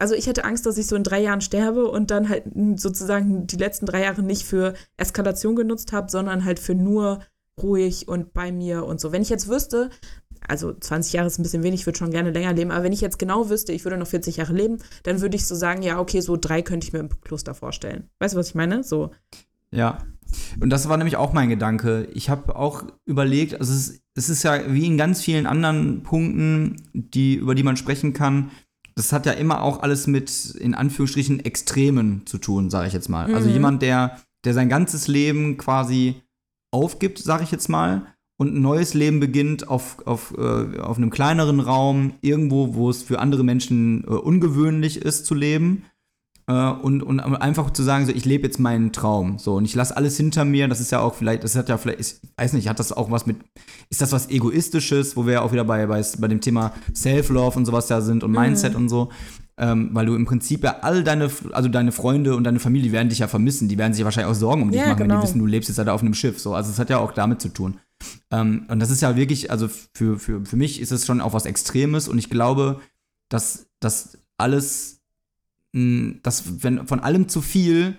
also 0.00 0.14
ich 0.14 0.26
hätte 0.26 0.44
Angst, 0.44 0.66
dass 0.66 0.78
ich 0.78 0.86
so 0.86 0.96
in 0.96 1.04
drei 1.04 1.20
Jahren 1.20 1.40
sterbe 1.40 1.86
und 1.86 2.10
dann 2.10 2.28
halt 2.28 2.44
sozusagen 2.76 3.46
die 3.46 3.56
letzten 3.56 3.86
drei 3.86 4.02
Jahre 4.02 4.22
nicht 4.22 4.44
für 4.44 4.74
Eskalation 4.96 5.56
genutzt 5.56 5.92
habe, 5.92 6.10
sondern 6.10 6.44
halt 6.44 6.58
für 6.58 6.74
nur 6.74 7.20
ruhig 7.62 8.08
und 8.08 8.32
bei 8.32 8.52
mir 8.52 8.84
und 8.84 9.00
so. 9.00 9.12
Wenn 9.12 9.22
ich 9.22 9.28
jetzt 9.28 9.48
wüsste, 9.48 9.90
also 10.46 10.72
20 10.72 11.12
Jahre 11.12 11.26
ist 11.26 11.38
ein 11.38 11.42
bisschen 11.42 11.62
wenig, 11.62 11.80
ich 11.80 11.86
würde 11.86 11.98
schon 11.98 12.10
gerne 12.10 12.30
länger 12.30 12.52
leben, 12.52 12.70
aber 12.70 12.84
wenn 12.84 12.92
ich 12.92 13.00
jetzt 13.00 13.18
genau 13.18 13.50
wüsste, 13.50 13.72
ich 13.72 13.84
würde 13.84 13.96
noch 13.96 14.06
40 14.06 14.36
Jahre 14.36 14.52
leben, 14.52 14.78
dann 15.02 15.20
würde 15.20 15.36
ich 15.36 15.46
so 15.46 15.54
sagen, 15.54 15.82
ja, 15.82 15.98
okay, 15.98 16.20
so 16.20 16.36
drei 16.36 16.62
könnte 16.62 16.86
ich 16.86 16.92
mir 16.92 17.00
im 17.00 17.08
Kloster 17.20 17.54
vorstellen. 17.54 18.08
Weißt 18.20 18.34
du, 18.34 18.38
was 18.38 18.48
ich 18.48 18.54
meine? 18.54 18.84
So. 18.84 19.10
Ja. 19.70 19.98
Und 20.60 20.70
das 20.70 20.88
war 20.88 20.96
nämlich 20.96 21.16
auch 21.16 21.32
mein 21.32 21.48
Gedanke. 21.48 22.06
Ich 22.12 22.28
habe 22.28 22.54
auch 22.54 22.84
überlegt, 23.06 23.58
also 23.58 23.72
es 23.72 23.88
ist, 23.88 24.02
es 24.14 24.28
ist 24.28 24.42
ja 24.42 24.72
wie 24.72 24.86
in 24.86 24.98
ganz 24.98 25.22
vielen 25.22 25.46
anderen 25.46 26.02
Punkten, 26.02 26.76
die, 26.92 27.34
über 27.34 27.54
die 27.54 27.62
man 27.62 27.76
sprechen 27.76 28.12
kann, 28.12 28.50
das 28.98 29.12
hat 29.12 29.26
ja 29.26 29.32
immer 29.32 29.62
auch 29.62 29.82
alles 29.82 30.08
mit, 30.08 30.56
in 30.56 30.74
Anführungsstrichen, 30.74 31.44
Extremen 31.44 32.26
zu 32.26 32.38
tun, 32.38 32.68
sage 32.68 32.88
ich 32.88 32.92
jetzt 32.92 33.08
mal. 33.08 33.26
Also 33.26 33.30
mhm. 33.30 33.36
Also 33.36 33.50
jemand, 33.50 33.82
der, 33.82 34.18
der 34.44 34.54
sein 34.54 34.68
ganzes 34.68 35.06
Leben 35.06 35.56
quasi 35.56 36.16
aufgibt, 36.72 37.18
sage 37.18 37.44
ich 37.44 37.52
jetzt 37.52 37.68
mal, 37.68 38.06
und 38.40 38.54
ein 38.54 38.60
neues 38.60 38.94
Leben 38.94 39.20
beginnt 39.20 39.68
auf, 39.68 40.06
auf, 40.06 40.34
äh, 40.36 40.78
auf 40.80 40.96
einem 40.96 41.10
kleineren 41.10 41.60
Raum, 41.60 42.14
irgendwo, 42.20 42.74
wo 42.74 42.90
es 42.90 43.02
für 43.02 43.20
andere 43.20 43.44
Menschen 43.44 44.04
äh, 44.04 44.10
ungewöhnlich 44.10 45.02
ist 45.02 45.26
zu 45.26 45.34
leben. 45.34 45.84
Äh, 46.48 46.70
und, 46.70 47.02
und 47.02 47.20
einfach 47.20 47.70
zu 47.70 47.82
sagen, 47.82 48.06
so, 48.06 48.12
ich 48.12 48.24
lebe 48.24 48.44
jetzt 48.46 48.58
meinen 48.58 48.92
Traum. 48.92 49.38
So, 49.38 49.54
und 49.54 49.64
ich 49.64 49.74
lasse 49.74 49.96
alles 49.96 50.16
hinter 50.16 50.44
mir. 50.44 50.66
Das 50.66 50.80
ist 50.80 50.90
ja 50.90 51.00
auch 51.00 51.14
vielleicht, 51.14 51.44
das 51.44 51.54
hat 51.54 51.68
ja 51.68 51.78
vielleicht, 51.78 52.00
ich 52.00 52.16
weiß 52.36 52.54
nicht, 52.54 52.68
hat 52.68 52.80
das 52.80 52.92
auch 52.92 53.10
was 53.10 53.26
mit, 53.26 53.36
ist 53.90 54.00
das 54.00 54.12
was 54.12 54.28
Egoistisches, 54.30 55.16
wo 55.16 55.26
wir 55.26 55.34
ja 55.34 55.42
auch 55.42 55.52
wieder 55.52 55.64
bei, 55.64 55.86
bei, 55.86 56.02
bei 56.18 56.28
dem 56.28 56.40
Thema 56.40 56.72
Self-Love 56.94 57.58
und 57.58 57.66
sowas 57.66 57.86
da 57.86 58.00
sind 58.00 58.24
und 58.24 58.32
mhm. 58.32 58.38
Mindset 58.38 58.74
und 58.74 58.88
so 58.88 59.10
ähm, 59.58 59.90
weil 59.92 60.06
du 60.06 60.14
im 60.14 60.24
Prinzip 60.24 60.62
ja 60.62 60.76
all 60.82 61.02
deine, 61.02 61.30
also 61.52 61.68
deine 61.68 61.90
Freunde 61.90 62.36
und 62.36 62.44
deine 62.44 62.60
Familie 62.60 62.92
werden 62.92 63.08
dich 63.08 63.18
ja 63.18 63.28
vermissen. 63.28 63.68
Die 63.68 63.76
werden 63.76 63.92
sich 63.92 64.00
ja 64.00 64.04
wahrscheinlich 64.04 64.30
auch 64.30 64.38
Sorgen 64.38 64.62
um 64.62 64.70
dich 64.70 64.80
ja, 64.80 64.86
machen, 64.86 64.98
genau. 64.98 65.02
wenn 65.02 65.08
die 65.08 65.14
genau. 65.14 65.22
wissen, 65.24 65.38
du 65.40 65.46
lebst 65.46 65.68
jetzt 65.68 65.78
halt 65.78 65.88
auf 65.88 66.00
einem 66.00 66.14
Schiff. 66.14 66.38
So, 66.38 66.54
also 66.54 66.70
es 66.70 66.78
hat 66.78 66.90
ja 66.90 66.98
auch 66.98 67.12
damit 67.12 67.42
zu 67.42 67.48
tun. 67.48 67.78
Ähm, 68.30 68.66
und 68.68 68.78
das 68.78 68.90
ist 68.90 69.02
ja 69.02 69.16
wirklich, 69.16 69.50
also 69.50 69.68
für, 69.68 70.18
für, 70.18 70.44
für 70.44 70.56
mich 70.56 70.80
ist 70.80 70.92
es 70.92 71.04
schon 71.04 71.20
auch 71.20 71.32
was 71.32 71.44
Extremes 71.44 72.06
und 72.06 72.18
ich 72.18 72.30
glaube, 72.30 72.80
dass 73.28 73.66
das 73.80 74.18
alles, 74.36 74.97
dass 75.72 76.62
wenn 76.62 76.86
von 76.86 77.00
allem 77.00 77.28
zu 77.28 77.40
viel 77.40 77.96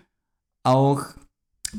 auch 0.64 1.06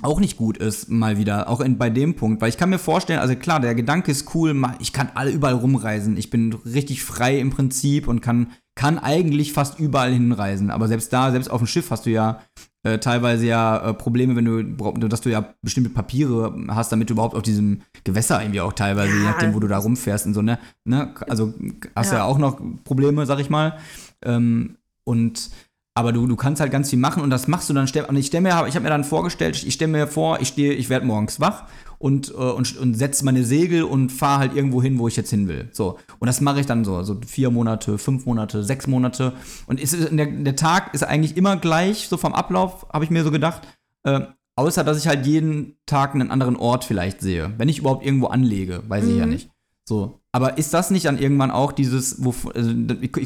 auch 0.02 0.20
nicht 0.20 0.36
gut 0.36 0.56
ist, 0.56 0.88
mal 0.88 1.18
wieder, 1.18 1.48
auch 1.48 1.60
in, 1.60 1.76
bei 1.76 1.90
dem 1.90 2.14
Punkt, 2.14 2.40
weil 2.40 2.48
ich 2.48 2.56
kann 2.56 2.70
mir 2.70 2.78
vorstellen, 2.78 3.18
also 3.18 3.34
klar, 3.34 3.58
der 3.58 3.74
Gedanke 3.74 4.12
ist 4.12 4.32
cool, 4.36 4.54
ich 4.78 4.92
kann 4.92 5.10
alle 5.14 5.32
überall 5.32 5.54
rumreisen, 5.54 6.16
ich 6.16 6.30
bin 6.30 6.52
richtig 6.52 7.02
frei 7.02 7.40
im 7.40 7.50
Prinzip 7.50 8.06
und 8.06 8.20
kann 8.20 8.52
kann 8.80 8.98
eigentlich 8.98 9.52
fast 9.52 9.78
überall 9.78 10.10
hinreisen. 10.10 10.70
Aber 10.70 10.88
selbst 10.88 11.12
da, 11.12 11.30
selbst 11.30 11.50
auf 11.50 11.60
dem 11.60 11.66
Schiff 11.66 11.90
hast 11.90 12.06
du 12.06 12.10
ja 12.10 12.40
äh, 12.82 12.98
teilweise 12.98 13.44
ja 13.44 13.90
äh, 13.90 13.92
Probleme, 13.92 14.36
wenn 14.36 14.46
du, 14.46 15.08
dass 15.08 15.20
du 15.20 15.28
ja 15.28 15.52
bestimmte 15.60 15.90
Papiere 15.90 16.54
hast, 16.68 16.90
damit 16.90 17.10
du 17.10 17.12
überhaupt 17.12 17.34
auf 17.34 17.42
diesem 17.42 17.82
Gewässer 18.04 18.40
irgendwie 18.40 18.62
auch 18.62 18.72
teilweise, 18.72 19.12
ja, 19.12 19.18
je 19.18 19.24
nachdem, 19.24 19.54
wo 19.54 19.60
du 19.60 19.68
da 19.68 19.76
rumfährst 19.76 20.24
und 20.24 20.32
so, 20.32 20.40
ne? 20.40 20.58
ne? 20.84 21.14
Also 21.28 21.52
hast 21.94 22.12
ja. 22.12 22.18
ja 22.18 22.24
auch 22.24 22.38
noch 22.38 22.58
Probleme, 22.84 23.26
sag 23.26 23.38
ich 23.38 23.50
mal. 23.50 23.76
Ähm, 24.24 24.76
und 25.04 25.50
aber 25.94 26.12
du, 26.12 26.26
du 26.26 26.36
kannst 26.36 26.60
halt 26.60 26.70
ganz 26.70 26.90
viel 26.90 26.98
machen 26.98 27.22
und 27.22 27.30
das 27.30 27.48
machst 27.48 27.68
du 27.68 27.74
dann. 27.74 27.88
Und 28.08 28.16
ich 28.16 28.26
stelle 28.26 28.42
mir, 28.42 28.66
ich 28.66 28.74
habe 28.74 28.84
mir 28.84 28.90
dann 28.90 29.04
vorgestellt, 29.04 29.62
ich 29.62 29.74
stelle 29.74 29.92
mir 29.92 30.06
vor, 30.06 30.40
ich 30.40 30.48
stehe, 30.48 30.72
ich 30.72 30.88
werde 30.88 31.04
morgens 31.04 31.40
wach 31.40 31.64
und, 31.98 32.30
äh, 32.30 32.34
und, 32.34 32.78
und 32.78 32.94
setze 32.94 33.24
meine 33.24 33.44
Segel 33.44 33.82
und 33.82 34.10
fahre 34.10 34.38
halt 34.38 34.54
irgendwo 34.54 34.80
hin, 34.80 34.98
wo 34.98 35.08
ich 35.08 35.16
jetzt 35.16 35.30
hin 35.30 35.48
will. 35.48 35.68
So. 35.72 35.98
Und 36.18 36.26
das 36.26 36.40
mache 36.40 36.60
ich 36.60 36.66
dann 36.66 36.84
so, 36.84 37.02
so 37.02 37.20
vier 37.26 37.50
Monate, 37.50 37.98
fünf 37.98 38.24
Monate, 38.24 38.62
sechs 38.62 38.86
Monate. 38.86 39.32
Und 39.66 39.80
ist, 39.80 39.96
der, 40.12 40.26
der 40.26 40.56
Tag 40.56 40.94
ist 40.94 41.02
eigentlich 41.02 41.36
immer 41.36 41.56
gleich, 41.56 42.08
so 42.08 42.16
vom 42.16 42.34
Ablauf, 42.34 42.86
habe 42.92 43.04
ich 43.04 43.10
mir 43.10 43.24
so 43.24 43.32
gedacht. 43.32 43.62
Äh, 44.04 44.20
außer, 44.54 44.84
dass 44.84 44.98
ich 44.98 45.08
halt 45.08 45.26
jeden 45.26 45.76
Tag 45.86 46.14
einen 46.14 46.30
anderen 46.30 46.56
Ort 46.56 46.84
vielleicht 46.84 47.20
sehe. 47.20 47.52
Wenn 47.58 47.68
ich 47.68 47.80
überhaupt 47.80 48.06
irgendwo 48.06 48.28
anlege, 48.28 48.82
weiß 48.86 49.04
mhm. 49.04 49.10
ich 49.10 49.16
ja 49.16 49.26
mhm. 49.26 49.32
nicht. 49.32 49.50
So. 49.84 50.19
Aber 50.32 50.58
ist 50.58 50.72
das 50.74 50.90
nicht 50.90 51.06
dann 51.06 51.18
irgendwann 51.18 51.50
auch 51.50 51.72
dieses, 51.72 52.24
wo, 52.24 52.34
also, 52.54 52.72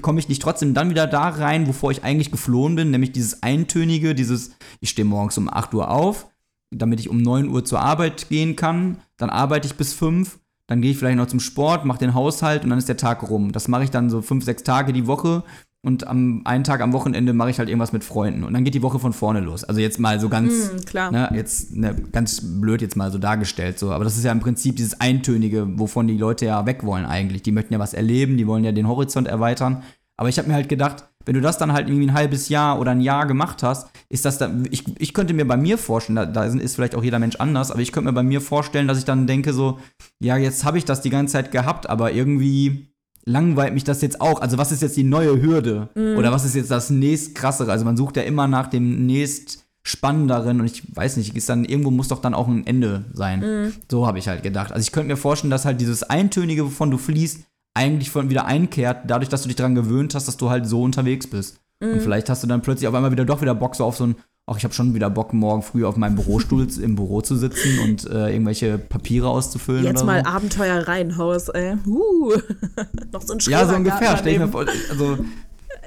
komme 0.00 0.20
ich 0.20 0.28
nicht 0.28 0.40
trotzdem 0.40 0.72
dann 0.72 0.88
wieder 0.88 1.06
da 1.06 1.28
rein, 1.28 1.66
wovor 1.66 1.90
ich 1.90 2.02
eigentlich 2.02 2.30
geflohen 2.30 2.76
bin, 2.76 2.90
nämlich 2.90 3.12
dieses 3.12 3.42
Eintönige, 3.42 4.14
dieses, 4.14 4.52
ich 4.80 4.90
stehe 4.90 5.04
morgens 5.04 5.36
um 5.36 5.52
8 5.52 5.74
Uhr 5.74 5.90
auf, 5.90 6.28
damit 6.70 7.00
ich 7.00 7.10
um 7.10 7.18
9 7.18 7.48
Uhr 7.48 7.64
zur 7.64 7.80
Arbeit 7.80 8.28
gehen 8.30 8.56
kann. 8.56 8.98
Dann 9.18 9.28
arbeite 9.30 9.66
ich 9.66 9.74
bis 9.74 9.92
5. 9.92 10.38
Dann 10.66 10.80
gehe 10.80 10.92
ich 10.92 10.96
vielleicht 10.96 11.18
noch 11.18 11.26
zum 11.26 11.40
Sport, 11.40 11.84
mache 11.84 11.98
den 11.98 12.14
Haushalt 12.14 12.64
und 12.64 12.70
dann 12.70 12.78
ist 12.78 12.88
der 12.88 12.96
Tag 12.96 13.28
rum. 13.28 13.52
Das 13.52 13.68
mache 13.68 13.84
ich 13.84 13.90
dann 13.90 14.08
so 14.08 14.22
5, 14.22 14.42
6 14.42 14.62
Tage 14.62 14.94
die 14.94 15.06
Woche. 15.06 15.44
Und 15.84 16.06
am 16.06 16.40
einen 16.46 16.64
Tag 16.64 16.80
am 16.80 16.94
Wochenende 16.94 17.34
mache 17.34 17.50
ich 17.50 17.58
halt 17.58 17.68
irgendwas 17.68 17.92
mit 17.92 18.04
Freunden. 18.04 18.42
Und 18.42 18.54
dann 18.54 18.64
geht 18.64 18.72
die 18.72 18.80
Woche 18.80 18.98
von 18.98 19.12
vorne 19.12 19.40
los. 19.40 19.64
Also 19.64 19.82
jetzt 19.82 20.00
mal 20.00 20.18
so 20.18 20.30
ganz, 20.30 20.72
mm, 20.72 21.12
ne, 21.12 21.30
jetzt 21.34 21.76
ne, 21.76 21.94
ganz 22.10 22.40
blöd 22.42 22.80
jetzt 22.80 22.96
mal 22.96 23.12
so 23.12 23.18
dargestellt. 23.18 23.78
So. 23.78 23.90
Aber 23.90 24.02
das 24.02 24.16
ist 24.16 24.24
ja 24.24 24.32
im 24.32 24.40
Prinzip 24.40 24.76
dieses 24.76 24.98
Eintönige, 24.98 25.78
wovon 25.78 26.08
die 26.08 26.16
Leute 26.16 26.46
ja 26.46 26.64
weg 26.64 26.84
wollen 26.84 27.04
eigentlich. 27.04 27.42
Die 27.42 27.52
möchten 27.52 27.74
ja 27.74 27.78
was 27.78 27.92
erleben, 27.92 28.38
die 28.38 28.46
wollen 28.46 28.64
ja 28.64 28.72
den 28.72 28.88
Horizont 28.88 29.28
erweitern. 29.28 29.82
Aber 30.16 30.30
ich 30.30 30.38
habe 30.38 30.48
mir 30.48 30.54
halt 30.54 30.70
gedacht, 30.70 31.04
wenn 31.26 31.34
du 31.34 31.42
das 31.42 31.58
dann 31.58 31.74
halt 31.74 31.88
irgendwie 31.88 32.06
ein 32.06 32.14
halbes 32.14 32.48
Jahr 32.48 32.80
oder 32.80 32.92
ein 32.92 33.02
Jahr 33.02 33.26
gemacht 33.26 33.62
hast, 33.62 33.90
ist 34.08 34.24
das 34.24 34.38
da, 34.38 34.50
ich, 34.70 34.84
ich 34.98 35.12
könnte 35.12 35.34
mir 35.34 35.46
bei 35.46 35.58
mir 35.58 35.76
vorstellen, 35.76 36.16
da, 36.16 36.24
da 36.24 36.44
ist 36.44 36.74
vielleicht 36.74 36.94
auch 36.94 37.04
jeder 37.04 37.18
Mensch 37.18 37.36
anders, 37.36 37.70
aber 37.70 37.80
ich 37.80 37.92
könnte 37.92 38.08
mir 38.08 38.14
bei 38.14 38.22
mir 38.22 38.40
vorstellen, 38.40 38.88
dass 38.88 38.98
ich 38.98 39.04
dann 39.04 39.26
denke 39.26 39.52
so, 39.52 39.78
ja, 40.18 40.38
jetzt 40.38 40.64
habe 40.64 40.78
ich 40.78 40.86
das 40.86 41.02
die 41.02 41.10
ganze 41.10 41.32
Zeit 41.32 41.52
gehabt, 41.52 41.90
aber 41.90 42.12
irgendwie 42.12 42.93
langweilt 43.26 43.74
mich 43.74 43.84
das 43.84 44.02
jetzt 44.02 44.20
auch. 44.20 44.40
Also 44.40 44.58
was 44.58 44.72
ist 44.72 44.82
jetzt 44.82 44.96
die 44.96 45.04
neue 45.04 45.40
Hürde? 45.40 45.88
Mhm. 45.94 46.16
Oder 46.16 46.32
was 46.32 46.44
ist 46.44 46.54
jetzt 46.54 46.70
das 46.70 46.90
nächst 46.90 47.34
krassere? 47.34 47.72
Also 47.72 47.84
man 47.84 47.96
sucht 47.96 48.16
ja 48.16 48.22
immer 48.22 48.46
nach 48.46 48.68
dem 48.68 49.06
nächst 49.06 49.64
spannenderen 49.82 50.60
und 50.60 50.66
ich 50.66 50.82
weiß 50.96 51.18
nicht, 51.18 51.36
ist 51.36 51.48
dann 51.48 51.64
irgendwo 51.64 51.90
muss 51.90 52.08
doch 52.08 52.20
dann 52.20 52.34
auch 52.34 52.48
ein 52.48 52.66
Ende 52.66 53.04
sein. 53.12 53.40
Mhm. 53.40 53.72
So 53.90 54.06
habe 54.06 54.18
ich 54.18 54.28
halt 54.28 54.42
gedacht. 54.42 54.72
Also 54.72 54.82
ich 54.82 54.92
könnte 54.92 55.08
mir 55.08 55.16
vorstellen, 55.16 55.50
dass 55.50 55.66
halt 55.66 55.80
dieses 55.80 56.02
Eintönige, 56.04 56.64
wovon 56.64 56.90
du 56.90 56.98
fließt, 56.98 57.40
eigentlich 57.74 58.10
von 58.10 58.30
wieder 58.30 58.46
einkehrt, 58.46 59.02
dadurch, 59.06 59.28
dass 59.28 59.42
du 59.42 59.48
dich 59.48 59.56
daran 59.56 59.74
gewöhnt 59.74 60.14
hast, 60.14 60.28
dass 60.28 60.36
du 60.36 60.48
halt 60.48 60.66
so 60.66 60.82
unterwegs 60.82 61.26
bist. 61.26 61.60
Mhm. 61.80 61.94
Und 61.94 62.00
vielleicht 62.00 62.30
hast 62.30 62.42
du 62.42 62.46
dann 62.46 62.62
plötzlich 62.62 62.88
auf 62.88 62.94
einmal 62.94 63.12
wieder 63.12 63.24
doch 63.24 63.42
wieder 63.42 63.54
Bock 63.54 63.74
so 63.74 63.84
auf 63.84 63.96
so 63.96 64.06
ein, 64.06 64.16
ach, 64.46 64.56
ich 64.56 64.64
habe 64.64 64.74
schon 64.74 64.94
wieder 64.94 65.10
Bock, 65.10 65.32
morgen 65.32 65.62
früh 65.62 65.84
auf 65.84 65.96
meinem 65.96 66.16
Bürostuhl 66.16 66.66
im 66.82 66.96
Büro 66.96 67.20
zu 67.20 67.36
sitzen 67.36 67.78
und 67.80 68.04
äh, 68.10 68.32
irgendwelche 68.32 68.78
Papiere 68.78 69.28
auszufüllen. 69.28 69.84
Jetzt 69.84 70.04
mal 70.04 70.22
so. 70.24 70.30
Abenteuer 70.30 70.86
Reihenhaus, 70.86 71.48
ey. 71.48 71.76
Uh. 71.86 72.32
Noch 73.12 73.22
so 73.22 73.34
ein 73.34 73.38
Ja, 73.40 73.66
so 73.66 73.74
ungefähr. 73.74 74.16
Stell 74.16 74.34
ich 74.34 74.38
mir 74.38 74.48
vor, 74.48 74.66
also 74.90 75.18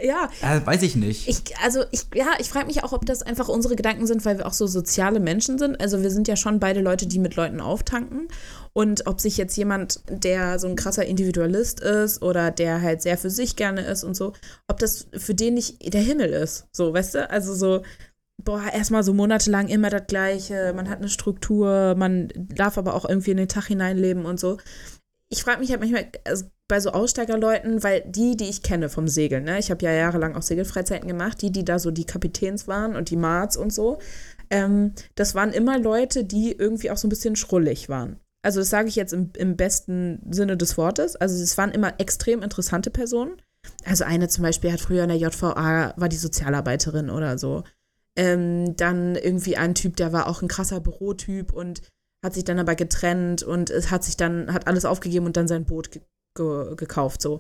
ja. 0.02 0.30
ja. 0.42 0.66
Weiß 0.66 0.84
ich 0.84 0.96
nicht. 0.96 1.28
Ich, 1.28 1.58
also 1.64 1.84
ich, 1.92 2.06
ja, 2.14 2.28
ich 2.40 2.50
frage 2.50 2.68
mich 2.68 2.84
auch, 2.84 2.94
ob 2.94 3.06
das 3.06 3.24
einfach 3.24 3.48
unsere 3.48 3.76
Gedanken 3.76 4.08
sind, 4.08 4.26
weil 4.26 4.38
wir 4.38 4.46
auch 4.46 4.54
so 4.54 4.68
soziale 4.68 5.20
Menschen 5.20 5.58
sind. 5.58 5.80
Also 5.82 6.02
wir 6.02 6.12
sind 6.12 6.28
ja 6.28 6.36
schon 6.36 6.60
beide 6.60 6.82
Leute, 6.82 7.08
die 7.08 7.20
mit 7.20 7.36
Leuten 7.36 7.60
auftanken. 7.62 8.28
Und 8.74 9.08
ob 9.08 9.20
sich 9.20 9.38
jetzt 9.38 9.58
jemand, 9.58 10.02
der 10.10 10.60
so 10.60 10.68
ein 10.68 10.76
krasser 10.76 11.06
Individualist 11.06 11.80
ist 11.80 12.22
oder 12.22 12.52
der 12.52 12.82
halt 12.82 13.02
sehr 13.02 13.18
für 13.18 13.32
sich 13.32 13.56
gerne 13.56 13.82
ist 13.82 14.04
und 14.04 14.16
so, 14.16 14.34
ob 14.68 14.78
das 14.80 15.08
für 15.14 15.34
den 15.34 15.56
nicht 15.56 15.94
der 15.94 16.02
Himmel 16.02 16.30
ist. 16.30 16.68
So, 16.72 16.94
weißt 16.94 17.16
du? 17.16 17.30
Also 17.30 17.56
so, 17.56 17.82
boah, 18.48 18.64
erstmal 18.74 19.04
so 19.04 19.14
monatelang 19.14 19.68
immer 19.68 19.90
das 19.90 20.08
Gleiche, 20.08 20.72
man 20.74 20.88
hat 20.90 21.00
eine 21.00 21.10
Struktur, 21.10 21.96
man 21.98 22.30
darf 22.34 22.78
aber 22.78 22.94
auch 22.94 23.04
irgendwie 23.08 23.32
in 23.32 23.38
den 23.38 23.50
Tag 23.50 23.66
hineinleben 23.66 24.26
und 24.26 24.40
so. 24.40 24.58
Ich 25.28 25.44
frage 25.44 25.60
mich 25.60 25.70
halt 25.70 25.82
manchmal, 25.82 26.08
also 26.24 26.46
bei 26.70 26.80
so 26.80 26.92
Aussteigerleuten, 26.92 27.84
weil 27.84 28.06
die, 28.08 28.38
die 28.38 28.46
ich 28.46 28.64
kenne 28.64 28.88
vom 28.88 29.10
Segeln, 29.10 29.44
ne, 29.44 29.60
ich 29.60 29.70
habe 29.70 29.84
ja 29.84 29.92
jahrelang 29.92 30.34
auch 30.38 30.44
Segelfreizeiten 30.44 31.10
gemacht, 31.10 31.42
die, 31.42 31.52
die 31.52 31.66
da 31.66 31.78
so 31.78 31.92
die 31.92 32.06
Kapitäns 32.06 32.70
waren 32.70 32.96
und 32.96 33.10
die 33.10 33.18
Marts 33.18 33.58
und 33.58 33.74
so, 33.74 34.00
ähm, 34.50 34.94
das 35.16 35.36
waren 35.36 35.52
immer 35.52 35.78
Leute, 35.78 36.24
die 36.24 36.54
irgendwie 36.54 36.90
auch 36.90 36.98
so 36.98 37.08
ein 37.08 37.10
bisschen 37.10 37.36
schrullig 37.36 37.90
waren. 37.90 38.22
Also 38.44 38.62
das 38.62 38.70
sage 38.70 38.88
ich 38.88 38.96
jetzt 38.96 39.12
im, 39.12 39.32
im 39.36 39.58
besten 39.58 40.22
Sinne 40.32 40.56
des 40.56 40.78
Wortes. 40.78 41.18
Also 41.18 41.36
es 41.44 41.58
waren 41.58 41.72
immer 41.72 42.00
extrem 42.00 42.42
interessante 42.42 42.92
Personen. 42.92 43.42
Also 43.84 44.06
eine 44.06 44.30
zum 44.30 44.44
Beispiel 44.44 44.72
hat 44.72 44.80
früher 44.80 45.04
in 45.04 45.10
der 45.10 45.18
JVA, 45.18 45.94
war 45.98 46.08
die 46.08 46.16
Sozialarbeiterin 46.16 47.10
oder 47.10 47.38
so. 47.38 47.64
Ähm, 48.18 48.76
dann 48.76 49.16
irgendwie 49.16 49.58
ein 49.58 49.76
Typ, 49.76 49.96
der 49.96 50.12
war 50.12 50.28
auch 50.28 50.42
ein 50.42 50.48
krasser 50.48 50.80
Bürotyp 50.80 51.54
und 51.54 51.82
hat 52.26 52.34
sich 52.34 52.44
dann 52.44 52.60
aber 52.60 52.76
getrennt 52.76 53.44
und 53.44 53.70
es 53.70 53.92
hat 53.92 54.04
sich 54.04 54.18
dann, 54.18 54.52
hat 54.52 54.68
alles 54.68 54.86
aufgegeben 54.86 55.26
und 55.26 55.38
dann 55.38 55.48
sein 55.48 55.66
Boot 55.66 55.92
ge 55.92 56.02
ge 56.36 56.76
gekauft. 56.76 57.22
So. 57.22 57.40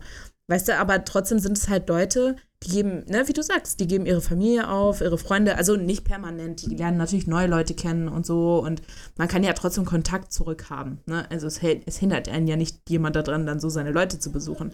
Weißt 0.49 0.69
du, 0.69 0.77
aber 0.77 1.03
trotzdem 1.03 1.39
sind 1.39 1.57
es 1.57 1.67
halt 1.67 1.89
Leute, 1.89 2.37
die 2.63 2.69
geben, 2.69 3.03
ne, 3.07 3.27
wie 3.27 3.33
du 3.33 3.43
sagst, 3.43 3.79
die 3.79 3.87
geben 3.87 4.05
ihre 4.05 4.21
Familie 4.21 4.69
auf, 4.69 5.01
ihre 5.01 5.17
Freunde, 5.17 5.57
also 5.57 5.75
nicht 5.75 6.05
permanent, 6.05 6.65
die 6.65 6.75
lernen 6.75 6.97
natürlich 6.97 7.27
neue 7.27 7.47
Leute 7.47 7.73
kennen 7.73 8.07
und 8.07 8.25
so 8.25 8.63
und 8.63 8.81
man 9.17 9.27
kann 9.27 9.43
ja 9.43 9.53
trotzdem 9.53 9.85
Kontakt 9.85 10.31
zurückhaben. 10.31 10.99
Ne? 11.05 11.29
Also 11.29 11.47
es, 11.47 11.59
es 11.85 11.97
hindert 11.97 12.29
einen 12.29 12.47
ja 12.47 12.55
nicht 12.55 12.89
jemand 12.89 13.15
daran, 13.15 13.45
dann 13.45 13.59
so 13.59 13.69
seine 13.69 13.91
Leute 13.91 14.19
zu 14.19 14.31
besuchen. 14.31 14.73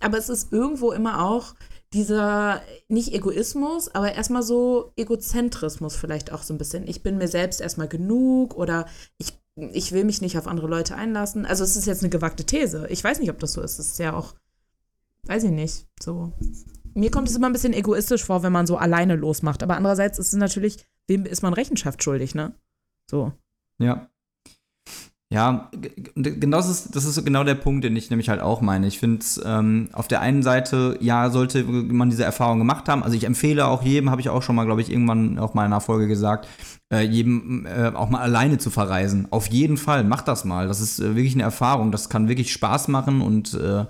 Aber 0.00 0.18
es 0.18 0.28
ist 0.28 0.52
irgendwo 0.52 0.92
immer 0.92 1.24
auch 1.24 1.54
dieser, 1.92 2.62
nicht 2.88 3.12
Egoismus, 3.12 3.94
aber 3.94 4.12
erstmal 4.12 4.42
so 4.42 4.92
Egozentrismus 4.96 5.96
vielleicht 5.96 6.32
auch 6.32 6.42
so 6.42 6.52
ein 6.54 6.58
bisschen. 6.58 6.86
Ich 6.88 7.02
bin 7.02 7.18
mir 7.18 7.28
selbst 7.28 7.60
erstmal 7.60 7.88
genug 7.88 8.56
oder 8.56 8.86
ich 9.18 9.38
ich 9.72 9.92
will 9.92 10.04
mich 10.04 10.20
nicht 10.20 10.36
auf 10.36 10.48
andere 10.48 10.68
Leute 10.68 10.96
einlassen. 10.96 11.46
Also 11.46 11.64
es 11.64 11.76
ist 11.76 11.86
jetzt 11.86 12.02
eine 12.02 12.10
gewagte 12.10 12.44
These. 12.44 12.88
Ich 12.90 13.02
weiß 13.02 13.20
nicht, 13.20 13.30
ob 13.30 13.38
das 13.38 13.54
so 13.54 13.62
ist. 13.62 13.78
Es 13.78 13.92
ist 13.92 13.98
ja 13.98 14.12
auch 14.12 14.34
weiß 15.26 15.44
ich 15.44 15.50
nicht, 15.50 15.86
so. 16.00 16.32
Mir 16.94 17.10
kommt 17.10 17.28
es 17.28 17.36
immer 17.36 17.48
ein 17.48 17.52
bisschen 17.52 17.74
egoistisch 17.74 18.24
vor, 18.24 18.42
wenn 18.42 18.52
man 18.52 18.66
so 18.66 18.76
alleine 18.76 19.16
losmacht. 19.16 19.62
Aber 19.62 19.76
andererseits 19.76 20.18
ist 20.18 20.32
es 20.32 20.38
natürlich, 20.38 20.86
wem 21.06 21.26
ist 21.26 21.42
man 21.42 21.52
Rechenschaft 21.52 22.02
schuldig, 22.02 22.34
ne? 22.34 22.54
So. 23.10 23.32
Ja. 23.78 24.08
Ja, 25.28 25.72
genau 26.14 26.58
das 26.58 26.68
ist, 26.68 26.94
das 26.94 27.04
ist 27.04 27.24
genau 27.24 27.42
der 27.42 27.56
Punkt, 27.56 27.82
den 27.82 27.96
ich 27.96 28.10
nämlich 28.10 28.28
halt 28.28 28.40
auch 28.40 28.60
meine. 28.60 28.86
Ich 28.86 29.00
finde, 29.00 29.24
ähm, 29.44 29.88
auf 29.92 30.06
der 30.06 30.20
einen 30.20 30.44
Seite, 30.44 30.96
ja, 31.00 31.30
sollte 31.30 31.64
man 31.64 32.10
diese 32.10 32.22
Erfahrung 32.22 32.58
gemacht 32.58 32.88
haben. 32.88 33.02
Also 33.02 33.16
ich 33.16 33.24
empfehle 33.24 33.66
auch 33.66 33.82
jedem, 33.82 34.10
habe 34.10 34.20
ich 34.20 34.28
auch 34.28 34.42
schon 34.42 34.54
mal, 34.54 34.66
glaube 34.66 34.82
ich, 34.82 34.90
irgendwann 34.90 35.40
auf 35.40 35.54
meiner 35.54 35.80
Folge 35.80 36.06
gesagt, 36.06 36.46
äh, 36.92 37.00
jedem 37.00 37.66
äh, 37.66 37.88
auch 37.88 38.08
mal 38.08 38.20
alleine 38.20 38.58
zu 38.58 38.70
verreisen. 38.70 39.26
Auf 39.30 39.48
jeden 39.48 39.78
Fall, 39.78 40.04
macht 40.04 40.28
das 40.28 40.44
mal. 40.44 40.68
Das 40.68 40.80
ist 40.80 41.00
äh, 41.00 41.16
wirklich 41.16 41.34
eine 41.34 41.42
Erfahrung. 41.42 41.90
Das 41.90 42.08
kann 42.08 42.28
wirklich 42.28 42.52
Spaß 42.52 42.86
machen 42.86 43.20
und 43.20 43.52
äh, 43.54 43.86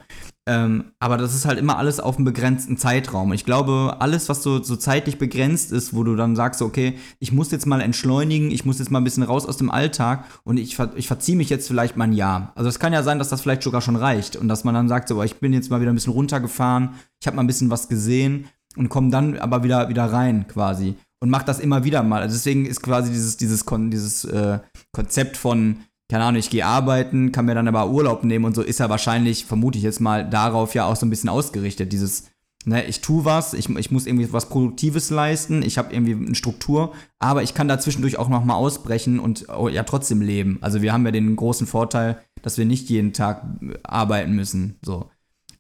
ähm, 0.49 0.93
aber 1.01 1.17
das 1.17 1.35
ist 1.35 1.45
halt 1.45 1.59
immer 1.59 1.77
alles 1.77 1.99
auf 1.99 2.17
einem 2.17 2.25
begrenzten 2.25 2.77
Zeitraum. 2.77 3.33
Ich 3.33 3.45
glaube, 3.45 3.97
alles, 3.99 4.29
was 4.29 4.45
so, 4.45 4.63
so 4.63 4.77
zeitlich 4.77 5.19
begrenzt 5.19 5.73
ist, 5.73 5.93
wo 5.93 6.05
du 6.05 6.15
dann 6.15 6.37
sagst, 6.37 6.63
okay, 6.63 6.99
ich 7.19 7.33
muss 7.33 7.51
jetzt 7.51 7.67
mal 7.67 7.81
entschleunigen, 7.81 8.53
ich 8.53 8.65
muss 8.65 8.79
jetzt 8.79 8.93
mal 8.93 9.01
ein 9.01 9.05
bisschen 9.05 9.25
raus 9.25 9.45
aus 9.45 9.57
dem 9.57 9.73
Alltag 9.73 10.25
und 10.45 10.57
ich, 10.57 10.79
ich 10.95 11.09
verziehe 11.09 11.37
mich 11.37 11.51
jetzt 11.51 11.67
vielleicht 11.67 11.97
mal 11.97 12.05
ein 12.05 12.13
Jahr. 12.13 12.53
Also 12.55 12.69
es 12.69 12.79
kann 12.79 12.93
ja 12.93 13.03
sein, 13.03 13.19
dass 13.19 13.29
das 13.29 13.41
vielleicht 13.41 13.65
sogar 13.65 13.81
schon 13.81 13.97
reicht 13.97 14.37
und 14.37 14.47
dass 14.47 14.63
man 14.63 14.75
dann 14.75 14.89
sagt, 14.89 15.09
so, 15.09 15.21
ich 15.25 15.41
bin 15.41 15.53
jetzt 15.53 15.69
mal 15.69 15.81
wieder 15.81 15.91
ein 15.91 15.97
bisschen 15.97 16.13
runtergefahren, 16.13 16.91
ich 17.21 17.27
habe 17.27 17.37
mal 17.37 17.43
ein 17.43 17.49
bisschen 17.49 17.71
was 17.71 17.89
gesehen 17.89 18.47
und 18.77 18.89
komme 18.89 19.11
dann 19.11 19.37
aber 19.39 19.65
wieder, 19.65 19.89
wieder 19.89 20.05
rein 20.05 20.47
quasi 20.47 20.95
und 21.21 21.29
mach 21.29 21.43
das 21.43 21.59
immer 21.59 21.83
wieder 21.83 22.05
mal. 22.05 22.23
Also 22.23 22.37
deswegen 22.37 22.67
ist 22.67 22.83
quasi 22.83 23.11
dieses, 23.11 23.37
dieses, 23.37 23.65
dieses 23.67 24.25
äh, 24.27 24.61
Konzept 24.93 25.37
von 25.37 25.79
keine 26.09 26.25
Ahnung, 26.25 26.39
ich 26.39 26.51
gehe 26.51 26.65
arbeiten, 26.65 27.33
kann 27.33 27.47
mir 27.47 27.55
dann 27.55 27.69
aber 27.69 27.91
Urlaub 27.91 28.23
nehmen 28.25 28.45
und 28.45 28.55
so, 28.55 28.63
ist 28.63 28.81
ja 28.81 28.89
wahrscheinlich, 28.89 29.45
vermute 29.45 29.79
ich 29.79 29.85
jetzt 29.85 30.01
mal, 30.01 30.29
darauf 30.29 30.75
ja 30.75 30.87
auch 30.87 30.97
so 30.97 31.05
ein 31.05 31.11
bisschen 31.11 31.29
ausgerichtet. 31.29 31.93
Dieses, 31.93 32.31
ne, 32.65 32.85
ich 32.85 33.01
tue 33.01 33.25
was, 33.25 33.55
ich, 33.55 33.69
ich 33.69 33.91
muss 33.91 34.07
irgendwie 34.07 34.33
was 34.33 34.49
Produktives 34.49 35.11
leisten, 35.11 35.63
ich 35.63 35.79
habe 35.79 35.93
irgendwie 35.93 36.15
eine 36.15 36.35
Struktur, 36.37 36.93
aber 37.19 37.43
ich 37.43 37.55
kann 37.55 37.67
da 37.67 37.81
zwischendurch 37.81 38.19
auch 38.19 38.29
nochmal 38.29 38.57
ausbrechen 38.57 39.19
und 39.19 39.49
oh, 39.49 39.69
ja 39.69 39.83
trotzdem 39.83 40.23
leben. 40.23 40.59
Also 40.61 40.81
wir 40.81 40.93
haben 40.93 41.05
ja 41.05 41.13
den 41.13 41.35
großen 41.35 41.67
Vorteil, 41.67 42.19
dass 42.43 42.57
wir 42.57 42.67
nicht 42.67 42.89
jeden 42.89 43.13
Tag 43.13 43.45
arbeiten 43.83 44.33
müssen. 44.33 44.79
So 44.83 45.11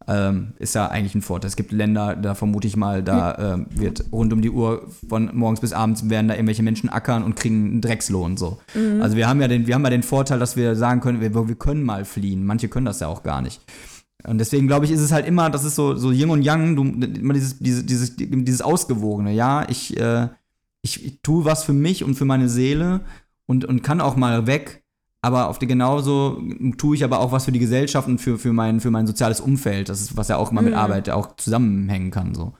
ähm, 0.08 0.52
ist 0.58 0.74
ja 0.74 0.86
eigentlich 0.86 1.14
ein 1.14 1.22
Vorteil. 1.22 1.48
Es 1.48 1.56
gibt 1.56 1.72
Länder, 1.72 2.14
da 2.14 2.34
vermute 2.34 2.68
ich 2.68 2.76
mal, 2.76 3.02
da 3.02 3.54
ähm, 3.54 3.66
wird 3.70 4.04
rund 4.12 4.32
um 4.32 4.40
die 4.40 4.50
Uhr 4.50 4.88
von 5.08 5.30
morgens 5.34 5.60
bis 5.60 5.72
abends 5.72 6.08
werden 6.08 6.28
da 6.28 6.34
irgendwelche 6.34 6.62
Menschen 6.62 6.88
ackern 6.88 7.24
und 7.24 7.34
kriegen 7.34 7.66
einen 7.66 7.80
Dreckslohn 7.80 8.36
so. 8.36 8.58
Mhm. 8.74 9.02
Also 9.02 9.16
wir 9.16 9.28
haben 9.28 9.40
ja 9.40 9.48
den, 9.48 9.66
wir 9.66 9.74
haben 9.74 9.84
ja 9.84 9.90
den 9.90 10.02
Vorteil, 10.02 10.38
dass 10.38 10.56
wir 10.56 10.76
sagen 10.76 11.00
können, 11.00 11.20
wir, 11.20 11.34
wir 11.34 11.54
können 11.56 11.82
mal 11.82 12.04
fliehen. 12.04 12.44
Manche 12.44 12.68
können 12.68 12.86
das 12.86 13.00
ja 13.00 13.08
auch 13.08 13.22
gar 13.22 13.42
nicht. 13.42 13.60
Und 14.24 14.38
deswegen 14.38 14.66
glaube 14.66 14.84
ich, 14.86 14.90
ist 14.90 15.00
es 15.00 15.12
halt 15.12 15.26
immer, 15.26 15.50
das 15.50 15.64
ist 15.64 15.74
so, 15.74 15.94
so 15.94 16.10
Yin 16.10 16.30
und 16.30 16.42
Yang, 16.42 16.76
du, 16.76 16.82
immer 16.82 17.34
dieses, 17.34 17.58
dieses, 17.58 17.86
dieses, 17.86 18.16
dieses 18.16 18.62
Ausgewogene, 18.62 19.32
ja, 19.32 19.68
ich, 19.68 19.96
äh, 19.98 20.28
ich, 20.82 21.04
ich 21.04 21.20
tue 21.22 21.44
was 21.44 21.64
für 21.64 21.72
mich 21.72 22.02
und 22.02 22.14
für 22.14 22.24
meine 22.24 22.48
Seele 22.48 23.02
und, 23.46 23.64
und 23.64 23.82
kann 23.82 24.00
auch 24.00 24.16
mal 24.16 24.46
weg, 24.46 24.82
aber 25.26 25.48
auf 25.48 25.58
die 25.58 25.66
genauso 25.66 26.40
tue 26.78 26.94
ich 26.94 27.02
aber 27.02 27.18
auch 27.18 27.32
was 27.32 27.46
für 27.46 27.52
die 27.52 27.58
Gesellschaft 27.58 28.06
und 28.06 28.18
für, 28.18 28.38
für, 28.38 28.52
mein, 28.52 28.78
für 28.78 28.92
mein 28.92 29.08
soziales 29.08 29.40
Umfeld. 29.40 29.88
Das 29.88 30.00
ist, 30.00 30.16
was 30.16 30.28
ja 30.28 30.36
auch 30.36 30.52
immer 30.52 30.62
mit 30.62 30.72
Mhm. 30.72 30.78
Arbeit 30.78 31.10
auch 31.10 31.34
zusammenhängen 31.36 32.12
kann. 32.12 32.32
So. 32.32 32.54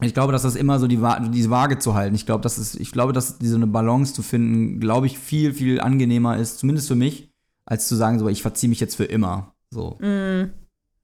Ich 0.00 0.14
glaube, 0.14 0.32
dass 0.32 0.40
das 0.42 0.56
immer 0.56 0.78
so 0.78 0.86
die, 0.86 0.98
diese 1.32 1.50
Waage 1.50 1.78
zu 1.78 1.94
halten. 1.94 2.14
Ich 2.14 2.24
glaube, 2.24 2.40
dass 2.42 2.56
es, 2.56 2.74
ich 2.74 2.92
glaube, 2.92 3.12
dass 3.12 3.36
diese 3.36 3.56
eine 3.56 3.66
Balance 3.66 4.14
zu 4.14 4.22
finden, 4.22 4.80
glaube 4.80 5.06
ich, 5.06 5.18
viel, 5.18 5.52
viel 5.52 5.80
angenehmer 5.82 6.38
ist, 6.38 6.58
zumindest 6.60 6.88
für 6.88 6.94
mich, 6.94 7.28
als 7.66 7.86
zu 7.88 7.94
sagen, 7.94 8.18
so, 8.18 8.28
ich 8.28 8.40
verziehe 8.40 8.70
mich 8.70 8.80
jetzt 8.80 8.94
für 8.96 9.04
immer. 9.04 9.54
So. 9.70 9.98
Mm. 10.00 10.50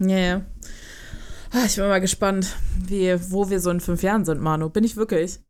Ja, 0.01 0.19
ja. 0.19 0.41
Ah, 1.53 1.67
Ich 1.67 1.77
bin 1.77 1.87
mal 1.87 2.01
gespannt, 2.01 2.57
wie, 2.87 3.15
wo 3.31 3.51
wir 3.51 3.61
so 3.61 3.71
in 3.71 3.81
fünf 3.81 4.03
Jahren 4.03 4.25
sind, 4.25 4.41
Manu. 4.41 4.71
Bin 4.71 4.85
ich 4.85 4.97
wirklich. 4.97 5.41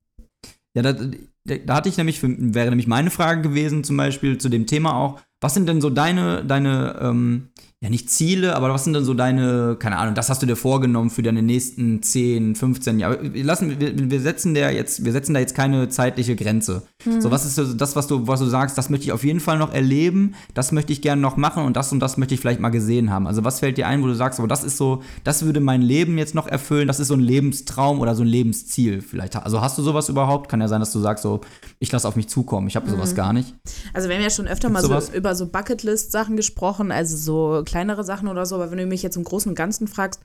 Ja, 0.76 0.82
da, 0.82 0.92
da 0.92 1.74
hatte 1.74 1.88
ich 1.88 1.96
nämlich, 1.96 2.22
wäre 2.22 2.68
nämlich 2.68 2.86
meine 2.86 3.10
Frage 3.10 3.40
gewesen, 3.40 3.82
zum 3.82 3.96
Beispiel 3.96 4.36
zu 4.36 4.50
dem 4.50 4.66
Thema 4.66 4.94
auch, 4.94 5.18
was 5.40 5.54
sind 5.54 5.66
denn 5.66 5.80
so 5.80 5.88
deine, 5.88 6.44
deine, 6.44 6.98
ähm, 7.00 7.48
ja 7.82 7.90
nicht 7.90 8.08
Ziele, 8.08 8.56
aber 8.56 8.72
was 8.72 8.84
sind 8.84 8.94
denn 8.94 9.04
so 9.04 9.12
deine, 9.12 9.76
keine 9.78 9.98
Ahnung, 9.98 10.14
das 10.14 10.30
hast 10.30 10.40
du 10.40 10.46
dir 10.46 10.56
vorgenommen 10.56 11.10
für 11.10 11.22
deine 11.22 11.42
nächsten 11.42 12.02
10, 12.02 12.54
15 12.54 12.98
Jahre. 12.98 13.34
Wir 13.34 13.44
lassen, 13.44 13.78
wir, 13.78 14.10
wir 14.10 14.20
setzen 14.20 14.54
der 14.54 14.72
jetzt, 14.72 15.04
wir 15.04 15.12
setzen 15.12 15.34
da 15.34 15.40
jetzt 15.40 15.54
keine 15.54 15.90
zeitliche 15.90 16.36
Grenze. 16.36 16.82
So, 17.20 17.30
was 17.30 17.44
ist 17.44 17.56
so 17.56 17.74
das, 17.74 17.94
was 17.94 18.06
du, 18.06 18.26
was 18.26 18.40
du 18.40 18.46
sagst, 18.46 18.78
das 18.78 18.88
möchte 18.88 19.04
ich 19.04 19.12
auf 19.12 19.24
jeden 19.24 19.40
Fall 19.40 19.58
noch 19.58 19.74
erleben, 19.74 20.34
das 20.54 20.72
möchte 20.72 20.92
ich 20.92 21.02
gerne 21.02 21.20
noch 21.20 21.36
machen 21.36 21.64
und 21.64 21.76
das 21.76 21.92
und 21.92 22.00
das 22.00 22.16
möchte 22.16 22.32
ich 22.32 22.40
vielleicht 22.40 22.60
mal 22.60 22.70
gesehen 22.70 23.10
haben. 23.10 23.26
Also 23.26 23.44
was 23.44 23.60
fällt 23.60 23.76
dir 23.76 23.86
ein, 23.86 24.02
wo 24.02 24.06
du 24.06 24.14
sagst, 24.14 24.40
oh, 24.40 24.46
das 24.46 24.64
ist 24.64 24.78
so, 24.78 25.02
das 25.22 25.44
würde 25.44 25.60
mein 25.60 25.82
Leben 25.82 26.16
jetzt 26.16 26.34
noch 26.34 26.46
erfüllen, 26.46 26.88
das 26.88 26.98
ist 26.98 27.08
so 27.08 27.14
ein 27.14 27.20
Lebenstraum 27.20 28.00
oder 28.00 28.14
so 28.14 28.22
ein 28.22 28.28
Lebensziel 28.28 29.02
vielleicht. 29.02 29.36
Also 29.36 29.60
hast 29.60 29.76
du 29.76 29.82
sowas 29.82 30.08
überhaupt? 30.08 30.48
Kann 30.48 30.62
ja 30.62 30.68
sein, 30.68 30.80
dass 30.80 30.92
du 30.92 30.98
sagst, 30.98 31.22
so, 31.22 31.42
ich 31.78 31.92
lasse 31.92 32.08
auf 32.08 32.16
mich 32.16 32.28
zukommen, 32.28 32.68
ich 32.68 32.76
habe 32.76 32.88
sowas 32.88 33.14
gar 33.14 33.34
nicht. 33.34 33.54
Also 33.92 34.08
wir 34.08 34.16
haben 34.16 34.22
ja 34.22 34.30
schon 34.30 34.48
öfter 34.48 34.70
mal 34.70 34.80
Gibt's 34.80 34.94
so 34.94 35.00
sowas? 35.00 35.14
über 35.14 35.34
so 35.34 35.46
Bucketlist-Sachen 35.46 36.36
gesprochen, 36.36 36.90
also 36.90 37.16
so 37.16 37.62
kleinere 37.66 38.04
Sachen 38.04 38.28
oder 38.28 38.46
so, 38.46 38.54
aber 38.54 38.70
wenn 38.70 38.78
du 38.78 38.86
mich 38.86 39.02
jetzt 39.02 39.16
im 39.16 39.24
Großen 39.24 39.50
und 39.50 39.54
Ganzen 39.54 39.88
fragst, 39.88 40.20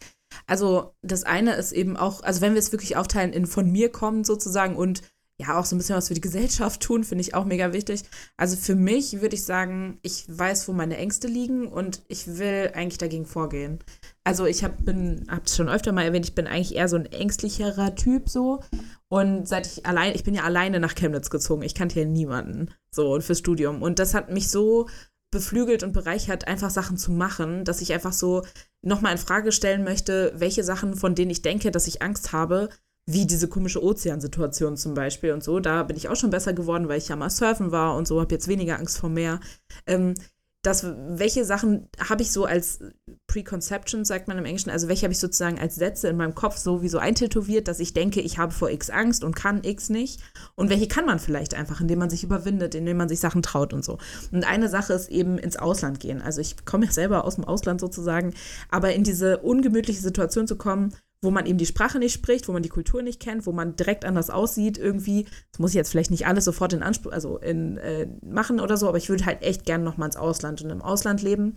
also 0.48 0.94
das 1.02 1.24
eine 1.24 1.56
ist 1.56 1.74
eben 1.74 1.98
auch, 1.98 2.24
also 2.24 2.42
wenn 2.42 2.54
wir 2.54 2.60
es 2.60 2.72
wirklich 2.72 2.96
aufteilen 2.96 3.34
in 3.34 3.46
von 3.46 3.70
mir 3.70 3.92
kommen 3.92 4.24
sozusagen 4.24 4.76
und 4.76 5.02
ja 5.42 5.60
auch 5.60 5.66
so 5.66 5.76
ein 5.76 5.80
bisschen 5.80 5.96
was 5.96 6.08
für 6.08 6.14
die 6.14 6.22
Gesellschaft 6.22 6.82
tun, 6.82 7.04
finde 7.04 7.24
ich 7.24 7.34
auch 7.34 7.46
mega 7.46 7.74
wichtig. 7.74 8.04
Also 8.38 8.56
für 8.56 8.76
mich 8.76 9.22
würde 9.22 9.36
ich 9.36 9.44
sagen, 9.44 10.00
ich 10.04 10.26
weiß, 10.28 10.68
wo 10.68 10.74
meine 10.74 10.98
Ängste 10.98 11.28
liegen 11.28 11.68
und 11.68 12.02
ich 12.08 12.38
will 12.38 12.72
eigentlich 12.74 13.00
dagegen 13.00 13.26
vorgehen. 13.26 13.80
Also 14.24 14.46
ich 14.46 14.64
hab, 14.64 14.86
bin, 14.86 15.26
hab's 15.30 15.56
schon 15.56 15.70
öfter 15.70 15.92
mal 15.92 16.06
erwähnt, 16.06 16.28
ich 16.28 16.36
bin 16.36 16.48
eigentlich 16.48 16.76
eher 16.76 16.88
so 16.88 16.96
ein 16.96 17.08
ängstlicherer 17.08 17.96
Typ 17.96 18.30
so. 18.30 18.62
Und 19.10 19.48
seit 19.48 19.68
ich 19.68 19.86
allein, 19.86 20.14
ich 20.14 20.24
bin 20.24 20.36
ja 20.36 20.44
alleine 20.44 20.80
nach 20.80 20.96
Chemnitz 20.96 21.30
gezogen. 21.30 21.64
Ich 21.64 21.76
kannte 21.76 21.96
hier 21.96 22.06
niemanden 22.06 22.70
so 22.92 23.12
und 23.12 23.24
fürs 23.24 23.40
Studium. 23.40 23.82
Und 23.82 24.00
das 24.00 24.14
hat 24.14 24.32
mich 24.32 24.50
so 24.50 24.88
beflügelt 25.32 25.84
und 25.84 25.94
bereichert, 25.94 26.48
einfach 26.48 26.70
Sachen 26.70 26.98
zu 26.98 27.12
machen, 27.12 27.64
dass 27.64 27.82
ich 27.82 27.94
einfach 27.94 28.14
so 28.14 28.44
nochmal 28.82 29.14
in 29.14 29.18
Frage 29.18 29.52
stellen 29.52 29.84
möchte, 29.84 30.34
welche 30.36 30.64
Sachen, 30.64 30.96
von 30.96 31.16
denen 31.16 31.32
ich 31.32 31.42
denke, 31.42 31.72
dass 31.72 31.88
ich 31.88 32.02
Angst 32.02 32.34
habe, 32.34 32.70
wie 33.06 33.26
diese 33.26 33.48
komische 33.48 33.84
Ozeansituation 33.84 34.78
zum 34.78 34.94
Beispiel 34.94 35.32
und 35.32 35.44
so. 35.44 35.60
Da 35.60 35.84
bin 35.84 35.98
ich 35.98 36.10
auch 36.10 36.16
schon 36.16 36.30
besser 36.30 36.54
geworden, 36.54 36.88
weil 36.88 36.98
ich 36.98 37.08
ja 37.08 37.16
mal 37.16 37.30
surfen 37.30 37.72
war 37.72 37.96
und 37.96 38.08
so, 38.08 38.20
habe 38.22 38.34
jetzt 38.36 38.48
weniger 38.48 38.78
Angst 38.78 38.98
vor 38.98 39.10
Meer. 39.10 39.40
Ähm, 39.88 40.14
das, 40.62 40.86
welche 40.86 41.44
Sachen 41.44 41.90
habe 42.08 42.22
ich 42.22 42.32
so 42.32 42.46
als 42.46 42.80
Preconception, 43.26 44.06
sagt 44.06 44.28
man 44.28 44.38
im 44.38 44.46
Englischen, 44.46 44.70
also 44.70 44.88
welche 44.88 45.04
habe 45.04 45.14
ich 45.14 45.20
sozusagen 45.20 45.58
als 45.58 45.76
Sätze 45.76 46.08
in 46.08 46.18
meinem 46.18 46.36
Kopf 46.36 46.58
so 46.58 46.84
wie 46.84 46.90
so 46.90 47.00
eintätowiert, 47.00 47.68
dass 47.68 47.80
ich 47.80 47.94
denke, 47.94 48.22
ich 48.22 48.38
habe 48.38 48.52
vor 48.52 48.70
X 48.70 48.92
Angst 48.92 49.24
und 49.24 49.36
kann 49.36 49.64
X 49.64 49.90
nicht. 49.90 50.22
Und 50.56 50.70
welche 50.70 50.88
kann 50.88 51.06
man 51.06 51.18
vielleicht 51.18 51.56
einfach, 51.56 51.82
indem 51.82 52.00
man 52.00 52.12
sich 52.12 52.24
überwindet, 52.24 52.76
indem 52.76 52.98
man 52.98 53.10
sich 53.10 53.20
Sachen 53.20 53.42
traut 53.42 53.74
und 53.74 53.84
so. 53.84 53.98
Und 54.32 54.46
eine 54.46 54.70
Sache 54.70 54.94
ist 54.94 55.10
eben 55.10 55.40
ins 55.40 55.58
Ausland 55.58 56.00
gehen. 56.00 56.22
Also 56.22 56.42
ich 56.42 56.64
komme 56.64 56.86
ja 56.86 56.92
selber 56.92 57.26
aus 57.26 57.36
dem 57.36 57.46
Ausland 57.46 57.82
sozusagen, 57.82 58.34
aber 58.70 58.94
in 58.94 59.04
diese 59.04 59.40
ungemütliche 59.40 60.02
Situation 60.02 60.46
zu 60.46 60.58
kommen, 60.58 60.94
wo 61.22 61.30
man 61.30 61.46
eben 61.46 61.58
die 61.58 61.66
Sprache 61.66 62.00
nicht 62.00 62.14
spricht, 62.14 62.48
wo 62.48 62.52
man 62.52 62.64
die 62.64 62.70
Kultur 62.70 63.04
nicht 63.04 63.20
kennt, 63.20 63.46
wo 63.46 63.52
man 63.52 63.76
direkt 63.76 64.06
anders 64.06 64.30
aussieht 64.30 64.78
irgendwie. 64.78 65.26
Das 65.52 65.60
muss 65.60 65.72
ich 65.72 65.76
jetzt 65.76 65.92
vielleicht 65.92 66.12
nicht 66.12 66.26
alles 66.26 66.46
sofort 66.46 66.74
in 66.74 66.82
Anspruch, 66.84 67.12
also 67.12 67.38
in 67.38 67.78
äh, 67.78 68.08
machen 68.26 68.60
oder 68.60 68.76
so, 68.76 68.88
aber 68.88 68.98
ich 68.98 69.10
würde 69.10 69.26
halt 69.26 69.44
echt 69.44 69.66
gerne 69.66 69.84
noch 69.84 69.98
mal 69.98 70.08
ins 70.08 70.18
Ausland 70.18 70.62
und 70.62 70.72
im 70.72 70.82
Ausland 70.82 71.22
leben. 71.22 71.54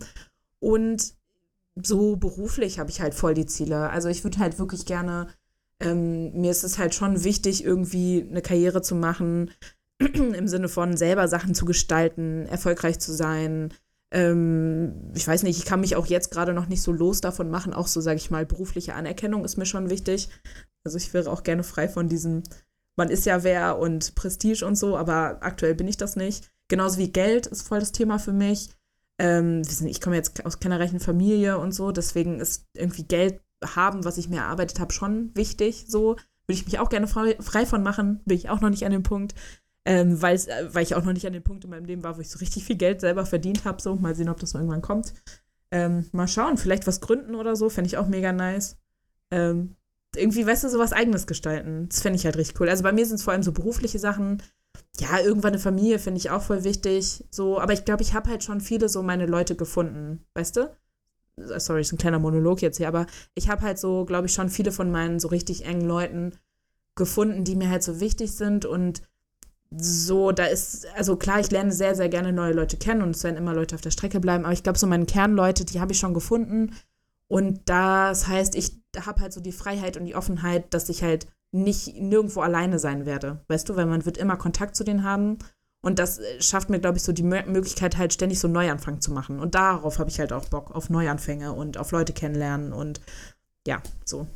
Und 0.59 1.15
so 1.75 2.15
beruflich 2.15 2.79
habe 2.79 2.89
ich 2.89 3.01
halt 3.01 3.13
voll 3.13 3.33
die 3.33 3.47
Ziele. 3.47 3.89
Also 3.89 4.07
ich 4.07 4.23
würde 4.23 4.37
halt 4.37 4.59
wirklich 4.59 4.85
gerne, 4.85 5.27
ähm, 5.79 6.31
mir 6.39 6.51
ist 6.51 6.63
es 6.63 6.77
halt 6.77 6.93
schon 6.93 7.23
wichtig, 7.23 7.63
irgendwie 7.63 8.25
eine 8.29 8.41
Karriere 8.41 8.81
zu 8.81 8.95
machen, 8.95 9.51
im 9.99 10.47
Sinne 10.47 10.69
von 10.69 10.95
selber 10.95 11.27
Sachen 11.27 11.55
zu 11.55 11.65
gestalten, 11.65 12.45
erfolgreich 12.45 12.99
zu 12.99 13.13
sein. 13.13 13.73
Ähm, 14.15 15.11
ich 15.13 15.27
weiß 15.27 15.43
nicht, 15.43 15.59
ich 15.59 15.65
kann 15.65 15.81
mich 15.81 15.97
auch 15.97 16.05
jetzt 16.05 16.31
gerade 16.31 16.53
noch 16.53 16.67
nicht 16.67 16.81
so 16.81 16.93
los 16.93 17.19
davon 17.19 17.49
machen. 17.49 17.73
Auch 17.73 17.87
so, 17.87 17.99
sage 17.99 18.17
ich 18.17 18.31
mal, 18.31 18.45
berufliche 18.45 18.95
Anerkennung 18.95 19.43
ist 19.43 19.57
mir 19.57 19.65
schon 19.65 19.89
wichtig. 19.89 20.29
Also 20.85 20.97
ich 20.97 21.13
wäre 21.13 21.29
auch 21.29 21.43
gerne 21.43 21.63
frei 21.63 21.89
von 21.89 22.07
diesem, 22.07 22.43
man 22.95 23.09
ist 23.09 23.25
ja 23.25 23.43
wer 23.43 23.77
und 23.77 24.15
Prestige 24.15 24.65
und 24.65 24.77
so, 24.77 24.95
aber 24.95 25.39
aktuell 25.41 25.75
bin 25.75 25.89
ich 25.89 25.97
das 25.97 26.15
nicht. 26.15 26.49
Genauso 26.69 26.97
wie 26.97 27.11
Geld 27.11 27.45
ist 27.45 27.67
voll 27.67 27.81
das 27.81 27.91
Thema 27.91 28.17
für 28.17 28.31
mich. 28.31 28.69
Ähm, 29.19 29.63
ich 29.85 29.99
komme 29.99 30.15
jetzt 30.15 30.45
aus 30.45 30.61
keiner 30.61 30.79
reichen 30.79 31.01
Familie 31.01 31.57
und 31.57 31.73
so, 31.73 31.91
deswegen 31.91 32.39
ist 32.39 32.67
irgendwie 32.73 33.03
Geld 33.03 33.41
haben, 33.65 34.05
was 34.05 34.17
ich 34.17 34.29
mir 34.29 34.37
erarbeitet 34.37 34.79
habe, 34.79 34.93
schon 34.93 35.31
wichtig. 35.35 35.85
So 35.89 36.15
würde 36.47 36.59
ich 36.59 36.65
mich 36.65 36.79
auch 36.79 36.89
gerne 36.89 37.07
frei, 37.07 37.35
frei 37.41 37.65
von 37.65 37.83
machen, 37.83 38.21
bin 38.25 38.37
ich 38.37 38.49
auch 38.49 38.61
noch 38.61 38.69
nicht 38.69 38.85
an 38.85 38.93
dem 38.93 39.03
Punkt. 39.03 39.35
Ähm, 39.85 40.17
äh, 40.21 40.73
weil 40.73 40.83
ich 40.83 40.95
auch 40.95 41.03
noch 41.03 41.13
nicht 41.13 41.27
an 41.27 41.33
dem 41.33 41.43
Punkt 41.43 41.63
in 41.63 41.69
meinem 41.69 41.85
Leben 41.85 42.03
war, 42.03 42.17
wo 42.17 42.21
ich 42.21 42.29
so 42.29 42.39
richtig 42.39 42.63
viel 42.63 42.75
Geld 42.75 43.01
selber 43.01 43.25
verdient 43.25 43.65
habe. 43.65 43.81
So, 43.81 43.95
mal 43.95 44.15
sehen, 44.15 44.29
ob 44.29 44.39
das 44.39 44.53
noch 44.53 44.61
irgendwann 44.61 44.81
kommt. 44.81 45.13
Ähm, 45.71 46.05
mal 46.11 46.27
schauen, 46.27 46.57
vielleicht 46.57 46.87
was 46.87 47.01
gründen 47.01 47.35
oder 47.35 47.55
so, 47.55 47.69
fände 47.69 47.87
ich 47.87 47.97
auch 47.97 48.07
mega 48.07 48.31
nice. 48.31 48.77
Ähm, 49.31 49.75
irgendwie, 50.15 50.45
weißt 50.45 50.63
du, 50.63 50.69
so 50.69 50.79
was 50.79 50.93
Eigenes 50.93 51.27
gestalten. 51.27 51.87
Das 51.89 52.01
fände 52.01 52.17
ich 52.17 52.25
halt 52.25 52.37
richtig 52.37 52.59
cool. 52.59 52.69
Also 52.69 52.83
bei 52.83 52.91
mir 52.91 53.05
sind 53.05 53.15
es 53.15 53.23
vor 53.23 53.33
allem 53.33 53.43
so 53.43 53.51
berufliche 53.51 53.99
Sachen. 53.99 54.41
Ja, 54.99 55.19
irgendwann 55.19 55.53
eine 55.53 55.59
Familie 55.59 55.99
finde 55.99 56.19
ich 56.19 56.29
auch 56.29 56.41
voll 56.41 56.63
wichtig. 56.63 57.25
So, 57.29 57.59
aber 57.59 57.73
ich 57.73 57.85
glaube, 57.85 58.01
ich 58.01 58.13
habe 58.13 58.29
halt 58.29 58.43
schon 58.43 58.61
viele 58.61 58.89
so 58.89 59.03
meine 59.03 59.25
Leute 59.25 59.55
gefunden, 59.55 60.25
weißt 60.33 60.57
du? 60.57 60.75
Äh, 61.37 61.59
Sorry, 61.59 61.81
ist 61.81 61.91
ein 61.91 61.97
kleiner 61.97 62.19
Monolog 62.19 62.61
jetzt 62.61 62.77
hier, 62.77 62.87
aber 62.87 63.05
ich 63.33 63.49
habe 63.49 63.61
halt 63.61 63.77
so, 63.77 64.05
glaube 64.05 64.27
ich, 64.27 64.33
schon 64.33 64.49
viele 64.49 64.71
von 64.71 64.91
meinen 64.91 65.19
so 65.19 65.27
richtig 65.27 65.65
engen 65.65 65.87
Leuten 65.87 66.33
gefunden, 66.95 67.43
die 67.43 67.55
mir 67.55 67.69
halt 67.69 67.83
so 67.83 67.99
wichtig 67.99 68.31
sind 68.31 68.65
und 68.65 69.01
so, 69.71 70.31
da 70.31 70.45
ist, 70.45 70.87
also 70.95 71.15
klar, 71.15 71.39
ich 71.39 71.51
lerne 71.51 71.71
sehr, 71.71 71.95
sehr 71.95 72.09
gerne 72.09 72.31
neue 72.31 72.53
Leute 72.53 72.77
kennen 72.77 73.01
und 73.01 73.15
es 73.15 73.23
werden 73.23 73.37
immer 73.37 73.53
Leute 73.53 73.75
auf 73.75 73.81
der 73.81 73.91
Strecke 73.91 74.19
bleiben, 74.19 74.45
aber 74.45 74.53
ich 74.53 74.63
glaube, 74.63 74.79
so 74.79 74.87
meine 74.87 75.05
Kernleute, 75.05 75.65
die 75.65 75.79
habe 75.79 75.91
ich 75.91 75.99
schon 75.99 76.13
gefunden. 76.13 76.75
Und 77.27 77.61
das 77.65 78.27
heißt, 78.27 78.55
ich 78.55 78.79
habe 79.03 79.21
halt 79.21 79.33
so 79.33 79.41
die 79.41 79.51
Freiheit 79.51 79.97
und 79.97 80.05
die 80.05 80.15
Offenheit, 80.15 80.73
dass 80.73 80.89
ich 80.89 81.03
halt 81.03 81.27
nicht 81.51 81.95
nirgendwo 81.99 82.41
alleine 82.41 82.79
sein 82.79 83.05
werde. 83.05 83.43
Weißt 83.47 83.67
du, 83.67 83.75
weil 83.75 83.85
man 83.85 84.05
wird 84.05 84.17
immer 84.17 84.37
Kontakt 84.37 84.75
zu 84.75 84.83
denen 84.83 85.03
haben. 85.03 85.39
Und 85.81 85.99
das 85.99 86.19
äh, 86.19 86.41
schafft 86.41 86.69
mir, 86.69 86.79
glaube 86.79 86.97
ich, 86.97 87.03
so 87.03 87.11
die 87.11 87.23
Mö- 87.23 87.45
Möglichkeit, 87.45 87.97
halt 87.97 88.13
ständig 88.13 88.39
so 88.39 88.47
einen 88.47 88.55
Neuanfang 88.55 89.01
zu 89.01 89.11
machen. 89.11 89.39
Und 89.39 89.55
darauf 89.55 89.99
habe 89.99 90.09
ich 90.09 90.19
halt 90.19 90.33
auch 90.33 90.45
Bock, 90.45 90.71
auf 90.75 90.89
Neuanfänge 90.89 91.53
und 91.53 91.77
auf 91.77 91.91
Leute 91.91 92.13
kennenlernen 92.13 92.73
und 92.73 93.01
ja, 93.67 93.81
so 94.03 94.27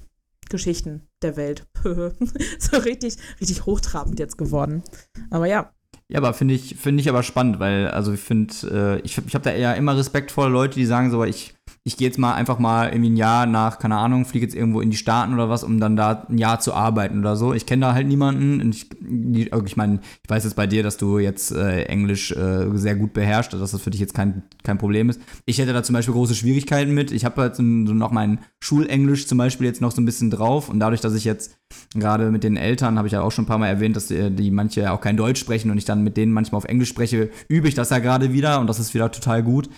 Geschichten 0.49 1.09
der 1.22 1.38
Welt. 1.38 1.67
so 1.84 2.78
richtig, 2.78 3.17
richtig 3.39 3.65
hochtrabend 3.65 4.20
jetzt 4.20 4.38
geworden. 4.38 4.84
Aber 5.30 5.45
ja. 5.45 5.72
Ja, 6.11 6.20
aber 6.20 6.34
finde 6.34 6.55
ich, 6.55 6.76
finde 6.76 7.01
ich 7.01 7.09
aber 7.09 7.22
spannend, 7.22 7.59
weil, 7.59 7.88
also 7.88 8.13
ich 8.13 8.20
finde, 8.20 8.53
äh, 8.72 8.99
ich, 9.05 9.17
ich 9.17 9.36
habe 9.36 9.43
da 9.43 9.51
eher 9.51 9.76
immer 9.76 9.95
Respekt 9.95 10.32
vor 10.32 10.49
Leute, 10.49 10.76
die 10.76 10.86
sagen 10.86 11.11
so, 11.11 11.24
ich, 11.24 11.53
ich 11.84 11.97
gehe 11.97 12.07
jetzt 12.07 12.17
mal 12.20 12.34
einfach 12.34 12.59
mal 12.59 12.89
irgendwie 12.89 13.09
ein 13.11 13.17
Jahr 13.17 13.45
nach, 13.45 13.80
keine 13.80 13.97
Ahnung, 13.97 14.26
fliege 14.26 14.45
jetzt 14.45 14.55
irgendwo 14.55 14.82
in 14.82 14.89
die 14.91 14.97
Staaten 14.97 15.34
oder 15.34 15.49
was, 15.49 15.63
um 15.63 15.80
dann 15.80 15.95
da 15.95 16.26
ein 16.30 16.38
Jahr 16.38 16.59
zu 16.59 16.74
arbeiten 16.74 17.20
oder 17.20 17.36
so. 17.36 17.53
Ich 17.53 17.65
kenne 17.65 17.82
da 17.82 17.93
halt 17.93 18.07
niemanden. 18.07 18.70
Ich 18.72 18.89
die- 19.01 19.49
ich 19.65 19.78
meine, 19.78 19.99
ich 20.24 20.30
weiß 20.30 20.43
jetzt 20.43 20.55
bei 20.55 20.67
dir, 20.67 20.84
dass 20.84 20.97
du 20.97 21.20
jetzt 21.20 21.51
äh, 21.51 21.84
Englisch 21.84 22.32
äh, 22.32 22.67
sehr 22.76 22.95
gut 22.95 23.13
beherrschst, 23.13 23.53
dass 23.53 23.72
das 23.72 23.82
für 23.82 23.89
dich 23.89 23.99
jetzt 24.01 24.13
kein, 24.13 24.43
kein 24.63 24.78
Problem 24.78 25.09
ist. 25.09 25.20
Ich 25.45 25.57
hätte 25.59 25.74
da 25.74 25.84
zum 25.84 25.93
Beispiel 25.93 26.13
große 26.13 26.36
Schwierigkeiten 26.36 26.93
mit. 26.93 27.11
Ich 27.11 27.26
habe 27.26 27.41
halt 27.41 27.55
so, 27.55 27.63
so 27.63 27.93
noch 27.93 28.11
mein 28.11 28.39
Schulenglisch 28.59 29.28
zum 29.28 29.38
Beispiel 29.38 29.67
jetzt 29.67 29.82
noch 29.82 29.91
so 29.91 30.01
ein 30.01 30.05
bisschen 30.05 30.30
drauf 30.30 30.70
und 30.70 30.80
dadurch, 30.80 31.01
dass 31.01 31.15
ich 31.15 31.24
jetzt 31.24 31.57
gerade 31.95 32.32
mit 32.32 32.43
den 32.43 32.57
Eltern, 32.57 32.97
habe 32.97 33.07
ich 33.07 33.13
ja 33.13 33.22
auch 33.22 33.32
schon 33.32 33.45
ein 33.45 33.47
paar 33.47 33.57
Mal 33.57 33.67
erwähnt, 33.67 33.95
dass 33.95 34.07
die, 34.07 34.32
die 34.32 34.51
manche 34.51 34.91
auch 34.91 35.01
kein 35.01 35.17
Deutsch 35.17 35.39
sprechen 35.39 35.72
und 35.72 35.78
ich 35.78 35.86
dann 35.86 36.03
mit 36.03 36.17
denen 36.17 36.32
manchmal 36.32 36.57
auf 36.57 36.65
Englisch 36.65 36.89
spreche, 36.89 37.30
übe 37.47 37.67
ich 37.67 37.76
das 37.76 37.89
ja 37.91 37.99
gerade 37.99 38.34
wieder 38.34 38.59
und 38.59 38.67
das 38.67 38.80
ist 38.80 38.93
wieder 38.93 39.11
total 39.11 39.43
gut. 39.43 39.70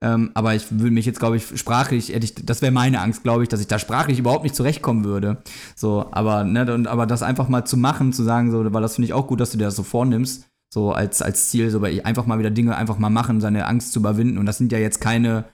Ähm, 0.00 0.30
aber 0.34 0.54
ich 0.54 0.66
will 0.70 0.92
mich 0.92 1.06
jetzt, 1.06 1.18
glaube 1.18 1.36
ich, 1.36 1.58
sprachlich, 1.58 2.10
hätte 2.10 2.24
ich, 2.24 2.34
das 2.34 2.62
wäre 2.62 2.70
meine 2.70 3.00
Angst, 3.00 3.24
glaube 3.24 3.42
ich, 3.42 3.48
dass 3.48 3.60
ich 3.60 3.66
da 3.66 3.78
sprachlich 3.78 4.18
überhaupt 4.18 4.44
nicht 4.44 4.54
zurechtkommen 4.54 5.04
würde. 5.04 5.38
So, 5.74 6.06
aber, 6.12 6.44
ne, 6.44 6.72
und, 6.72 6.86
aber 6.86 7.06
das 7.06 7.22
einfach 7.22 7.48
mal 7.48 7.64
zu 7.64 7.76
machen, 7.76 8.12
zu 8.12 8.22
sagen, 8.22 8.52
so, 8.52 8.72
weil 8.72 8.82
das 8.82 8.94
finde 8.94 9.06
ich 9.06 9.12
auch 9.12 9.26
gut, 9.26 9.40
dass 9.40 9.50
du 9.50 9.58
dir 9.58 9.64
das 9.64 9.76
so 9.76 9.82
vornimmst, 9.82 10.46
so 10.72 10.92
als, 10.92 11.20
als 11.20 11.50
Ziel, 11.50 11.70
so 11.70 11.82
einfach 11.82 12.26
mal 12.26 12.38
wieder 12.38 12.50
Dinge 12.50 12.76
einfach 12.76 12.98
mal 12.98 13.10
machen, 13.10 13.40
seine 13.40 13.66
Angst 13.66 13.92
zu 13.92 13.98
überwinden. 13.98 14.38
Und 14.38 14.46
das 14.46 14.58
sind 14.58 14.70
ja 14.70 14.78
jetzt 14.78 15.00
keine, 15.00 15.46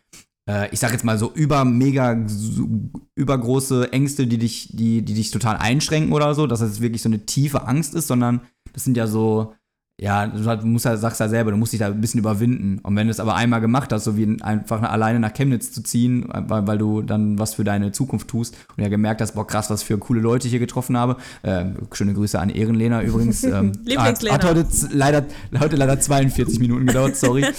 äh, 0.48 0.68
ich 0.72 0.80
sag 0.80 0.92
jetzt 0.92 1.04
mal 1.04 1.18
so 1.18 1.32
über 1.32 1.64
mega 1.64 2.22
so, 2.26 2.68
übergroße 3.14 3.92
Ängste, 3.92 4.26
die 4.26 4.38
dich, 4.38 4.76
die, 4.76 5.02
die 5.02 5.14
dich 5.14 5.30
total 5.30 5.56
einschränken 5.56 6.12
oder 6.12 6.34
so, 6.34 6.46
dass 6.46 6.60
es 6.60 6.82
wirklich 6.82 7.00
so 7.00 7.08
eine 7.08 7.24
tiefe 7.24 7.66
Angst 7.66 7.94
ist, 7.94 8.08
sondern 8.08 8.42
das 8.74 8.84
sind 8.84 8.96
ja 8.96 9.06
so, 9.06 9.54
ja, 10.00 10.26
du 10.26 10.66
musst 10.66 10.84
ja, 10.84 10.96
sagst 10.96 11.20
ja 11.20 11.28
selber, 11.28 11.52
du 11.52 11.56
musst 11.56 11.72
dich 11.72 11.78
da 11.78 11.86
ein 11.86 12.00
bisschen 12.00 12.18
überwinden. 12.18 12.80
Und 12.82 12.96
wenn 12.96 13.06
du 13.06 13.12
es 13.12 13.20
aber 13.20 13.36
einmal 13.36 13.60
gemacht 13.60 13.92
hast, 13.92 14.04
so 14.04 14.16
wie 14.16 14.42
einfach 14.42 14.82
alleine 14.82 15.20
nach 15.20 15.32
Chemnitz 15.32 15.70
zu 15.70 15.84
ziehen, 15.84 16.26
weil, 16.28 16.66
weil 16.66 16.78
du 16.78 17.02
dann 17.02 17.38
was 17.38 17.54
für 17.54 17.62
deine 17.62 17.92
Zukunft 17.92 18.26
tust 18.26 18.56
und 18.76 18.82
ja 18.82 18.88
gemerkt 18.88 19.20
hast, 19.20 19.32
boah, 19.32 19.46
krass, 19.46 19.70
was 19.70 19.84
für 19.84 19.96
coole 19.98 20.20
Leute 20.20 20.48
ich 20.48 20.50
hier 20.50 20.58
getroffen 20.58 20.96
habe. 20.96 21.16
Äh, 21.42 21.66
schöne 21.92 22.12
Grüße 22.12 22.38
an 22.38 22.50
Ehrenlena 22.50 23.02
übrigens. 23.02 23.44
Ähm, 23.54 23.72
Lieblingslena. 23.84 24.34
Hat, 24.34 24.44
hat 24.44 24.56
heute 24.56 24.66
leider, 24.90 25.24
heute 25.60 25.76
leider 25.76 26.00
42 26.00 26.58
Minuten 26.58 26.86
gedauert, 26.86 27.14
sorry. 27.14 27.44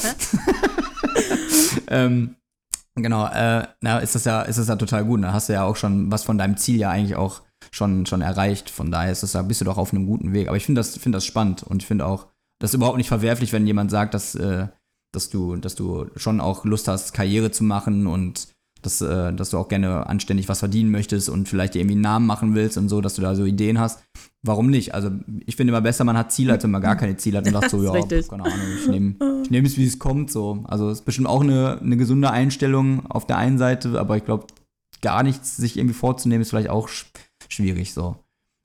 ähm, 1.89 2.36
genau, 2.95 3.27
äh, 3.27 3.67
na, 3.81 3.99
ist 3.99 4.15
das 4.15 4.25
ja, 4.25 4.41
ist 4.41 4.59
das 4.59 4.67
ja 4.67 4.75
total 4.75 5.05
gut. 5.05 5.23
Da 5.23 5.31
hast 5.31 5.49
du 5.49 5.53
ja 5.53 5.63
auch 5.63 5.75
schon 5.75 6.11
was 6.11 6.23
von 6.23 6.38
deinem 6.38 6.57
Ziel 6.57 6.77
ja 6.79 6.89
eigentlich 6.89 7.15
auch 7.15 7.43
schon, 7.72 8.05
schon 8.05 8.22
erreicht. 8.22 8.70
Von 8.70 8.91
daher 8.91 9.11
ist 9.11 9.24
das, 9.24 9.34
da 9.34 9.41
bist 9.41 9.61
du 9.61 9.66
doch 9.66 9.78
auf 9.78 9.93
einem 9.93 10.05
guten 10.05 10.34
Weg. 10.34 10.47
Aber 10.47 10.57
ich 10.57 10.66
finde 10.66 10.80
das, 10.80 10.97
find 10.97 11.16
das 11.16 11.26
spannend 11.26 11.63
und 11.63 11.82
ich 11.82 11.88
finde 11.88 12.05
auch, 12.05 12.28
das 12.59 12.72
ist 12.72 12.76
überhaupt 12.76 12.97
nicht 12.97 13.09
verwerflich, 13.09 13.51
wenn 13.53 13.68
jemand 13.68 13.91
sagt, 13.91 14.13
dass, 14.13 14.36
äh, 14.36 14.68
dass, 15.13 15.30
du, 15.30 15.57
dass 15.57 15.76
du 15.76 16.07
schon 16.16 16.39
auch 16.39 16.66
Lust 16.66 16.88
hast, 16.88 17.13
Karriere 17.13 17.51
zu 17.51 17.63
machen 17.63 18.07
und 18.07 18.47
dass, 18.82 19.01
äh, 19.01 19.34
dass 19.34 19.49
du 19.49 19.57
auch 19.57 19.68
gerne 19.68 20.07
anständig 20.07 20.47
was 20.47 20.59
verdienen 20.59 20.91
möchtest 20.91 21.30
und 21.30 21.49
vielleicht 21.49 21.74
dir 21.74 21.80
irgendwie 21.80 21.95
einen 21.95 22.01
Namen 22.01 22.26
machen 22.26 22.55
willst 22.55 22.78
und 22.78 22.88
so, 22.88 23.01
dass 23.01 23.16
du 23.16 23.22
da 23.22 23.36
so 23.36 23.45
Ideen 23.45 23.80
hast. 23.80 24.03
Warum 24.43 24.70
nicht? 24.70 24.93
Also 24.93 25.09
ich 25.45 25.55
finde 25.55 25.72
immer 25.72 25.82
besser, 25.82 26.03
man 26.03 26.18
hat 26.18 26.32
Ziele, 26.32 26.53
als 26.53 26.63
wenn 26.63 26.72
man 26.72 26.82
gar 26.82 26.95
keine 26.95 27.18
Ziele 27.18 27.39
hat 27.39 27.47
und 27.47 27.53
sagt 27.53 27.72
so, 27.72 27.84
ja, 27.84 27.91
richtig. 27.91 28.28
keine 28.30 28.43
Ahnung, 28.43 28.59
ich 28.80 28.88
nehme 28.88 29.16
ich 29.43 29.51
nehm 29.51 29.66
es, 29.66 29.78
wie 29.78 29.86
es 29.86 29.99
kommt. 29.99 30.32
So. 30.32 30.63
Also 30.66 30.89
es 30.89 30.99
ist 30.99 31.05
bestimmt 31.05 31.28
auch 31.28 31.41
eine, 31.41 31.80
eine 31.82 31.97
gesunde 31.97 32.32
Einstellung 32.32 33.05
auf 33.07 33.26
der 33.26 33.38
einen 33.38 33.57
Seite, 33.57 33.99
aber 33.99 34.18
ich 34.18 34.26
glaube, 34.26 34.47
gar 35.01 35.24
nichts 35.24 35.57
sich 35.57 35.78
irgendwie 35.78 35.93
vorzunehmen, 35.93 36.41
ist 36.41 36.49
vielleicht 36.49 36.70
auch 36.70 36.88
schwierig 37.49 37.93
so. 37.93 38.17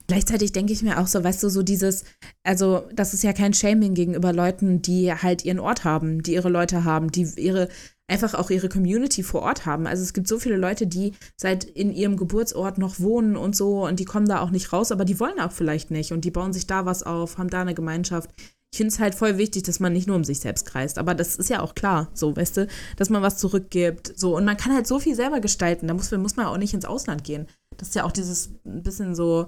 Gleichzeitig 0.07 0.51
denke 0.51 0.73
ich 0.73 0.83
mir 0.83 0.99
auch 0.99 1.07
so, 1.07 1.23
weißt 1.23 1.41
du, 1.43 1.49
so 1.49 1.63
dieses, 1.63 2.03
also 2.43 2.83
das 2.93 3.13
ist 3.13 3.23
ja 3.23 3.31
kein 3.33 3.53
Shaming 3.53 3.93
gegenüber 3.93 4.33
Leuten, 4.33 4.81
die 4.81 5.13
halt 5.13 5.45
ihren 5.45 5.59
Ort 5.59 5.85
haben, 5.85 6.21
die 6.21 6.33
ihre 6.33 6.49
Leute 6.49 6.83
haben, 6.83 7.11
die 7.11 7.27
ihre 7.37 7.69
einfach 8.11 8.33
auch 8.33 8.49
ihre 8.49 8.67
Community 8.67 9.23
vor 9.23 9.41
Ort 9.41 9.65
haben. 9.65 9.87
Also 9.87 10.03
es 10.03 10.13
gibt 10.13 10.27
so 10.27 10.37
viele 10.37 10.57
Leute, 10.57 10.85
die 10.85 11.13
seit 11.37 11.63
in 11.63 11.93
ihrem 11.93 12.17
Geburtsort 12.17 12.77
noch 12.77 12.99
wohnen 12.99 13.37
und 13.37 13.55
so 13.55 13.87
und 13.87 13.99
die 13.99 14.05
kommen 14.05 14.27
da 14.27 14.41
auch 14.41 14.51
nicht 14.51 14.73
raus, 14.73 14.91
aber 14.91 15.05
die 15.05 15.19
wollen 15.19 15.39
auch 15.39 15.53
vielleicht 15.53 15.91
nicht 15.91 16.11
und 16.11 16.25
die 16.25 16.31
bauen 16.31 16.51
sich 16.51 16.67
da 16.67 16.85
was 16.85 17.03
auf, 17.03 17.37
haben 17.37 17.49
da 17.49 17.61
eine 17.61 17.73
Gemeinschaft. 17.73 18.29
Ich 18.73 18.77
finde 18.77 18.93
es 18.93 18.99
halt 18.99 19.15
voll 19.15 19.37
wichtig, 19.37 19.63
dass 19.63 19.79
man 19.79 19.93
nicht 19.93 20.07
nur 20.07 20.15
um 20.15 20.23
sich 20.23 20.39
selbst 20.39 20.65
kreist, 20.65 20.97
aber 20.97 21.15
das 21.15 21.35
ist 21.37 21.49
ja 21.49 21.61
auch 21.61 21.73
klar, 21.73 22.09
so, 22.13 22.35
weißt 22.35 22.57
du, 22.57 22.67
dass 22.97 23.09
man 23.09 23.21
was 23.21 23.37
zurückgibt, 23.37 24.13
so 24.17 24.35
und 24.35 24.45
man 24.45 24.57
kann 24.57 24.73
halt 24.73 24.87
so 24.87 24.99
viel 24.99 25.15
selber 25.15 25.39
gestalten, 25.39 25.87
da 25.87 25.93
muss, 25.93 26.11
muss 26.11 26.35
man 26.35 26.45
auch 26.45 26.57
nicht 26.57 26.73
ins 26.73 26.85
Ausland 26.85 27.23
gehen. 27.23 27.47
Das 27.81 27.87
ist 27.87 27.95
ja 27.95 28.03
auch 28.03 28.11
dieses 28.11 28.51
ein 28.63 28.83
bisschen 28.83 29.15
so, 29.15 29.47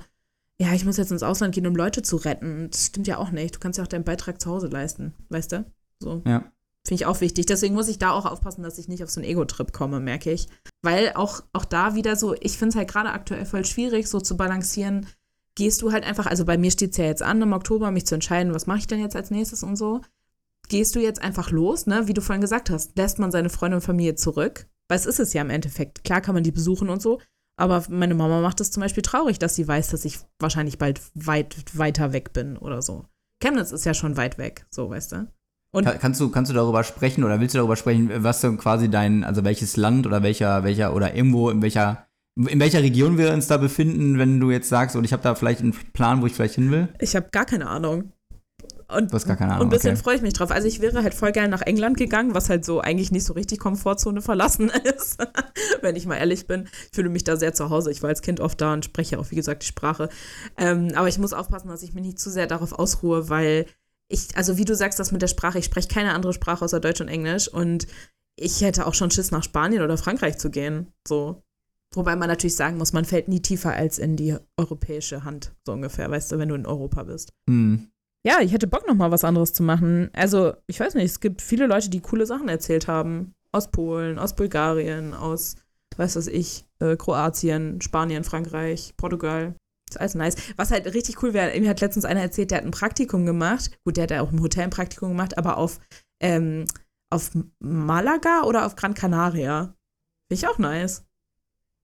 ja, 0.60 0.74
ich 0.74 0.86
muss 0.86 0.98
jetzt 0.98 1.12
ins 1.12 1.22
Ausland 1.22 1.54
gehen, 1.54 1.68
um 1.68 1.76
Leute 1.76 2.02
zu 2.02 2.16
retten. 2.16 2.68
Das 2.72 2.88
stimmt 2.88 3.06
ja 3.06 3.20
auch 3.20 3.30
nicht. 3.30 3.54
Du 3.54 3.60
kannst 3.60 3.78
ja 3.78 3.84
auch 3.84 3.88
deinen 3.88 4.06
Beitrag 4.06 4.42
zu 4.42 4.50
Hause 4.50 4.70
leisten, 4.70 5.14
weißt 5.30 5.52
du? 5.52 5.72
So. 6.00 6.24
Ja. 6.26 6.52
Finde 6.84 6.96
ich 6.96 7.06
auch 7.06 7.22
wichtig. 7.22 7.46
Deswegen 7.46 7.76
muss 7.76 7.88
ich 7.90 8.00
da 8.00 8.10
auch 8.10 8.26
aufpassen, 8.26 8.64
dass 8.64 8.80
ich 8.80 8.88
nicht 8.88 9.04
auf 9.04 9.12
so 9.12 9.22
einen 9.22 9.30
Ego-Trip 9.30 9.72
komme, 9.72 10.00
merke 10.00 10.32
ich. 10.32 10.48
Weil 10.82 11.14
auch, 11.14 11.44
auch 11.54 11.64
da 11.64 11.94
wieder 11.94 12.16
so, 12.16 12.34
ich 12.40 12.58
finde 12.58 12.70
es 12.70 12.76
halt 12.76 12.90
gerade 12.90 13.12
aktuell 13.12 13.46
voll 13.46 13.66
schwierig, 13.66 14.10
so 14.10 14.20
zu 14.20 14.36
balancieren. 14.36 15.06
Gehst 15.54 15.84
du 15.84 15.92
halt 15.92 16.04
einfach, 16.04 16.26
also 16.26 16.44
bei 16.44 16.58
mir 16.58 16.72
steht 16.72 16.92
es 16.92 16.98
ja 16.98 17.06
jetzt 17.06 17.22
an, 17.22 17.40
im 17.40 17.54
Oktober, 17.54 17.92
mich 17.92 18.08
zu 18.08 18.16
entscheiden, 18.16 18.56
was 18.56 18.66
mache 18.66 18.80
ich 18.80 18.88
denn 18.88 19.00
jetzt 19.00 19.16
als 19.16 19.30
nächstes 19.30 19.62
und 19.62 19.76
so. 19.76 20.02
Gehst 20.70 20.96
du 20.96 21.00
jetzt 21.00 21.22
einfach 21.22 21.52
los, 21.52 21.86
ne? 21.86 22.08
Wie 22.08 22.16
du 22.16 22.22
vorhin 22.22 22.42
gesagt 22.42 22.72
hast, 22.72 22.98
lässt 22.98 23.20
man 23.20 23.32
seine 23.32 23.52
Freunde 23.52 23.78
und 23.78 23.84
Familie 23.84 24.16
zurück? 24.16 24.66
Weil 24.88 24.98
es 24.98 25.06
ist 25.06 25.20
es 25.20 25.34
ja 25.34 25.44
im 25.44 25.52
Endeffekt. 25.52 26.04
Klar 26.04 26.22
kann 26.22 26.34
man 26.34 26.44
die 26.44 26.52
besuchen 26.52 26.90
und 26.90 27.00
so, 27.00 27.22
aber 27.56 27.84
meine 27.90 28.16
Mama 28.16 28.42
macht 28.42 28.62
es 28.62 28.72
zum 28.72 28.82
Beispiel 28.82 29.04
traurig, 29.04 29.40
dass 29.40 29.56
sie 29.56 29.68
weiß, 29.68 29.90
dass 29.90 30.06
ich 30.06 30.20
wahrscheinlich 30.40 30.78
bald 30.78 31.02
weit 31.14 31.56
weiter 31.74 32.14
weg 32.14 32.34
bin 32.34 32.58
oder 32.58 32.82
so. 32.82 33.06
Chemnitz 33.42 33.72
ist 33.72 33.86
ja 33.86 33.94
schon 33.94 34.18
weit 34.18 34.38
weg, 34.38 34.66
so, 34.70 34.90
weißt 34.90 35.12
du? 35.12 35.28
Und 35.74 35.86
kannst 36.00 36.22
du, 36.22 36.30
kannst 36.30 36.52
du 36.52 36.56
darüber 36.56 36.84
sprechen 36.84 37.24
oder 37.24 37.40
willst 37.40 37.56
du 37.56 37.58
darüber 37.58 37.76
sprechen, 37.76 38.12
was 38.24 38.42
so 38.42 38.56
quasi 38.58 38.90
dein, 38.90 39.24
also 39.24 39.44
welches 39.44 39.76
Land 39.76 40.06
oder 40.06 40.22
welcher, 40.22 40.64
welcher 40.64 40.96
oder 40.96 41.16
irgendwo 41.16 41.50
in 41.50 41.64
welcher, 41.64 42.08
in 42.36 42.60
welcher 42.60 42.82
Region 42.82 43.18
wir 43.18 43.34
uns 43.34 43.48
da 43.48 43.58
befinden, 43.58 44.20
wenn 44.20 44.40
du 44.40 44.52
jetzt 44.52 44.70
sagst, 44.70 44.96
und 44.96 45.04
ich 45.04 45.14
habe 45.14 45.24
da 45.24 45.34
vielleicht 45.34 45.62
einen 45.62 45.74
Plan, 45.94 46.22
wo 46.22 46.28
ich 46.28 46.34
vielleicht 46.34 46.56
hin 46.56 46.72
will? 46.72 46.90
Ich 47.00 47.16
habe 47.16 47.30
gar 47.32 47.46
keine 47.46 47.68
Ahnung. 47.68 48.13
Und, 48.96 49.12
du 49.12 49.16
hast 49.16 49.26
gar 49.26 49.36
keine 49.36 49.52
Ahnung. 49.52 49.62
Und 49.62 49.68
ein 49.68 49.72
bisschen 49.72 49.94
okay. 49.94 50.04
freue 50.04 50.16
ich 50.16 50.22
mich 50.22 50.34
drauf. 50.34 50.52
Also 50.52 50.68
ich 50.68 50.80
wäre 50.82 51.04
halt 51.04 51.14
voll 51.14 51.32
gerne 51.32 51.50
nach 51.50 51.62
England 51.62 51.98
gegangen, 51.98 52.34
was 52.34 52.50
halt 52.50 52.66
so 52.66 52.80
eigentlich 52.80 53.12
nicht 53.12 53.26
so 53.26 53.34
richtig 53.34 53.60
Komfortzone 53.60 54.22
verlassen 54.22 54.70
ist, 54.98 55.18
wenn 55.82 55.96
ich 55.96 56.06
mal 56.06 56.18
ehrlich 56.18 56.48
bin. 56.48 56.70
Ich 56.90 56.96
fühle 56.96 57.10
mich 57.10 57.24
da 57.24 57.38
sehr 57.38 57.54
zu 57.54 57.70
Hause. 57.70 57.92
Ich 57.92 58.02
war 58.02 58.10
als 58.10 58.22
Kind 58.22 58.40
oft 58.40 58.60
da 58.62 58.74
und 58.74 58.86
spreche 58.86 59.20
auch, 59.20 59.32
wie 59.32 59.36
gesagt, 59.36 59.64
die 59.64 59.68
Sprache. 59.68 60.10
Ähm, 60.58 60.92
aber 60.96 61.08
ich 61.08 61.18
muss 61.18 61.34
aufpassen, 61.34 61.70
dass 61.70 61.84
ich 61.84 61.94
mich 61.94 62.04
nicht 62.04 62.20
zu 62.20 62.30
sehr 62.30 62.48
darauf 62.48 62.74
ausruhe, 62.74 63.30
weil 63.30 63.66
ich, 64.08 64.36
also 64.36 64.58
wie 64.58 64.66
du 64.66 64.76
sagst, 64.76 65.00
das 65.00 65.12
mit 65.12 65.22
der 65.22 65.28
Sprache, 65.28 65.60
ich 65.60 65.66
spreche 65.66 65.88
keine 65.88 66.14
andere 66.14 66.34
Sprache 66.34 66.64
außer 66.64 66.80
Deutsch 66.80 67.02
und 67.02 67.08
Englisch 67.08 67.48
und 67.48 67.88
ich 68.36 68.62
hätte 68.62 68.88
auch 68.88 68.94
schon 68.94 69.12
Schiss, 69.12 69.32
nach 69.32 69.44
Spanien 69.44 69.84
oder 69.84 69.98
Frankreich 69.98 70.38
zu 70.38 70.50
gehen. 70.50 70.92
So. 71.08 71.44
Wobei 71.96 72.16
man 72.16 72.28
natürlich 72.28 72.56
sagen 72.56 72.78
muss, 72.78 72.94
man 72.94 73.06
fällt 73.06 73.28
nie 73.28 73.42
tiefer 73.42 73.74
als 73.74 74.00
in 74.00 74.16
die 74.16 74.36
europäische 74.58 75.24
Hand, 75.24 75.54
so 75.64 75.74
ungefähr, 75.74 76.10
weißt 76.10 76.32
du, 76.32 76.40
wenn 76.40 76.50
du 76.50 76.56
in 76.56 76.66
Europa 76.66 77.04
bist. 77.04 77.34
Hm. 77.48 77.92
Ja, 78.26 78.40
ich 78.42 78.54
hätte 78.54 78.68
Bock, 78.68 78.88
noch 78.88 78.96
mal 78.96 79.12
was 79.12 79.26
anderes 79.26 79.52
zu 79.54 79.64
machen. 79.64 80.10
Also, 80.14 80.54
ich 80.68 80.80
weiß 80.80 80.96
nicht, 80.96 81.06
es 81.06 81.20
gibt 81.20 81.42
viele 81.42 81.68
Leute, 81.68 81.90
die 81.90 82.00
coole 82.00 82.26
Sachen 82.26 82.48
erzählt 82.48 82.88
haben. 82.88 83.34
Aus 83.52 83.70
Polen, 83.70 84.18
aus 84.18 84.36
Bulgarien, 84.36 85.14
aus, 85.14 85.58
weiß 85.98 86.16
was 86.16 86.28
ich, 86.28 86.66
äh, 86.80 86.96
Kroatien, 86.96 87.82
Spanien, 87.82 88.24
Frankreich, 88.24 88.94
Portugal. 88.98 89.56
ist 89.90 90.00
alles 90.00 90.16
nice. 90.16 90.36
Was 90.56 90.72
halt 90.72 90.92
richtig 90.94 91.22
cool 91.22 91.34
wäre, 91.34 91.60
mir 91.60 91.70
hat 91.70 91.82
letztens 91.82 92.06
einer 92.06 92.22
erzählt, 92.22 92.52
der 92.52 92.60
hat 92.60 92.66
ein 92.66 92.72
Praktikum 92.72 93.26
gemacht. 93.26 93.78
Gut, 93.84 93.98
der 93.98 94.04
hat 94.04 94.12
ja 94.12 94.22
auch 94.22 94.32
im 94.32 94.42
Hotel 94.42 94.64
ein 94.64 94.70
Praktikum 94.70 95.10
gemacht, 95.10 95.38
aber 95.38 95.58
auf, 95.58 95.80
ähm, 96.22 96.66
auf 97.10 97.32
Malaga 97.60 98.44
oder 98.44 98.66
auf 98.66 98.76
Gran 98.76 98.94
Canaria. 98.94 99.76
Finde 100.28 100.42
ich 100.42 100.48
auch 100.48 100.58
nice. 100.58 101.04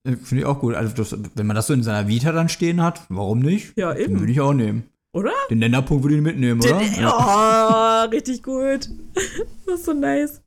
Finde 0.04 0.38
ich 0.38 0.44
auch 0.46 0.58
gut. 0.58 0.74
Also, 0.74 0.94
das, 0.94 1.14
wenn 1.34 1.46
man 1.46 1.54
das 1.54 1.66
so 1.66 1.74
in 1.74 1.82
seiner 1.82 2.08
Vita 2.08 2.32
dann 2.32 2.48
stehen 2.48 2.82
hat, 2.82 3.02
warum 3.10 3.40
nicht? 3.40 3.76
Ja, 3.76 3.94
eben. 3.94 4.18
Würde 4.18 4.32
ich 4.32 4.40
auch 4.40 4.54
nehmen. 4.54 4.89
Oder? 5.12 5.32
Den 5.50 5.58
Länderpunkt 5.58 6.04
würde 6.04 6.16
ich 6.16 6.22
mitnehmen, 6.22 6.60
oder? 6.60 6.78
Den, 6.78 7.04
oh, 7.04 8.10
richtig 8.10 8.42
gut. 8.42 8.88
Das 9.66 9.80
ist 9.80 9.86
so 9.86 9.92
nice. 9.92 10.42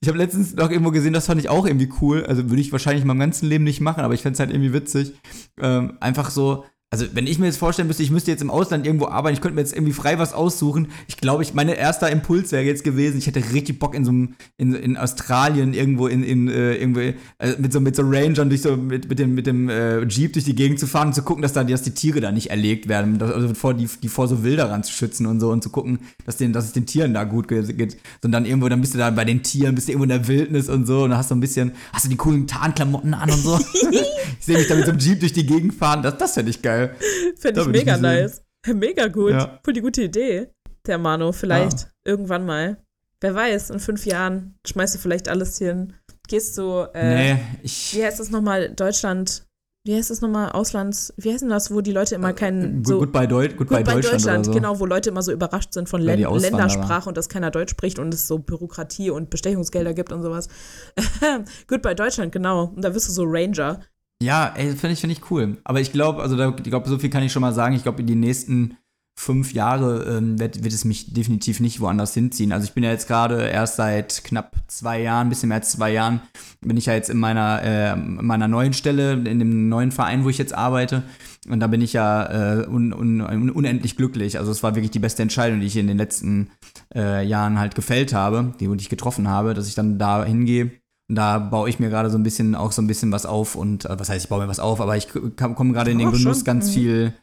Ich 0.00 0.08
habe 0.08 0.18
letztens 0.18 0.54
noch 0.54 0.68
irgendwo 0.68 0.90
gesehen, 0.90 1.12
das 1.12 1.26
fand 1.26 1.40
ich 1.40 1.48
auch 1.48 1.64
irgendwie 1.64 1.90
cool. 2.00 2.24
Also 2.26 2.50
würde 2.50 2.60
ich 2.60 2.72
wahrscheinlich 2.72 3.04
mein 3.04 3.18
ganzen 3.18 3.48
Leben 3.48 3.62
nicht 3.62 3.80
machen, 3.80 4.02
aber 4.02 4.14
ich 4.14 4.22
fände 4.22 4.34
es 4.34 4.40
halt 4.40 4.50
irgendwie 4.50 4.72
witzig. 4.72 5.14
Ähm, 5.60 5.96
einfach 6.00 6.30
so, 6.30 6.64
also 6.94 7.06
wenn 7.12 7.26
ich 7.26 7.40
mir 7.40 7.46
jetzt 7.46 7.56
vorstellen 7.56 7.88
müsste, 7.88 8.04
ich 8.04 8.12
müsste 8.12 8.30
jetzt 8.30 8.40
im 8.40 8.50
Ausland 8.50 8.86
irgendwo 8.86 9.08
arbeiten, 9.08 9.34
ich 9.34 9.40
könnte 9.40 9.56
mir 9.56 9.62
jetzt 9.62 9.74
irgendwie 9.74 9.92
frei 9.92 10.20
was 10.20 10.32
aussuchen. 10.32 10.92
Ich 11.08 11.16
glaube, 11.16 11.42
ich, 11.42 11.52
mein 11.52 11.68
erster 11.68 12.08
Impuls 12.08 12.52
wäre 12.52 12.62
jetzt 12.62 12.84
gewesen, 12.84 13.18
ich 13.18 13.26
hätte 13.26 13.42
richtig 13.52 13.80
Bock 13.80 13.96
in 13.96 14.04
so 14.04 14.12
einem, 14.12 14.34
in, 14.58 14.74
in 14.74 14.96
Australien 14.96 15.74
irgendwo 15.74 16.06
in, 16.06 16.22
in 16.22 16.46
äh, 16.46 16.76
irgendwo, 16.76 17.00
äh, 17.00 17.14
mit 17.58 17.72
so 17.72 17.80
mit 17.80 17.96
so 17.96 18.02
Rangern 18.04 18.48
durch 18.48 18.62
so 18.62 18.76
mit, 18.76 19.08
mit 19.08 19.18
dem, 19.18 19.34
mit 19.34 19.48
dem 19.48 19.68
äh, 19.68 20.04
Jeep 20.04 20.34
durch 20.34 20.44
die 20.44 20.54
Gegend 20.54 20.78
zu 20.78 20.86
fahren 20.86 21.08
und 21.08 21.14
zu 21.14 21.22
gucken, 21.22 21.42
dass 21.42 21.52
da 21.52 21.64
dass 21.64 21.82
die 21.82 21.94
Tiere 21.94 22.20
da 22.20 22.30
nicht 22.30 22.50
erlegt 22.50 22.86
werden. 22.86 23.18
Das, 23.18 23.32
also 23.32 23.52
vor 23.54 23.74
die, 23.74 23.88
die 24.00 24.08
vor 24.08 24.28
so 24.28 24.44
Wilderern 24.44 24.84
zu 24.84 24.92
schützen 24.92 25.26
und 25.26 25.40
so 25.40 25.50
und 25.50 25.64
zu 25.64 25.70
gucken, 25.70 25.98
dass, 26.26 26.36
den, 26.36 26.52
dass 26.52 26.66
es 26.66 26.74
den 26.74 26.86
Tieren 26.86 27.12
da 27.12 27.24
gut 27.24 27.48
geht. 27.48 27.96
Sondern 28.22 28.46
irgendwo, 28.46 28.68
dann 28.68 28.80
bist 28.80 28.94
du 28.94 28.98
da 28.98 29.10
bei 29.10 29.24
den 29.24 29.42
Tieren, 29.42 29.74
bist 29.74 29.88
du 29.88 29.92
irgendwo 29.92 30.04
in 30.04 30.10
der 30.10 30.28
Wildnis 30.28 30.68
und 30.68 30.86
so 30.86 31.02
und 31.02 31.10
dann 31.10 31.18
hast 31.18 31.32
du 31.32 31.34
ein 31.34 31.40
bisschen, 31.40 31.72
hast 31.92 32.04
du 32.04 32.08
die 32.08 32.16
coolen 32.16 32.46
Tarnklamotten 32.46 33.14
an 33.14 33.30
und 33.32 33.42
so. 33.42 33.58
ich 33.90 34.44
sehe 34.44 34.56
mich 34.56 34.68
da 34.68 34.76
mit 34.76 34.84
so 34.84 34.92
einem 34.92 35.00
Jeep 35.00 35.18
durch 35.18 35.32
die 35.32 35.44
Gegend 35.44 35.74
fahren, 35.74 36.02
das, 36.04 36.18
das 36.18 36.34
fände 36.34 36.50
ich 36.50 36.62
geil. 36.62 36.73
Finde 36.98 36.98
ich 37.32 37.40
Da 37.40 37.66
würde 37.66 37.78
ich 37.78 37.84
mega 37.84 37.94
sehen. 37.94 38.02
nice. 38.02 38.42
Mega 38.74 39.08
gut. 39.08 39.32
Ja. 39.32 39.60
Voll 39.64 39.74
die 39.74 39.80
gute 39.82 40.02
Idee. 40.02 40.48
Der 40.86 40.98
Mano, 40.98 41.32
vielleicht 41.32 41.80
Ja. 41.80 41.86
irgendwann 42.04 42.46
mal. 42.46 42.78
Wer 43.20 43.34
weiß, 43.34 43.70
in 43.70 43.78
fünf 43.80 44.04
Jahren 44.06 44.58
schmeißt 44.66 44.94
du 44.94 44.98
vielleicht 44.98 45.28
alles 45.28 45.58
hier 45.58 45.68
hin. 45.68 45.92
Gehst 46.28 46.56
du, 46.58 46.86
äh, 46.94 47.34
nee, 47.34 47.40
ich. 47.62 47.94
wie 47.96 48.04
heißt 48.04 48.20
das 48.20 48.30
nochmal, 48.30 48.70
Deutschland, 48.70 49.44
wie 49.86 49.94
heißt 49.94 50.08
das 50.10 50.22
nochmal, 50.22 50.50
Auslands, 50.52 51.12
wie 51.18 51.30
heißt 51.32 51.42
denn 51.42 51.50
das, 51.50 51.70
wo 51.70 51.82
die 51.82 51.92
Leute 51.92 52.14
immer 52.14 52.32
keinen, 52.32 52.76
Good, 52.82 52.86
so, 52.86 52.98
goodbye, 53.00 53.26
Deut 53.28 53.56
goodbye 53.58 53.78
Goodbye 53.78 53.94
Deutschland, 53.96 54.14
Deutschland, 54.14 54.46
so. 54.46 54.52
genau, 54.52 54.80
wo 54.80 54.86
Leute 54.86 55.10
immer 55.10 55.22
so 55.22 55.32
überrascht 55.32 55.74
sind 55.74 55.88
von 55.90 56.00
Län. 56.00 56.20
Ländersprache 56.20 57.08
und 57.08 57.16
dass 57.18 57.28
keiner 57.28 57.50
Deutsch 57.50 57.70
spricht 57.72 57.98
und 57.98 58.12
es 58.14 58.26
so 58.26 58.38
Bürokratie 58.38 59.10
und 59.10 59.28
Bestechungsgelder 59.28 59.92
gibt 59.92 60.10
und 60.12 60.22
sowas. 60.22 60.48
Goodbye 61.66 61.94
Deutschland, 61.94 62.32
genau. 62.32 62.72
Und 62.74 62.82
da 62.82 62.94
wirst 62.94 63.08
du 63.08 63.12
so 63.12 63.24
Ranger. 63.26 63.80
Ja, 64.24 64.54
ey, 64.56 64.74
finde 64.74 64.94
ich, 64.94 65.00
finde 65.00 65.12
ich 65.12 65.30
cool. 65.30 65.58
Aber 65.64 65.80
ich 65.80 65.92
glaube, 65.92 66.22
also 66.22 66.34
da, 66.36 66.54
ich 66.56 66.64
glaube, 66.64 66.88
so 66.88 66.98
viel 66.98 67.10
kann 67.10 67.22
ich 67.22 67.30
schon 67.30 67.42
mal 67.42 67.52
sagen. 67.52 67.74
Ich 67.74 67.82
glaube, 67.82 68.00
in 68.00 68.06
die 68.06 68.14
nächsten 68.14 68.78
fünf 69.16 69.52
Jahre 69.52 70.16
ähm, 70.16 70.40
wird, 70.40 70.64
wird 70.64 70.72
es 70.72 70.84
mich 70.84 71.12
definitiv 71.12 71.60
nicht 71.60 71.80
woanders 71.80 72.14
hinziehen. 72.14 72.50
Also 72.50 72.64
ich 72.64 72.72
bin 72.72 72.82
ja 72.82 72.90
jetzt 72.90 73.06
gerade 73.06 73.46
erst 73.46 73.76
seit 73.76 74.24
knapp 74.24 74.56
zwei 74.66 75.02
Jahren, 75.02 75.26
ein 75.26 75.28
bisschen 75.28 75.50
mehr 75.50 75.58
als 75.58 75.70
zwei 75.70 75.92
Jahren, 75.92 76.20
bin 76.62 76.76
ich 76.76 76.86
ja 76.86 76.94
jetzt 76.94 77.10
in 77.10 77.18
meiner, 77.18 77.62
äh, 77.62 77.92
in 77.92 78.24
meiner 78.24 78.48
neuen 78.48 78.72
Stelle, 78.72 79.12
in 79.12 79.38
dem 79.38 79.68
neuen 79.68 79.92
Verein, 79.92 80.24
wo 80.24 80.30
ich 80.30 80.38
jetzt 80.38 80.54
arbeite. 80.54 81.02
Und 81.48 81.60
da 81.60 81.66
bin 81.66 81.82
ich 81.82 81.92
ja 81.92 82.62
äh, 82.62 82.66
un, 82.66 82.92
un, 82.92 83.20
un, 83.20 83.50
unendlich 83.50 83.96
glücklich. 83.96 84.38
Also 84.38 84.50
es 84.50 84.62
war 84.62 84.74
wirklich 84.74 84.90
die 84.90 84.98
beste 84.98 85.22
Entscheidung, 85.22 85.60
die 85.60 85.66
ich 85.66 85.76
in 85.76 85.86
den 85.86 85.98
letzten 85.98 86.50
äh, 86.94 87.24
Jahren 87.24 87.58
halt 87.58 87.74
gefällt 87.74 88.14
habe, 88.14 88.54
die 88.58 88.68
ich 88.78 88.88
getroffen 88.88 89.28
habe, 89.28 89.52
dass 89.52 89.68
ich 89.68 89.74
dann 89.74 89.98
da 89.98 90.24
hingehe. 90.24 90.72
Da 91.08 91.38
baue 91.38 91.68
ich 91.68 91.78
mir 91.78 91.90
gerade 91.90 92.08
so 92.10 92.16
ein 92.16 92.22
bisschen 92.22 92.54
auch 92.54 92.72
so 92.72 92.80
ein 92.80 92.86
bisschen 92.86 93.12
was 93.12 93.26
auf 93.26 93.56
und 93.56 93.84
äh, 93.84 93.98
was 93.98 94.08
heißt, 94.08 94.24
ich 94.24 94.28
baue 94.30 94.42
mir 94.42 94.48
was 94.48 94.58
auf, 94.60 94.80
aber 94.80 94.96
ich 94.96 95.08
komme 95.08 95.72
gerade 95.72 95.90
in 95.90 95.98
den 95.98 96.10
Genuss 96.12 96.38
schon. 96.38 96.44
ganz 96.44 96.68
Mhm. 96.68 96.72
viel 96.72 97.14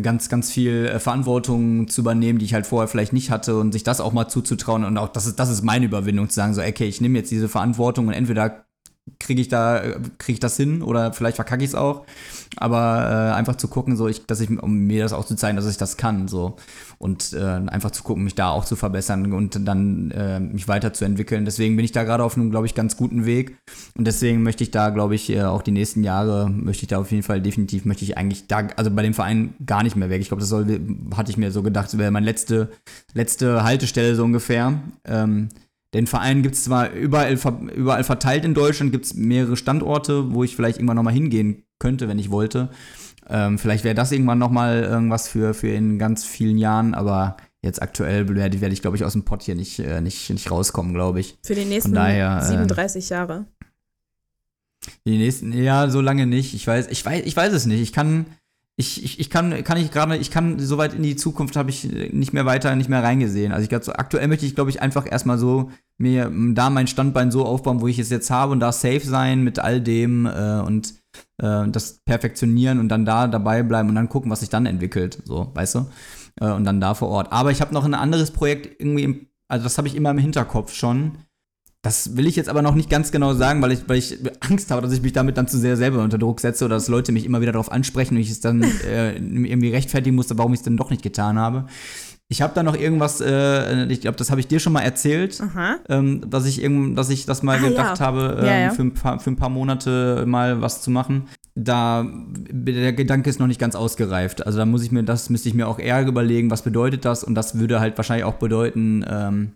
ganz, 0.00 0.28
ganz 0.30 0.50
viel 0.50 0.86
äh, 0.86 0.98
Verantwortung 0.98 1.86
zu 1.88 2.00
übernehmen, 2.00 2.38
die 2.38 2.46
ich 2.46 2.54
halt 2.54 2.66
vorher 2.66 2.88
vielleicht 2.88 3.12
nicht 3.12 3.30
hatte 3.30 3.58
und 3.58 3.72
sich 3.72 3.84
das 3.84 4.00
auch 4.00 4.12
mal 4.12 4.26
zuzutrauen 4.28 4.84
und 4.84 4.96
auch 4.96 5.08
das 5.08 5.26
ist, 5.26 5.38
das 5.38 5.50
ist 5.50 5.62
meine 5.62 5.84
Überwindung 5.84 6.28
zu 6.30 6.34
sagen, 6.36 6.54
so, 6.54 6.62
okay, 6.62 6.86
ich 6.86 7.00
nehme 7.02 7.18
jetzt 7.18 7.30
diese 7.30 7.48
Verantwortung 7.48 8.06
und 8.08 8.14
entweder 8.14 8.64
kriege 9.18 9.40
ich 9.40 9.48
da, 9.48 9.80
kriege 10.18 10.34
ich 10.34 10.40
das 10.40 10.56
hin 10.56 10.82
oder 10.82 11.12
vielleicht 11.12 11.36
verkacke 11.36 11.64
ich 11.64 11.70
es 11.70 11.74
auch. 11.74 12.04
Aber 12.56 13.30
äh, 13.32 13.34
einfach 13.34 13.56
zu 13.56 13.66
gucken, 13.66 13.96
so 13.96 14.06
ich, 14.08 14.26
dass 14.26 14.40
ich, 14.40 14.50
um 14.50 14.86
mir 14.86 15.02
das 15.02 15.12
auch 15.12 15.24
zu 15.24 15.34
zeigen, 15.34 15.56
dass 15.56 15.68
ich 15.68 15.76
das 15.76 15.96
kann, 15.96 16.28
so. 16.28 16.56
Und 16.98 17.32
äh, 17.32 17.40
einfach 17.40 17.90
zu 17.90 18.02
gucken, 18.02 18.22
mich 18.22 18.34
da 18.34 18.50
auch 18.50 18.64
zu 18.64 18.76
verbessern 18.76 19.32
und 19.32 19.66
dann 19.66 20.10
äh, 20.12 20.38
mich 20.38 20.68
weiterzuentwickeln. 20.68 21.44
Deswegen 21.44 21.74
bin 21.76 21.84
ich 21.84 21.92
da 21.92 22.04
gerade 22.04 22.22
auf 22.22 22.36
einem, 22.36 22.50
glaube 22.50 22.66
ich, 22.66 22.74
ganz 22.74 22.96
guten 22.96 23.24
Weg. 23.24 23.56
Und 23.96 24.06
deswegen 24.06 24.42
möchte 24.42 24.62
ich 24.62 24.70
da, 24.70 24.90
glaube 24.90 25.14
ich, 25.14 25.30
äh, 25.30 25.42
auch 25.42 25.62
die 25.62 25.72
nächsten 25.72 26.04
Jahre, 26.04 26.48
möchte 26.50 26.84
ich 26.84 26.88
da 26.88 26.98
auf 26.98 27.10
jeden 27.10 27.24
Fall 27.24 27.40
definitiv, 27.40 27.84
möchte 27.84 28.04
ich 28.04 28.16
eigentlich 28.16 28.46
da, 28.46 28.68
also 28.76 28.90
bei 28.90 29.02
dem 29.02 29.14
Verein 29.14 29.54
gar 29.66 29.82
nicht 29.82 29.96
mehr 29.96 30.10
weg. 30.10 30.20
Ich 30.20 30.28
glaube, 30.28 30.40
das 30.40 30.50
soll, 30.50 30.80
hatte 31.16 31.30
ich 31.30 31.36
mir 31.36 31.50
so 31.50 31.62
gedacht, 31.62 31.96
wäre 31.98 32.10
meine 32.10 32.26
letzte, 32.26 32.70
letzte 33.14 33.64
Haltestelle 33.64 34.14
so 34.14 34.24
ungefähr. 34.24 34.80
Ähm, 35.04 35.48
den 35.94 36.06
Verein 36.06 36.42
gibt 36.42 36.54
es 36.54 36.64
zwar 36.64 36.90
überall, 36.90 37.38
überall 37.74 38.04
verteilt 38.04 38.44
in 38.44 38.54
Deutschland, 38.54 38.92
gibt 38.92 39.04
es 39.04 39.14
mehrere 39.14 39.56
Standorte, 39.56 40.32
wo 40.32 40.42
ich 40.42 40.56
vielleicht 40.56 40.78
irgendwann 40.78 40.96
nochmal 40.96 41.12
hingehen 41.12 41.64
könnte, 41.78 42.08
wenn 42.08 42.18
ich 42.18 42.30
wollte. 42.30 42.70
Ähm, 43.28 43.58
vielleicht 43.58 43.84
wäre 43.84 43.94
das 43.94 44.10
irgendwann 44.10 44.38
nochmal 44.38 44.82
irgendwas 44.82 45.28
für, 45.28 45.54
für 45.54 45.68
in 45.68 45.98
ganz 45.98 46.24
vielen 46.24 46.58
Jahren, 46.58 46.94
aber 46.94 47.36
jetzt 47.60 47.80
aktuell 47.80 48.28
werde, 48.28 48.60
werde 48.60 48.72
ich, 48.72 48.82
glaube 48.82 48.96
ich, 48.96 49.04
aus 49.04 49.12
dem 49.12 49.24
Pott 49.24 49.42
hier 49.42 49.54
nicht, 49.54 49.78
äh, 49.78 50.00
nicht, 50.00 50.28
nicht 50.30 50.50
rauskommen, 50.50 50.94
glaube 50.94 51.20
ich. 51.20 51.38
Für 51.44 51.54
die 51.54 51.64
nächsten 51.64 51.94
daher, 51.94 52.42
37 52.42 53.04
äh, 53.10 53.14
Jahre. 53.14 53.46
Die 55.04 55.18
nächsten, 55.18 55.52
ja, 55.52 55.88
so 55.88 56.00
lange 56.00 56.26
nicht. 56.26 56.54
Ich 56.54 56.66
weiß, 56.66 56.88
ich 56.88 57.04
weiß, 57.04 57.22
ich 57.24 57.36
weiß 57.36 57.52
es 57.52 57.66
nicht. 57.66 57.80
Ich 57.80 57.92
kann, 57.92 58.26
ich, 58.76 59.04
ich, 59.04 59.20
ich 59.20 59.28
kann, 59.28 59.64
kann 59.64 59.76
ich 59.76 59.90
gerade, 59.90 60.16
ich 60.16 60.30
kann 60.30 60.58
so 60.58 60.78
weit 60.78 60.94
in 60.94 61.02
die 61.02 61.16
Zukunft 61.16 61.56
habe 61.56 61.68
ich 61.68 61.84
nicht 61.84 62.32
mehr 62.32 62.46
weiter, 62.46 62.74
nicht 62.74 62.88
mehr 62.88 63.02
reingesehen. 63.02 63.52
Also 63.52 63.62
ich 63.62 63.68
glaube, 63.68 63.84
so 63.84 63.92
aktuell 63.92 64.28
möchte 64.28 64.46
ich, 64.46 64.54
glaube 64.54 64.70
ich, 64.70 64.80
einfach 64.80 65.10
erstmal 65.10 65.38
so 65.38 65.70
mir 65.98 66.32
da 66.54 66.70
mein 66.70 66.86
Standbein 66.86 67.30
so 67.30 67.44
aufbauen, 67.44 67.80
wo 67.82 67.88
ich 67.88 67.98
es 67.98 68.08
jetzt 68.08 68.30
habe 68.30 68.52
und 68.52 68.60
da 68.60 68.72
safe 68.72 69.00
sein 69.00 69.42
mit 69.42 69.58
all 69.58 69.80
dem 69.80 70.26
äh, 70.26 70.60
und 70.60 70.94
äh, 71.38 71.68
das 71.68 72.00
perfektionieren 72.04 72.80
und 72.80 72.88
dann 72.88 73.04
da 73.04 73.28
dabei 73.28 73.62
bleiben 73.62 73.90
und 73.90 73.94
dann 73.94 74.08
gucken, 74.08 74.30
was 74.30 74.40
sich 74.40 74.48
dann 74.48 74.64
entwickelt, 74.64 75.18
so, 75.24 75.50
weißt 75.52 75.74
du? 75.74 75.86
Äh, 76.40 76.50
und 76.52 76.64
dann 76.64 76.80
da 76.80 76.94
vor 76.94 77.08
Ort. 77.08 77.30
Aber 77.30 77.50
ich 77.50 77.60
habe 77.60 77.74
noch 77.74 77.84
ein 77.84 77.94
anderes 77.94 78.30
Projekt 78.30 78.80
irgendwie, 78.80 79.04
im, 79.04 79.26
also 79.48 79.64
das 79.64 79.76
habe 79.76 79.86
ich 79.86 79.94
immer 79.94 80.10
im 80.10 80.18
Hinterkopf 80.18 80.72
schon 80.72 81.18
das 81.82 82.16
will 82.16 82.28
ich 82.28 82.36
jetzt 82.36 82.48
aber 82.48 82.62
noch 82.62 82.76
nicht 82.76 82.88
ganz 82.88 83.10
genau 83.10 83.34
sagen, 83.34 83.60
weil 83.60 83.72
ich, 83.72 83.88
weil 83.88 83.98
ich 83.98 84.18
Angst 84.40 84.70
habe, 84.70 84.82
dass 84.82 84.92
ich 84.92 85.02
mich 85.02 85.12
damit 85.12 85.36
dann 85.36 85.48
zu 85.48 85.58
sehr 85.58 85.76
selber 85.76 86.02
unter 86.02 86.16
Druck 86.16 86.40
setze 86.40 86.64
oder 86.64 86.76
dass 86.76 86.86
Leute 86.86 87.10
mich 87.10 87.24
immer 87.24 87.40
wieder 87.40 87.52
darauf 87.52 87.72
ansprechen 87.72 88.14
und 88.14 88.20
ich 88.20 88.30
es 88.30 88.40
dann 88.40 88.62
äh, 88.86 89.16
irgendwie 89.16 89.70
rechtfertigen 89.70 90.14
musste, 90.14 90.38
warum 90.38 90.52
ich 90.54 90.60
es 90.60 90.64
dann 90.64 90.76
doch 90.76 90.90
nicht 90.90 91.02
getan 91.02 91.38
habe. 91.38 91.66
Ich 92.28 92.40
habe 92.40 92.54
da 92.54 92.62
noch 92.62 92.76
irgendwas, 92.76 93.20
äh, 93.20 93.84
ich 93.86 94.00
glaube, 94.00 94.16
das 94.16 94.30
habe 94.30 94.40
ich 94.40 94.46
dir 94.46 94.60
schon 94.60 94.72
mal 94.72 94.80
erzählt, 94.80 95.42
ähm, 95.88 96.22
dass 96.30 96.46
ich 96.46 96.62
irgend, 96.62 96.96
dass 96.96 97.10
ich 97.10 97.26
das 97.26 97.42
mal 97.42 97.58
ah, 97.58 97.68
gedacht 97.68 97.98
ja. 97.98 98.06
habe, 98.06 98.38
äh, 98.40 98.46
ja, 98.46 98.58
ja. 98.58 98.70
Für, 98.70 98.82
ein 98.82 98.94
paar, 98.94 99.18
für 99.18 99.30
ein 99.30 99.36
paar 99.36 99.50
Monate 99.50 100.24
mal 100.26 100.62
was 100.62 100.82
zu 100.82 100.90
machen. 100.90 101.28
Da 101.54 102.06
der 102.30 102.94
Gedanke 102.94 103.28
ist 103.28 103.38
noch 103.38 103.48
nicht 103.48 103.60
ganz 103.60 103.74
ausgereift. 103.74 104.46
Also 104.46 104.56
da 104.56 104.64
muss 104.64 104.82
ich 104.82 104.92
mir, 104.92 105.02
das 105.02 105.28
müsste 105.28 105.48
ich 105.50 105.54
mir 105.54 105.68
auch 105.68 105.78
eher 105.78 106.06
überlegen, 106.06 106.50
was 106.50 106.62
bedeutet 106.62 107.04
das? 107.04 107.22
Und 107.22 107.34
das 107.34 107.58
würde 107.58 107.80
halt 107.80 107.98
wahrscheinlich 107.98 108.24
auch 108.24 108.34
bedeuten, 108.34 109.04
ähm, 109.06 109.52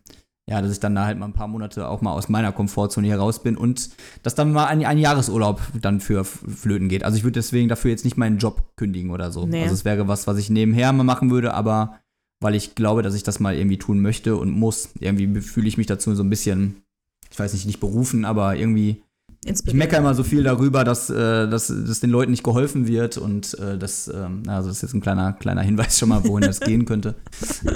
ja, 0.48 0.62
dass 0.62 0.70
ich 0.70 0.80
dann 0.80 0.94
da 0.94 1.06
halt 1.06 1.18
mal 1.18 1.26
ein 1.26 1.32
paar 1.32 1.48
Monate 1.48 1.88
auch 1.88 2.02
mal 2.02 2.12
aus 2.12 2.28
meiner 2.28 2.52
Komfortzone 2.52 3.06
hier 3.06 3.18
raus 3.18 3.42
bin 3.42 3.56
und 3.56 3.90
dass 4.22 4.36
dann 4.36 4.52
mal 4.52 4.66
ein, 4.66 4.84
ein 4.84 4.98
Jahresurlaub 4.98 5.60
dann 5.80 6.00
für 6.00 6.24
Flöten 6.24 6.88
geht. 6.88 7.04
Also 7.04 7.16
ich 7.16 7.24
würde 7.24 7.34
deswegen 7.34 7.68
dafür 7.68 7.90
jetzt 7.90 8.04
nicht 8.04 8.16
meinen 8.16 8.38
Job 8.38 8.62
kündigen 8.76 9.10
oder 9.10 9.32
so. 9.32 9.46
Nee. 9.46 9.62
Also 9.62 9.74
es 9.74 9.84
wäre 9.84 10.06
was, 10.06 10.28
was 10.28 10.38
ich 10.38 10.48
nebenher 10.48 10.92
mal 10.92 11.02
machen 11.02 11.30
würde, 11.30 11.52
aber 11.52 11.98
weil 12.40 12.54
ich 12.54 12.76
glaube, 12.76 13.02
dass 13.02 13.14
ich 13.14 13.24
das 13.24 13.40
mal 13.40 13.56
irgendwie 13.56 13.78
tun 13.78 14.00
möchte 14.00 14.36
und 14.36 14.50
muss. 14.50 14.90
Irgendwie 15.00 15.40
fühle 15.40 15.66
ich 15.66 15.78
mich 15.78 15.88
dazu 15.88 16.14
so 16.14 16.22
ein 16.22 16.30
bisschen, 16.30 16.82
ich 17.30 17.38
weiß 17.38 17.52
nicht, 17.52 17.66
nicht 17.66 17.80
berufen, 17.80 18.24
aber 18.24 18.54
irgendwie 18.56 19.02
ich 19.44 19.74
meckere 19.74 19.98
immer 19.98 20.14
so 20.14 20.24
viel 20.24 20.42
darüber, 20.42 20.84
dass, 20.84 21.10
äh, 21.10 21.48
dass, 21.48 21.68
dass 21.68 22.00
den 22.00 22.10
Leuten 22.10 22.30
nicht 22.30 22.42
geholfen 22.42 22.86
wird 22.86 23.16
und 23.16 23.58
äh, 23.58 23.78
das, 23.78 24.08
ähm, 24.08 24.42
also 24.46 24.68
das 24.68 24.78
ist 24.78 24.82
jetzt 24.82 24.94
ein 24.94 25.00
kleiner, 25.00 25.32
kleiner 25.34 25.62
Hinweis 25.62 25.98
schon 25.98 26.08
mal, 26.08 26.24
wohin 26.24 26.46
das 26.46 26.60
gehen 26.60 26.84
könnte. 26.84 27.14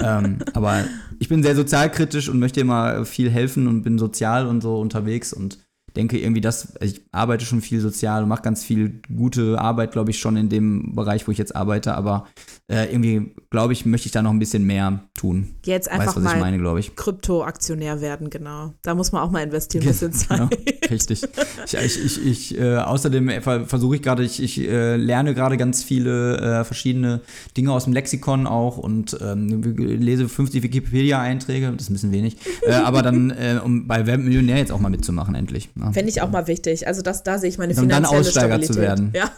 Ähm, 0.03 0.39
aber 0.53 0.83
ich 1.19 1.29
bin 1.29 1.43
sehr 1.43 1.55
sozialkritisch 1.55 2.29
und 2.29 2.39
möchte 2.39 2.59
immer 2.59 3.05
viel 3.05 3.29
helfen 3.29 3.67
und 3.67 3.83
bin 3.83 3.99
sozial 3.99 4.47
und 4.47 4.61
so 4.61 4.79
unterwegs 4.79 5.31
und 5.33 5.59
denke 5.95 6.19
irgendwie, 6.19 6.41
dass 6.41 6.73
ich 6.81 7.01
arbeite 7.11 7.45
schon 7.45 7.61
viel 7.61 7.81
sozial 7.81 8.23
und 8.23 8.29
mache 8.29 8.41
ganz 8.41 8.63
viel 8.63 9.01
gute 9.15 9.59
Arbeit, 9.59 9.91
glaube 9.91 10.11
ich, 10.11 10.19
schon 10.19 10.37
in 10.37 10.49
dem 10.49 10.95
Bereich, 10.95 11.27
wo 11.27 11.31
ich 11.31 11.37
jetzt 11.37 11.55
arbeite, 11.55 11.95
aber 11.95 12.27
äh, 12.67 12.91
irgendwie, 12.91 13.33
glaube 13.49 13.73
ich, 13.73 13.85
möchte 13.85 14.05
ich 14.05 14.11
da 14.11 14.21
noch 14.21 14.31
ein 14.31 14.39
bisschen 14.39 14.65
mehr 14.65 15.03
tun. 15.15 15.55
Jetzt 15.65 15.89
einfach 15.89 16.15
weißt, 16.15 16.23
mal 16.23 16.39
meine, 16.39 16.81
Krypto-Aktionär 16.95 18.01
werden, 18.01 18.29
genau. 18.29 18.73
Da 18.81 18.95
muss 18.95 19.11
man 19.11 19.21
auch 19.21 19.31
mal 19.31 19.43
investieren, 19.43 19.83
ein 19.83 19.89
bisschen 19.89 20.13
Zeit. 20.13 20.49
Genau, 20.49 20.49
richtig. 20.89 21.23
Ich, 21.65 21.73
ich, 21.73 22.05
ich, 22.05 22.25
ich 22.25 22.59
äh, 22.59 22.77
außerdem 22.77 23.41
versuche 23.41 23.95
ich 23.95 24.01
gerade, 24.01 24.23
ich, 24.23 24.41
ich 24.41 24.59
äh, 24.59 24.95
lerne 24.95 25.33
gerade 25.33 25.57
ganz 25.57 25.83
viele 25.83 26.37
äh, 26.37 26.63
verschiedene 26.63 27.21
Dinge 27.57 27.71
aus 27.71 27.85
dem 27.85 27.93
Lexikon 27.93 28.47
auch 28.47 28.77
und 28.77 29.17
ähm, 29.21 29.61
lese 29.77 30.29
50 30.29 30.63
Wikipedia-Einträge, 30.63 31.71
das 31.71 31.83
ist 31.83 31.89
ein 31.89 31.93
bisschen 31.93 32.11
wenig, 32.11 32.37
äh, 32.61 32.73
aber 32.73 33.01
dann, 33.01 33.31
äh, 33.31 33.59
um 33.63 33.87
bei 33.87 34.05
Wer 34.05 34.17
Millionär 34.17 34.57
jetzt 34.57 34.71
auch 34.71 34.79
mal 34.79 34.89
mitzumachen, 34.89 35.35
endlich. 35.35 35.69
Ja. 35.81 35.91
Fände 35.91 36.09
ich 36.09 36.21
auch 36.21 36.29
mal 36.29 36.47
wichtig. 36.47 36.87
Also 36.87 37.01
das, 37.01 37.23
da 37.23 37.37
sehe 37.39 37.49
ich 37.49 37.57
meine 37.57 37.73
finanzielle 37.73 37.97
um 38.07 38.11
dann 38.11 38.19
Aussteiger 38.19 38.47
Stabilität. 38.47 38.75
zu 38.75 38.81
werden. 38.81 39.11
Ja. 39.13 39.31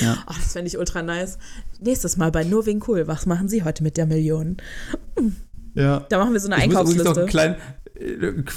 Ja. 0.00 0.16
Oh, 0.28 0.32
das 0.36 0.52
fände 0.52 0.68
ich 0.68 0.78
ultra 0.78 1.02
nice. 1.02 1.36
Nächstes 1.80 2.16
Mal 2.16 2.30
bei 2.30 2.44
Nur 2.44 2.64
wegen 2.64 2.80
cool. 2.88 3.06
Was 3.06 3.26
machen 3.26 3.48
Sie 3.48 3.64
heute 3.64 3.82
mit 3.82 3.96
der 3.96 4.06
Million? 4.06 4.56
Ja. 5.74 6.06
Da 6.08 6.18
machen 6.18 6.32
wir 6.32 6.40
so 6.40 6.46
eine 6.48 6.56
ich 6.56 6.62
Einkaufsliste. 6.62 7.04
Muss 7.04 7.14
noch 7.14 7.22
einen 7.22 7.28
kleinen, 7.28 7.56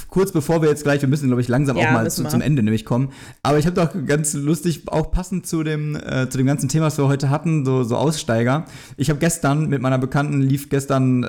kurz 0.08 0.32
bevor 0.32 0.62
wir 0.62 0.68
jetzt 0.68 0.84
gleich, 0.84 1.02
wir 1.02 1.08
müssen, 1.08 1.26
glaube 1.26 1.42
ich, 1.42 1.48
langsam 1.48 1.76
ja, 1.76 1.88
auch 1.88 1.92
mal, 1.92 2.10
zu, 2.10 2.24
zum 2.24 2.40
Ende 2.40 2.62
nämlich 2.62 2.84
kommen. 2.84 3.10
Aber 3.42 3.58
ich 3.58 3.66
habe 3.66 3.76
doch 3.76 3.90
ganz 4.06 4.32
lustig, 4.34 4.82
auch 4.86 5.10
passend 5.10 5.46
zu 5.46 5.62
dem, 5.62 5.96
äh, 5.96 6.28
zu 6.28 6.38
dem 6.38 6.46
ganzen 6.46 6.68
Thema, 6.68 6.86
was 6.86 6.98
wir 6.98 7.08
heute 7.08 7.30
hatten, 7.30 7.64
so, 7.64 7.84
so 7.84 7.96
Aussteiger. 7.96 8.64
Ich 8.96 9.10
habe 9.10 9.18
gestern 9.18 9.68
mit 9.68 9.82
meiner 9.82 9.98
Bekannten, 9.98 10.40
lief 10.40 10.68
gestern, 10.68 11.24
äh, 11.24 11.28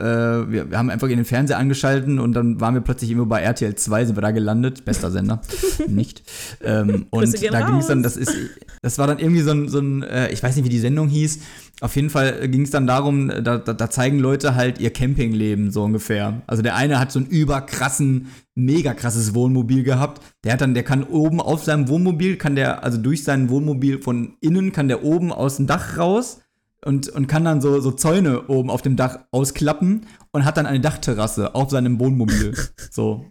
wir, 0.52 0.72
wir, 0.72 0.78
haben 0.78 0.90
einfach 0.90 1.10
in 1.10 1.18
den 1.18 1.26
Fernseher 1.26 1.58
angeschalten 1.58 2.20
und 2.20 2.34
dann 2.34 2.62
waren 2.62 2.74
wir 2.74 2.82
plötzlich 2.82 3.12
immer 3.12 3.26
bei 3.26 3.42
RTL 3.42 3.76
2, 3.76 4.06
sind 4.06 4.18
wir 4.18 4.22
da 4.22 4.32
gelandet. 4.32 4.86
Bester 4.86 5.12
Sender. 5.12 5.42
Nicht. 5.88 6.24
Ähm, 6.64 7.08
und 7.10 7.34
da 7.52 7.62
ging 7.62 7.78
es 7.78 7.88
dann, 7.88 8.04
das 8.04 8.18
ist, 8.18 8.34
das 8.82 8.98
war 8.98 9.08
dann 9.08 9.20
irgendwie 9.20 9.42
so 9.42 9.52
ein, 9.52 9.68
so 9.68 9.80
ein 9.80 10.04
äh, 10.04 10.30
ich 10.30 10.42
weiß 10.42 10.56
nicht, 10.56 10.66
wie 10.66 10.70
die 10.70 10.80
Sendung 10.80 11.08
hieß, 11.08 11.40
auf 11.82 11.96
jeden 11.96 12.10
Fall 12.10 12.48
ging 12.48 12.62
es 12.62 12.72
dann 12.72 12.88
darum, 12.88 13.28
da, 13.28 13.58
da, 13.58 13.74
da, 13.74 13.90
zeigen 13.90 14.20
Leute 14.20 14.56
halt 14.56 14.80
ihr 14.80 14.92
Campingleben 14.92 15.72
so 15.72 15.84
ungefähr. 15.84 16.42
Also 16.48 16.64
der 16.64 16.76
eine 16.76 17.00
hat 17.00 17.12
so 17.12 17.20
einen 17.20 17.28
überkrassen, 17.28 18.28
mega 18.56 18.94
krasses 18.94 19.34
Wohnmobil 19.34 19.84
gehabt. 19.84 20.22
Der 20.44 20.54
hat 20.54 20.62
dann, 20.62 20.74
der 20.74 20.84
kann 20.84 21.04
oben 21.04 21.42
auf 21.42 21.64
seinem 21.64 21.90
Wohnmobil, 21.90 22.38
kann 22.38 22.56
der, 22.56 22.84
also 22.84 22.98
durch 22.98 23.24
sein 23.24 23.50
Wohnmobil 23.50 24.02
von 24.02 24.38
innen, 24.40 24.72
kann 24.72 24.88
der 24.88 25.04
oben 25.04 25.34
aus 25.34 25.58
dem 25.58 25.68
Dach 25.68 25.98
raus 25.98 26.40
und, 26.86 27.10
und 27.10 27.28
kann 27.28 27.44
dann 27.44 27.62
so, 27.62 27.82
so 27.82 27.92
Zäune 27.92 28.48
oben 28.48 28.70
auf 28.70 28.82
dem 28.82 28.96
Dach 28.96 29.20
ausklappen 29.32 30.06
und 30.32 30.46
hat 30.46 30.58
dann 30.58 30.66
eine 30.66 30.80
Dachterrasse 30.80 31.56
auf 31.56 31.72
seinem 31.72 32.00
Wohnmobil. 32.00 32.56
so. 32.92 33.26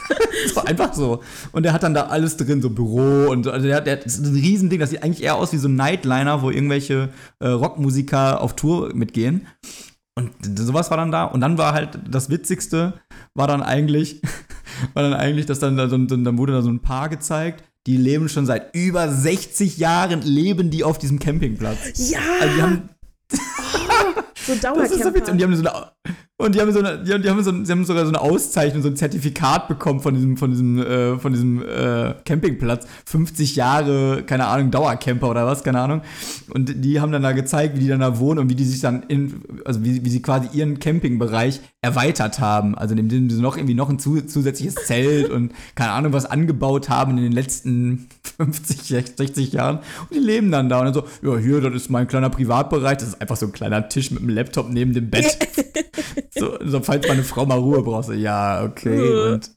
so. 0.54 0.60
Einfach 0.62 0.94
so. 0.94 1.20
Und 1.52 1.64
der 1.64 1.72
hat 1.72 1.82
dann 1.82 1.92
da 1.92 2.06
alles 2.06 2.36
drin, 2.36 2.62
so 2.62 2.70
Büro 2.70 3.30
und 3.30 3.46
also 3.48 3.66
der, 3.66 3.80
der 3.80 3.96
das 3.96 4.18
ist 4.18 4.26
ein 4.26 4.34
Riesending, 4.34 4.78
das 4.78 4.90
sieht 4.90 5.02
eigentlich 5.02 5.22
eher 5.22 5.34
aus 5.34 5.52
wie 5.52 5.58
so 5.58 5.68
ein 5.68 5.74
Nightliner, 5.74 6.42
wo 6.42 6.50
irgendwelche 6.50 7.10
äh, 7.40 7.48
Rockmusiker 7.48 8.40
auf 8.40 8.54
Tour 8.54 8.94
mitgehen. 8.94 9.46
Und 10.14 10.32
sowas 10.58 10.90
war 10.90 10.96
dann 10.96 11.10
da. 11.10 11.24
Und 11.24 11.40
dann 11.40 11.58
war 11.58 11.72
halt 11.72 11.98
das 12.08 12.30
Witzigste, 12.30 12.94
war 13.34 13.48
dann 13.48 13.62
eigentlich, 13.62 14.22
war 14.94 15.02
dann 15.02 15.14
eigentlich, 15.14 15.46
dass 15.46 15.58
dann, 15.58 15.76
dann, 15.76 16.06
dann 16.06 16.38
wurde 16.38 16.52
da 16.52 16.62
so 16.62 16.70
ein 16.70 16.80
Paar 16.80 17.08
gezeigt 17.08 17.64
die 17.86 17.96
leben 17.96 18.28
schon 18.28 18.44
seit 18.44 18.74
über 18.74 19.10
60 19.10 19.78
Jahren, 19.78 20.20
leben 20.22 20.70
die 20.70 20.84
auf 20.84 20.98
diesem 20.98 21.18
Campingplatz. 21.18 22.10
Ja! 22.10 22.20
Also 22.40 22.54
die 22.54 22.62
haben 22.62 22.88
so 24.46 24.54
Dauercamper. 24.54 25.30
Und 25.30 25.38
die 25.38 25.44
haben 25.44 25.56
so 25.56 25.68
eine, 25.68 25.92
und 26.40 26.54
die 26.54 26.60
haben, 26.60 26.72
so 26.72 26.78
eine, 26.78 27.04
die 27.04 27.28
haben, 27.28 27.42
so, 27.42 27.52
sie 27.64 27.70
haben 27.70 27.84
sogar 27.84 28.04
so 28.04 28.08
eine 28.08 28.20
Auszeichnung, 28.20 28.82
so 28.82 28.88
ein 28.88 28.96
Zertifikat 28.96 29.68
bekommen 29.68 30.00
von 30.00 30.14
diesem, 30.14 30.38
von 30.38 30.50
diesem, 30.50 30.78
äh, 30.78 31.18
von 31.18 31.32
diesem 31.34 31.62
äh, 31.62 32.14
Campingplatz. 32.24 32.86
50 33.04 33.56
Jahre, 33.56 34.22
keine 34.24 34.46
Ahnung, 34.46 34.70
Dauercamper 34.70 35.28
oder 35.28 35.46
was, 35.46 35.62
keine 35.62 35.80
Ahnung. 35.80 36.00
Und 36.48 36.82
die 36.82 36.98
haben 36.98 37.12
dann 37.12 37.22
da 37.22 37.32
gezeigt, 37.32 37.76
wie 37.76 37.80
die 37.80 37.88
dann 37.88 38.00
da 38.00 38.18
wohnen 38.18 38.38
und 38.38 38.48
wie 38.48 38.54
die 38.54 38.64
sich 38.64 38.80
dann 38.80 39.02
in, 39.08 39.42
also 39.66 39.84
wie, 39.84 40.02
wie 40.02 40.08
sie 40.08 40.22
quasi 40.22 40.48
ihren 40.56 40.78
Campingbereich 40.78 41.60
erweitert 41.82 42.40
haben. 42.40 42.74
Also 42.74 42.94
indem 42.94 43.28
sie 43.28 43.42
noch 43.42 43.58
irgendwie 43.58 43.74
noch 43.74 43.90
ein 43.90 43.98
zusätzliches 43.98 44.76
Zelt 44.86 45.28
und 45.28 45.52
keine 45.74 45.92
Ahnung 45.92 46.14
was 46.14 46.24
angebaut 46.24 46.88
haben 46.88 47.18
in 47.18 47.24
den 47.24 47.32
letzten 47.32 48.08
50, 48.38 48.80
60 49.14 49.52
Jahren. 49.52 49.80
Und 50.08 50.14
die 50.14 50.18
leben 50.18 50.50
dann 50.50 50.70
da 50.70 50.78
und 50.78 50.86
dann 50.86 50.94
so, 50.94 51.04
ja, 51.22 51.36
hier, 51.36 51.60
das 51.60 51.74
ist 51.74 51.90
mein 51.90 52.08
kleiner 52.08 52.30
Privatbereich. 52.30 52.96
Das 52.96 53.08
ist 53.08 53.20
einfach 53.20 53.36
so 53.36 53.44
ein 53.44 53.52
kleiner 53.52 53.90
Tisch 53.90 54.10
mit 54.10 54.20
einem 54.20 54.30
Laptop 54.30 54.70
neben 54.70 54.94
dem 54.94 55.10
Bett. 55.10 55.36
So, 56.30 56.58
so, 56.64 56.80
falls 56.80 57.06
meine 57.08 57.24
Frau 57.24 57.44
mal 57.46 57.58
Ruhe 57.58 57.82
braucht, 57.82 58.06
so, 58.06 58.12
ja, 58.12 58.64
okay. 58.64 59.32
Und 59.32 59.50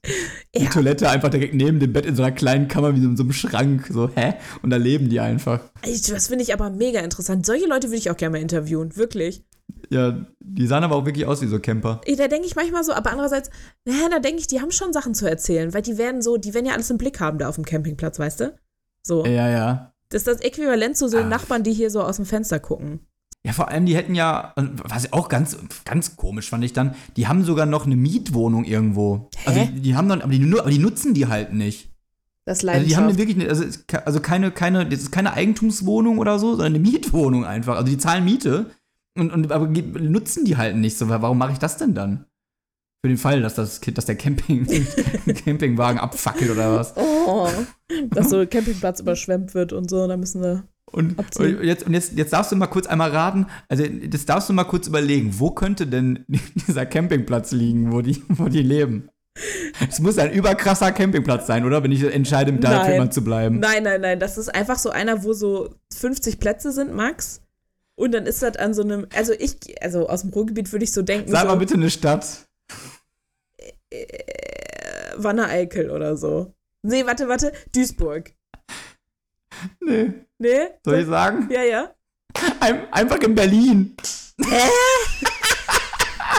Die 0.56 0.64
Ja. 0.64 0.70
Toilette 0.70 1.10
einfach 1.10 1.30
direkt 1.30 1.54
neben 1.54 1.80
dem 1.80 1.94
Bett 1.94 2.06
in 2.06 2.16
so 2.16 2.24
einer 2.24 2.32
kleinen 2.32 2.68
Kammer 2.68 2.96
wie 2.96 3.04
in 3.04 3.16
so 3.18 3.24
einem 3.24 3.34
Schrank. 3.34 3.88
So, 3.92 4.10
hä? 4.16 4.34
Und 4.62 4.70
da 4.70 4.78
leben 4.78 5.10
die 5.10 5.20
einfach. 5.20 5.60
Das 5.84 6.28
finde 6.28 6.44
ich 6.44 6.54
aber 6.54 6.70
mega 6.70 7.00
interessant. 7.00 7.46
Solche 7.46 7.68
Leute 7.68 7.88
würde 7.88 7.98
ich 7.98 8.10
auch 8.10 8.18
gerne 8.18 8.38
mal 8.38 8.42
interviewen, 8.42 8.96
wirklich. 8.96 9.44
Ja, 9.90 10.26
die 10.40 10.68
sahen 10.68 10.84
aber 10.84 10.96
auch 10.96 11.06
wirklich 11.06 11.26
aus 11.26 11.42
wie 11.42 11.48
so 11.48 11.60
Camper. 11.60 12.02
Ey, 12.06 12.16
Da 12.16 12.28
denke 12.28 12.48
ich 12.48 12.56
manchmal 12.56 12.84
so, 12.84 12.94
aber 12.94 13.12
andererseits, 13.12 13.50
naja, 13.86 14.10
da 14.10 14.20
denke 14.20 14.40
ich, 14.40 14.48
die 14.48 14.62
haben 14.62 14.72
schon 14.72 14.94
Sachen 14.94 15.14
zu 15.14 15.30
erzählen, 15.30 15.74
weil 15.74 15.82
die 15.82 15.98
werden 15.98 16.22
so, 16.22 16.38
die 16.38 16.54
werden 16.54 16.66
ja 16.66 16.74
alles 16.74 16.90
im 16.90 16.98
Blick 16.98 17.20
haben 17.20 17.38
da 17.38 17.50
auf 17.50 17.56
dem 17.56 17.66
Campingplatz, 17.66 18.20
weißt 18.20 18.40
du? 18.42 18.56
So. 19.06 19.26
Ja, 19.26 19.50
ja. 19.50 19.94
Das 20.10 20.22
ist 20.22 20.28
das 20.28 20.42
Äquivalent 20.42 20.96
zu 20.98 21.08
so 21.08 21.18
Ach. 21.20 21.28
Nachbarn, 21.28 21.64
die 21.64 21.74
hier 21.74 21.90
so 21.90 22.02
aus 22.02 22.18
dem 22.18 22.26
Fenster 22.26 22.60
gucken. 22.60 23.00
Ja, 23.46 23.52
vor 23.52 23.68
allem, 23.68 23.86
die 23.86 23.96
hätten 23.96 24.16
ja, 24.16 24.54
was 24.56 25.12
auch 25.12 25.28
ganz, 25.28 25.58
ganz 25.84 26.16
komisch 26.16 26.50
fand 26.50 26.64
ich 26.64 26.72
dann, 26.72 26.96
die 27.18 27.28
haben 27.28 27.44
sogar 27.44 27.66
noch 27.66 27.86
eine 27.86 27.98
Mietwohnung 27.98 28.64
irgendwo. 28.64 29.30
Also 29.46 29.60
Hä? 29.60 29.70
die, 29.74 29.82
die 29.82 29.96
haben 29.96 30.08
dann, 30.08 30.22
aber 30.22 30.32
die, 30.32 30.60
aber 30.60 30.70
die 30.70 30.78
nutzen 30.80 31.14
die 31.14 31.28
halt 31.28 31.52
nicht. 31.54 31.90
Das 32.46 32.64
Also 32.66 32.86
die 32.86 32.96
haben 32.96 33.08
Leidenschaft. 33.08 33.10
eine 33.10 33.18
wirklich, 33.18 33.38
eine, 33.38 33.50
also, 33.50 33.66
also 34.06 34.20
keine, 34.22 34.52
keine, 34.52 34.86
das 34.88 35.02
ist 35.02 35.12
keine 35.12 35.34
Eigentumswohnung 35.34 36.20
oder 36.20 36.40
so, 36.40 36.52
sondern 36.52 36.76
eine 36.76 36.80
Mietwohnung 36.80 37.46
einfach. 37.46 37.76
Also 37.76 37.90
die 37.90 37.98
zahlen 37.98 38.24
Miete 38.24 38.72
und, 39.18 39.32
und 39.32 39.52
aber 39.52 39.68
nutzen 39.68 40.46
die 40.46 40.58
halt 40.58 40.76
nicht 40.78 40.98
so. 40.98 41.10
Warum 41.10 41.38
mache 41.38 41.54
ich 41.54 41.60
das 41.60 41.78
denn 41.78 41.94
dann? 41.94 42.26
Für 43.06 43.10
den 43.10 43.18
Fall, 43.18 43.42
dass 43.42 43.56
das 43.56 43.82
dass 43.82 44.06
der 44.06 44.16
Camping, 44.16 44.66
Campingwagen 45.46 46.00
abfackelt 46.00 46.52
oder 46.52 46.76
was. 46.80 46.94
Oh, 46.96 47.50
dass 48.12 48.30
so 48.30 48.38
ein 48.40 48.50
Campingplatz 48.50 49.02
überschwemmt 49.02 49.54
wird 49.54 49.74
und 49.74 49.90
so, 49.90 50.08
da 50.08 50.16
müssen 50.16 50.42
sie. 50.42 50.64
Und, 50.92 51.18
und 51.40 51.64
jetzt, 51.64 51.86
und 51.88 51.94
jetzt, 51.94 52.14
jetzt 52.14 52.34
darfst 52.34 52.52
du 52.52 52.56
mal 52.56 52.68
kurz 52.68 52.86
einmal 52.86 53.10
raten, 53.10 53.48
also 53.68 53.84
das 53.88 54.26
darfst 54.26 54.50
du 54.50 54.54
mal 54.54 54.66
kurz 54.66 54.88
überlegen, 54.88 55.40
wo 55.40 55.50
könnte 55.52 55.88
denn 55.88 56.26
dieser 56.68 56.86
Campingplatz 56.86 57.52
liegen, 57.52 57.92
wo 57.92 58.02
die, 58.02 58.22
wo 58.30 58.48
die 58.48 58.62
leben? 58.62 59.10
Es 59.90 60.00
muss 60.00 60.20
ein 60.20 60.32
überkrasser 60.32 60.92
Campingplatz 60.92 61.48
sein, 61.48 61.66
oder? 61.66 61.84
Wenn 61.84 61.92
ich 61.92 62.04
entscheide, 62.04 62.54
da 62.54 62.84
für 62.84 62.90
Nein. 62.90 62.96
immer 62.98 63.12
zu 63.12 63.24
bleiben. 63.24 63.60
Nein, 63.60 63.82
nein, 63.84 64.02
nein, 64.02 64.20
das 64.20 64.38
ist 64.38 64.54
einfach 64.54 64.78
so 64.78 64.92
einer, 64.92 65.24
wo 65.24 65.34
so 65.34 65.74
50 65.96 66.40
Plätze 66.40 66.72
sind, 66.72 66.94
Max. 66.94 67.42
Und 67.96 68.14
dann 68.14 68.26
ist 68.26 68.44
das 68.44 68.58
an 68.58 68.74
so 68.74 68.84
einem, 68.84 69.08
also 69.16 69.34
ich, 69.34 69.56
also 69.82 70.08
aus 70.08 70.22
dem 70.22 70.32
Ruhrgebiet 70.32 70.72
würde 70.72 70.84
ich 70.84 70.92
so 70.92 71.02
denken, 71.02 71.32
Sag 71.32 71.42
so, 71.42 71.48
mal 71.48 71.56
bitte 71.56 71.76
eine 71.76 71.90
Stadt. 71.90 72.48
äh, 73.90 74.06
Wanne-Eickel 75.16 75.90
oder 75.90 76.18
so. 76.18 76.54
Nee, 76.82 77.06
warte, 77.06 77.28
warte, 77.28 77.52
Duisburg. 77.74 78.34
Nee, 79.80 80.14
Nee? 80.44 80.68
soll 80.84 81.00
ich 81.00 81.08
sagen? 81.08 81.48
Ja, 81.50 81.64
ja. 81.64 81.96
Ein, 82.60 82.92
einfach 82.92 83.20
in 83.20 83.34
Berlin. 83.34 83.96
Hä? 84.42 84.68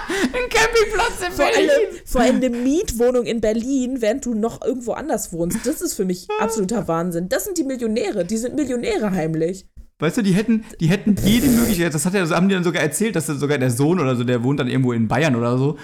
Ein 0.09 0.49
Campingplatz 0.51 1.27
in 1.27 1.33
Vor 1.33 1.47
allem, 1.47 1.71
vor 2.05 2.21
allem 2.21 2.37
eine 2.37 2.51
Mietwohnung 2.51 3.25
in 3.25 3.41
Berlin, 3.41 4.03
während 4.03 4.27
du 4.27 4.35
noch 4.35 4.63
irgendwo 4.63 4.93
anders 4.93 5.33
wohnst. 5.33 5.65
Das 5.65 5.81
ist 5.81 5.95
für 5.95 6.05
mich 6.05 6.29
absoluter 6.39 6.87
Wahnsinn. 6.87 7.31
Das 7.31 7.45
sind 7.45 7.57
die 7.57 7.65
Millionäre. 7.65 8.27
Die 8.27 8.37
sind 8.37 8.55
Millionäre 8.55 9.11
heimlich. 9.13 9.67
Weißt 10.01 10.17
du, 10.17 10.23
die 10.23 10.33
hätten, 10.33 10.65
die 10.81 10.89
hätten 10.89 11.15
jede 11.25 11.47
Möglichkeit, 11.47 11.95
das 11.95 12.05
hat 12.05 12.15
ja, 12.15 12.29
haben 12.31 12.49
die 12.49 12.55
dann 12.57 12.65
sogar 12.65 12.83
erzählt, 12.83 13.15
dass 13.15 13.29
sogar 13.29 13.59
der 13.59 13.71
Sohn 13.71 14.01
oder 14.01 14.17
so, 14.17 14.25
der 14.25 14.43
wohnt 14.43 14.59
dann 14.59 14.67
irgendwo 14.67 14.93
in 14.93 15.07
Bayern 15.07 15.37
oder 15.37 15.57
so, 15.57 15.79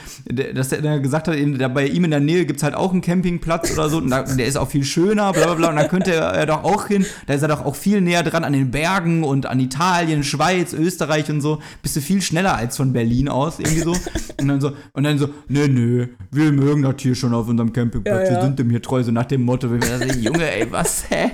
dass 0.53 0.71
der 0.71 0.83
dann 0.83 1.01
gesagt 1.01 1.29
hat, 1.29 1.37
in, 1.37 1.59
da 1.59 1.69
bei 1.69 1.87
ihm 1.87 2.03
in 2.03 2.11
der 2.11 2.19
Nähe 2.19 2.45
gibt 2.45 2.57
es 2.59 2.65
halt 2.65 2.75
auch 2.75 2.91
einen 2.93 3.03
Campingplatz 3.03 3.73
oder 3.73 3.89
so, 3.89 3.99
und 3.99 4.11
da, 4.11 4.25
der 4.25 4.47
ist 4.47 4.57
auch 4.57 4.69
viel 4.69 4.83
schöner, 4.83 5.33
bla 5.33 5.45
bla 5.45 5.55
bla, 5.55 5.69
und 5.71 5.77
da 5.77 5.85
könnte 5.85 6.13
er 6.13 6.45
doch 6.47 6.65
auch 6.65 6.89
hin, 6.89 7.07
da 7.29 7.35
ist 7.35 7.43
er 7.43 7.49
doch 7.49 7.65
auch 7.65 7.77
viel 7.77 8.01
näher 8.01 8.25
dran 8.25 8.43
an 8.43 8.53
den 8.53 8.73
Bergen 8.73 9.23
und 9.23 9.47
an 9.47 9.61
Italien, 9.61 10.25
Schweiz, 10.25 10.73
Österreich 10.73 11.31
und 11.31 11.41
so, 11.41 11.61
bist 11.81 11.95
du 11.95 12.01
viel 12.01 12.21
schneller 12.21 12.57
als 12.57 12.77
von 12.79 12.93
Berlin 12.93 13.29
aus, 13.29 13.61
irgendwie 13.61 13.83
so. 13.83 13.95
Und 14.41 14.49
dann 14.49 14.61
so, 14.61 14.73
und 14.93 15.05
dann 15.05 15.19
so, 15.19 15.29
nö, 15.47 15.69
nö, 15.69 16.07
wir 16.33 16.51
mögen 16.51 16.83
das 16.83 16.97
hier 16.99 17.15
schon 17.15 17.33
auf 17.33 17.47
unserem 17.47 17.73
Campingplatz, 17.73 18.29
Ja, 18.29 18.35
ja. 18.35 18.39
wir 18.41 18.43
sind 18.43 18.59
dem 18.59 18.71
hier 18.71 18.83
treu, 18.83 19.05
so 19.05 19.13
nach 19.13 19.27
dem 19.27 19.43
Motto, 19.45 19.71
wir 19.71 19.81
sagen, 19.81 20.21
Junge, 20.21 20.51
ey, 20.51 20.67
was, 20.73 21.05
hä? 21.11 21.31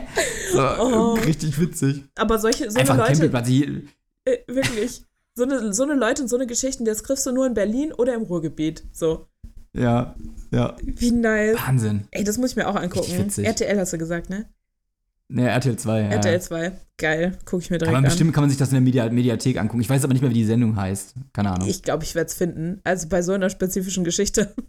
So, 0.52 0.60
Oh. 0.78 1.14
richtig 1.14 1.58
witzig. 1.60 2.04
Aber 2.16 2.38
solche, 2.38 2.65
so 2.70 2.78
Einfach 2.78 2.94
eine 2.94 3.04
ein 3.04 3.18
Leute, 3.18 3.30
Campingplatz. 3.30 3.48
Äh, 4.24 4.38
wirklich, 4.52 5.02
so 5.34 5.44
eine, 5.44 5.72
so 5.72 5.82
eine 5.84 5.94
Leute 5.94 6.22
und 6.22 6.28
so 6.28 6.36
eine 6.36 6.46
Geschichten, 6.46 6.84
das 6.84 7.02
triffst 7.02 7.26
du 7.26 7.32
nur 7.32 7.46
in 7.46 7.54
Berlin 7.54 7.92
oder 7.92 8.14
im 8.14 8.22
Ruhrgebiet. 8.22 8.84
So, 8.92 9.26
Ja, 9.74 10.14
ja. 10.50 10.76
wie 10.82 11.10
nice. 11.10 11.56
Wahnsinn. 11.66 12.08
Ey, 12.10 12.24
das 12.24 12.38
muss 12.38 12.50
ich 12.50 12.56
mir 12.56 12.66
auch 12.68 12.76
angucken. 12.76 13.30
RTL 13.42 13.78
hast 13.78 13.92
du 13.92 13.98
gesagt, 13.98 14.30
ne? 14.30 14.46
Ne, 15.28 15.48
RTL 15.50 15.76
2, 15.76 16.00
ja. 16.02 16.08
RTL 16.08 16.40
2. 16.40 16.72
Geil, 16.98 17.36
gucke 17.44 17.62
ich 17.62 17.70
mir 17.70 17.78
direkt 17.78 17.88
Aber 17.88 17.98
an. 17.98 18.04
bestimmt 18.04 18.32
kann 18.32 18.42
man 18.44 18.50
sich 18.50 18.58
das 18.58 18.68
in 18.68 18.74
der 18.74 18.80
Media 18.80 19.08
Mediathek 19.10 19.58
angucken. 19.58 19.80
Ich 19.80 19.90
weiß 19.90 20.04
aber 20.04 20.12
nicht 20.12 20.22
mehr, 20.22 20.30
wie 20.30 20.34
die 20.34 20.44
Sendung 20.44 20.76
heißt. 20.76 21.14
Keine 21.32 21.50
Ahnung. 21.50 21.68
Ich 21.68 21.82
glaube, 21.82 22.04
ich 22.04 22.14
werde 22.14 22.28
es 22.28 22.34
finden. 22.34 22.80
Also 22.84 23.08
bei 23.08 23.22
so 23.22 23.32
einer 23.32 23.50
spezifischen 23.50 24.04
Geschichte. 24.04 24.54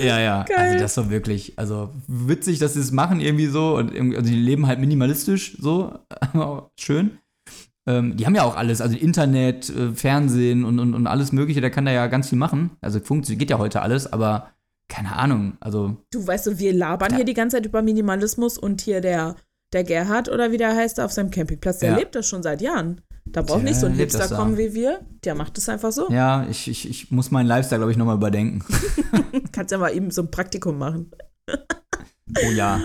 ja, 0.00 0.18
ja. 0.20 0.44
Geil. 0.44 0.56
Also 0.58 0.78
das 0.78 0.96
war 0.96 1.10
wirklich, 1.10 1.58
also 1.58 1.90
witzig, 2.06 2.58
dass 2.58 2.74
sie 2.74 2.80
es 2.80 2.92
machen 2.92 3.20
irgendwie 3.20 3.46
so. 3.46 3.76
Und 3.76 3.92
also 4.16 4.28
die 4.30 4.36
leben 4.36 4.66
halt 4.66 4.78
minimalistisch 4.80 5.56
so. 5.60 5.98
Aber 6.32 6.70
Schön. 6.78 7.18
Ähm, 7.86 8.16
die 8.16 8.26
haben 8.26 8.34
ja 8.34 8.42
auch 8.42 8.56
alles, 8.56 8.80
also 8.82 8.96
Internet, 8.96 9.70
äh, 9.70 9.92
Fernsehen 9.94 10.64
und, 10.64 10.78
und, 10.78 10.94
und 10.94 11.06
alles 11.06 11.32
Mögliche. 11.32 11.60
Der 11.60 11.70
kann 11.70 11.86
da 11.86 11.92
ja 11.92 12.06
ganz 12.08 12.28
viel 12.28 12.38
machen. 12.38 12.70
Also 12.80 13.00
funktioniert, 13.00 13.40
geht 13.40 13.50
ja 13.50 13.58
heute 13.58 13.80
alles, 13.82 14.12
aber 14.12 14.50
keine 14.88 15.16
Ahnung. 15.16 15.56
Also 15.60 15.96
Du 16.12 16.26
weißt 16.26 16.44
so, 16.44 16.58
wir 16.58 16.72
labern 16.74 17.10
Ja. 17.12 17.16
hier 17.16 17.24
die 17.24 17.34
ganze 17.34 17.56
Zeit 17.56 17.66
über 17.66 17.80
Minimalismus 17.80 18.58
und 18.58 18.82
hier 18.82 19.00
der, 19.00 19.36
der 19.72 19.84
Gerhard 19.84 20.28
oder 20.28 20.52
wie 20.52 20.58
der 20.58 20.76
heißt, 20.76 21.00
auf 21.00 21.12
seinem 21.12 21.30
Campingplatz, 21.30 21.78
der 21.78 21.92
Ja. 21.92 21.96
lebt 21.98 22.14
das 22.14 22.28
schon 22.28 22.42
seit 22.42 22.60
Jahren. 22.60 23.00
Da 23.32 23.42
braucht 23.42 23.58
Der 23.58 23.70
nicht 23.70 23.80
so 23.80 23.86
ein 23.86 23.94
Hipster 23.94 24.28
kommen 24.28 24.56
wie 24.56 24.74
wir. 24.74 25.00
Der 25.24 25.34
macht 25.34 25.56
es 25.58 25.68
einfach 25.68 25.92
so. 25.92 26.10
ja, 26.10 26.46
ich, 26.48 26.68
ich, 26.68 26.88
ich 26.88 27.10
muss 27.10 27.30
meinen 27.30 27.46
Lifestyle, 27.46 27.78
glaube 27.78 27.92
ich, 27.92 27.98
nochmal 27.98 28.16
überdenken. 28.16 28.64
Kannst 29.52 29.72
ja 29.72 29.78
mal 29.78 29.94
eben 29.94 30.10
so 30.10 30.22
ein 30.22 30.30
Praktikum 30.30 30.78
machen. 30.78 31.12
Oh 31.48 32.50
ja. 32.52 32.80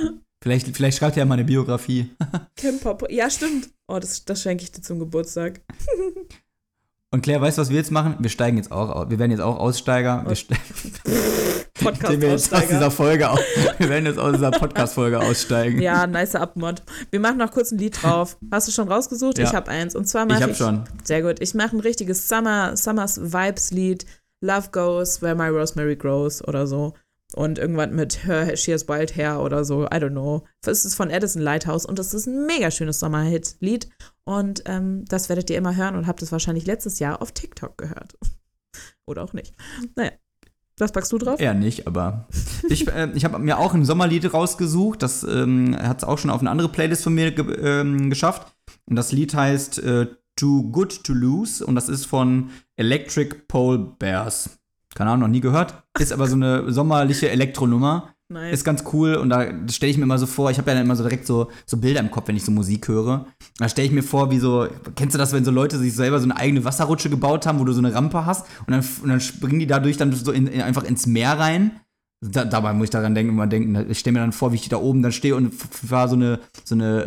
Vielleicht, 0.46 0.76
vielleicht 0.76 1.00
schreibt 1.00 1.18
er 1.18 1.22
ja 1.22 1.26
mal 1.26 1.36
eine 1.36 1.44
Biografie. 1.44 2.12
Camper. 2.56 2.98
Ja, 3.10 3.30
stimmt. 3.30 3.70
Oh, 3.88 3.98
das, 3.98 4.26
das 4.26 4.44
schenke 4.44 4.64
ich 4.64 4.72
dir 4.72 4.82
zum 4.82 5.00
Geburtstag. 5.00 5.62
Und 7.12 7.22
Claire, 7.22 7.42
weißt 7.42 7.58
du, 7.58 7.62
was 7.62 7.70
wir 7.70 7.78
jetzt 7.78 7.92
machen? 7.92 8.18
Wir 8.20 8.30
steigen 8.30 8.58
jetzt 8.58 8.72
auch 8.72 8.90
aus. 8.90 9.10
Wir 9.10 9.18
werden 9.18 9.32
jetzt 9.32 9.42
auch 9.42 9.58
Aussteiger. 9.58 10.24
Ste 11.78 11.86
wir 11.86 12.22
werden 12.22 12.32
jetzt 12.32 12.54
aus 12.54 12.68
dieser. 12.68 12.90
Folge 12.90 13.30
aus. 13.30 13.40
Wir 13.78 13.90
werden 13.90 14.06
jetzt 14.06 14.18
aus 14.18 14.34
dieser 14.34 14.52
Podcast-Folge 14.52 15.20
aussteigen. 15.20 15.82
Ja, 15.82 16.08
nice 16.08 16.36
Abmod. 16.36 16.82
Wir 17.12 17.20
machen 17.20 17.38
noch 17.38 17.52
kurz 17.52 17.72
ein 17.72 17.78
Lied 17.78 18.02
drauf. 18.02 18.38
Hast 18.50 18.70
du 18.70 18.72
schon 18.72 18.88
rausgesucht? 18.88 19.38
Ja. 19.38 19.44
Ich 19.44 19.54
habe 19.54 19.70
eins. 19.70 19.94
Und 19.94 20.06
zwar 20.08 20.24
ich 20.24 20.30
mache 20.30 20.42
habe 20.42 20.52
ich. 20.54 20.58
schon. 20.58 20.86
Sehr 21.04 21.22
gut. 21.22 21.42
Ich 21.42 21.54
mache 21.54 21.76
ein 21.76 21.82
richtiges 21.82 22.30
Summer, 22.30 22.78
Summers 22.78 23.34
Vibes 23.34 23.72
Lied. 23.72 24.06
Love 24.40 24.70
Goes 24.72 25.22
Where 25.22 25.36
My 25.36 25.50
Rosemary 25.50 25.98
Grows 25.98 26.42
oder 26.48 26.66
so. 26.66 26.94
Und 27.34 27.60
irgendwas 27.60 27.90
mit 27.90 28.26
Her, 28.26 28.56
She 28.56 28.72
Has 28.72 28.88
Wild 28.88 29.16
Hair 29.18 29.42
oder 29.42 29.66
so. 29.66 29.84
I 29.84 29.98
don't 29.98 30.12
know. 30.12 30.46
Es 30.66 30.86
ist 30.86 30.96
von 30.96 31.10
Edison 31.10 31.42
Lighthouse 31.42 31.86
und 31.86 32.00
das 32.00 32.14
ist 32.14 32.28
ein 32.28 32.46
mega 32.46 32.72
schönes 32.72 33.00
Sommerhit-Lied. 33.00 33.90
Und 34.24 34.64
ähm, 34.66 35.04
das 35.10 35.28
werdet 35.28 35.50
ihr 35.50 35.58
immer 35.58 35.76
hören 35.76 35.96
und 35.96 36.08
habt 36.08 36.22
es 36.22 36.32
wahrscheinlich 36.32 36.66
letztes 36.66 37.00
Jahr 37.00 37.22
auf 37.22 37.34
TikTok 37.34 37.78
gehört. 37.78 38.18
oder 39.06 39.24
auch 39.24 39.34
nicht. 39.34 39.54
Naja. 39.96 40.12
Was 40.78 40.92
packst 40.92 41.12
du 41.12 41.18
drauf? 41.18 41.40
Eher 41.40 41.54
nicht, 41.54 41.88
aber 41.88 42.28
ich, 42.70 42.88
äh, 42.88 43.10
ich 43.14 43.24
habe 43.24 43.40
mir 43.40 43.58
auch 43.58 43.74
ein 43.74 43.86
Sommerlied 43.86 44.34
rausgesucht. 44.34 45.02
Das 45.02 45.24
ähm, 45.24 45.76
hat 45.78 46.00
es 46.00 46.04
auch 46.04 46.18
schon 46.18 46.30
auf 46.30 46.42
eine 46.42 46.52
andere 46.52 46.70
Playlist 46.70 47.04
von 47.04 47.14
mir 47.14 47.32
ge 47.32 47.46
ähm, 47.62 48.10
geschafft. 48.10 48.54
Und 48.86 48.96
das 48.98 49.12
Lied 49.12 49.34
heißt 49.34 49.80
äh, 49.80 50.08
Too 50.36 50.64
Good 50.72 51.04
to 51.06 51.14
Lose 51.14 51.66
und 51.66 51.76
das 51.76 51.88
ist 51.88 52.06
von 52.06 52.50
Electric 52.76 53.36
Pole 53.48 53.78
Bears. 53.98 54.60
Keine 54.94 55.12
Ahnung, 55.12 55.22
noch 55.22 55.34
nie 55.34 55.42
gehört. 55.42 55.84
Ist 55.98 56.12
aber 56.12 56.28
so 56.28 56.36
eine 56.36 56.72
sommerliche 56.72 57.30
Elektronummer. 57.30 58.15
Nice. 58.28 58.54
Ist 58.54 58.64
ganz 58.64 58.84
cool 58.92 59.16
und 59.16 59.30
da 59.30 59.46
stelle 59.70 59.92
ich 59.92 59.98
mir 59.98 60.04
immer 60.04 60.18
so 60.18 60.26
vor, 60.26 60.50
ich 60.50 60.58
habe 60.58 60.72
ja 60.72 60.76
dann 60.76 60.86
immer 60.86 60.96
so 60.96 61.04
direkt 61.04 61.28
so, 61.28 61.52
so 61.68 61.78
Bilder 61.78 62.00
im 62.00 62.10
Kopf, 62.10 62.28
wenn 62.28 62.36
ich 62.36 62.44
so 62.44 62.52
Musik 62.52 62.88
höre. 62.88 63.28
Da 63.60 63.70
stelle 63.70 63.86
ich 63.86 63.94
mir 63.94 64.02
vor, 64.02 64.32
wie 64.32 64.40
so, 64.40 64.68
kennst 64.96 65.14
du 65.14 65.20
das, 65.20 65.32
wenn 65.32 65.46
so 65.46 65.52
Leute 65.52 65.78
sich 65.78 65.94
selber 65.94 66.18
so 66.18 66.24
eine 66.24 66.36
eigene 66.36 66.66
Wasserrutsche 66.66 67.12
gebaut 67.12 67.46
haben, 67.46 67.60
wo 67.60 67.66
du 67.66 67.74
so 67.74 67.80
eine 67.80 67.94
Rampe 67.94 68.26
hast 68.26 68.48
und 68.66 68.72
dann, 68.72 68.84
und 69.04 69.10
dann 69.10 69.22
springen 69.22 69.60
die 69.60 69.68
dadurch 69.68 69.98
dann 69.98 70.12
so 70.12 70.32
in, 70.32 70.48
in, 70.48 70.62
einfach 70.62 70.84
ins 70.84 71.06
Meer 71.06 71.38
rein? 71.38 71.80
Da, 72.22 72.46
dabei 72.46 72.74
muss 72.74 72.86
ich 72.86 72.90
daran 72.90 73.14
denken, 73.14 73.34
immer 73.34 73.46
denken, 73.46 73.92
ich 73.92 74.00
stelle 74.00 74.14
mir 74.14 74.22
dann 74.22 74.32
vor, 74.32 74.52
wie 74.52 74.56
ich 74.56 74.70
da 74.70 74.78
oben 74.78 75.04
dann 75.04 75.12
stehe 75.12 75.36
und 75.36 75.54
fahre 75.54 76.10
so 76.10 76.16
eine, 76.16 76.40
so 76.64 76.74
eine, 76.74 77.06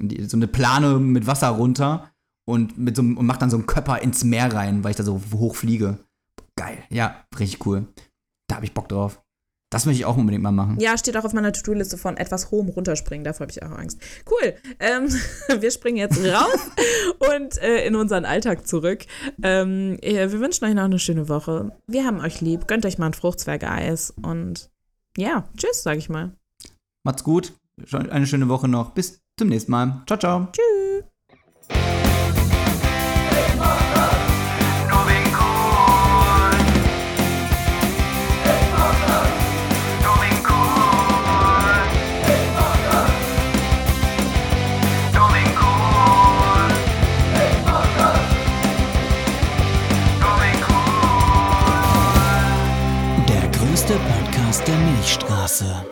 äh, 0.00 0.26
so 0.26 0.36
eine 0.36 0.48
Plane 0.48 0.98
mit 0.98 1.28
Wasser 1.28 1.50
runter 1.50 2.10
und, 2.48 2.76
mit 2.76 2.96
so, 2.96 3.02
und 3.02 3.26
mach 3.26 3.36
dann 3.36 3.50
so 3.50 3.56
einen 3.56 3.66
Körper 3.66 4.02
ins 4.02 4.24
Meer 4.24 4.52
rein, 4.52 4.82
weil 4.82 4.90
ich 4.90 4.96
da 4.96 5.04
so 5.04 5.20
hoch 5.34 5.54
fliege. 5.54 5.98
Geil, 6.56 6.78
ja, 6.90 7.14
richtig 7.38 7.64
cool. 7.64 7.86
Da 8.48 8.56
habe 8.56 8.64
ich 8.64 8.74
Bock 8.74 8.88
drauf. 8.88 9.22
Das 9.70 9.84
möchte 9.84 10.00
ich 10.00 10.06
auch 10.06 10.16
unbedingt 10.16 10.42
mal 10.42 10.52
machen. 10.52 10.78
Ja, 10.80 10.96
steht 10.96 11.16
auch 11.16 11.24
auf 11.24 11.34
meiner 11.34 11.52
To-Do-Liste 11.52 11.98
von 11.98 12.16
etwas 12.16 12.50
hohem 12.50 12.70
runterspringen. 12.70 13.22
Davor 13.22 13.40
habe 13.40 13.52
ich 13.52 13.62
auch 13.62 13.70
Angst. 13.70 14.00
Cool. 14.30 14.54
Ähm, 14.80 15.08
wir 15.60 15.70
springen 15.70 15.98
jetzt 15.98 16.18
raus 16.18 16.70
und 17.36 17.58
äh, 17.58 17.86
in 17.86 17.94
unseren 17.94 18.24
Alltag 18.24 18.66
zurück. 18.66 19.04
Ähm, 19.42 19.98
äh, 20.00 20.32
wir 20.32 20.40
wünschen 20.40 20.64
euch 20.64 20.74
noch 20.74 20.84
eine 20.84 20.98
schöne 20.98 21.28
Woche. 21.28 21.72
Wir 21.86 22.04
haben 22.04 22.20
euch 22.20 22.40
lieb. 22.40 22.66
Gönnt 22.66 22.86
euch 22.86 22.98
mal 22.98 23.06
ein 23.06 23.14
Fruchtzwerge-Eis. 23.14 24.14
Und 24.22 24.70
ja, 25.18 25.44
tschüss, 25.56 25.82
sage 25.82 25.98
ich 25.98 26.08
mal. 26.08 26.32
Macht's 27.04 27.24
gut. 27.24 27.52
Eine 27.92 28.26
schöne 28.26 28.48
Woche 28.48 28.68
noch. 28.68 28.90
Bis 28.90 29.20
zum 29.38 29.48
nächsten 29.48 29.70
Mal. 29.70 30.02
Ciao, 30.06 30.18
ciao. 30.18 30.48
Tschüss. 30.52 30.67
Milchstraße. 55.08 55.86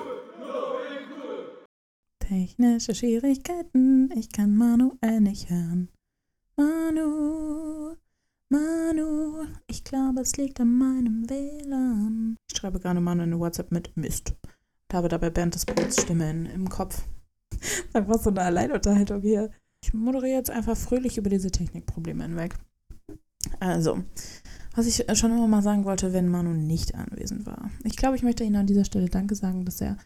Technische 2.18 2.94
Schwierigkeiten, 2.94 4.10
ich 4.14 4.30
kann 4.30 4.54
Manuel 4.54 5.22
nicht 5.22 5.48
hören. 5.48 5.88
Manu, 6.54 7.96
Manu, 8.50 9.46
ich 9.68 9.84
glaube, 9.84 10.20
es 10.20 10.36
liegt 10.36 10.60
an 10.60 10.70
meinem 10.76 11.30
WLAN. 11.30 12.36
Ich 12.50 12.58
schreibe 12.58 12.78
gerade 12.78 13.00
Manu 13.00 13.22
eine 13.22 13.40
WhatsApp 13.40 13.72
mit 13.72 13.96
Mist. 13.96 14.34
Und 14.42 14.94
habe 14.94 15.08
dabei 15.08 15.30
Bernd 15.30 15.54
des 15.54 15.64
Brots 15.64 16.02
Stimme 16.02 16.28
in, 16.28 16.44
im 16.44 16.68
Kopf. 16.68 17.02
Einfach 17.94 18.20
so 18.20 18.28
eine 18.28 18.42
Alleinunterhaltung 18.42 19.22
hier. 19.22 19.50
Ich 19.82 19.94
moderiere 19.94 20.36
jetzt 20.36 20.50
einfach 20.50 20.76
fröhlich 20.76 21.16
über 21.16 21.30
diese 21.30 21.50
Technikprobleme 21.50 22.22
hinweg. 22.24 22.54
Also, 23.60 24.04
was 24.76 24.86
ich 24.86 25.04
schon 25.18 25.32
immer 25.32 25.48
mal 25.48 25.62
sagen 25.62 25.84
wollte, 25.84 26.12
wenn 26.12 26.28
Manu 26.28 26.52
nicht 26.52 26.94
anwesend 26.94 27.46
war. 27.46 27.70
Ich 27.82 27.96
glaube, 27.96 28.16
ich 28.16 28.22
möchte 28.22 28.44
Ihnen 28.44 28.56
an 28.56 28.66
dieser 28.66 28.84
Stelle 28.84 29.08
Danke 29.08 29.34
sagen, 29.34 29.64
dass 29.64 29.80
er 29.80 29.96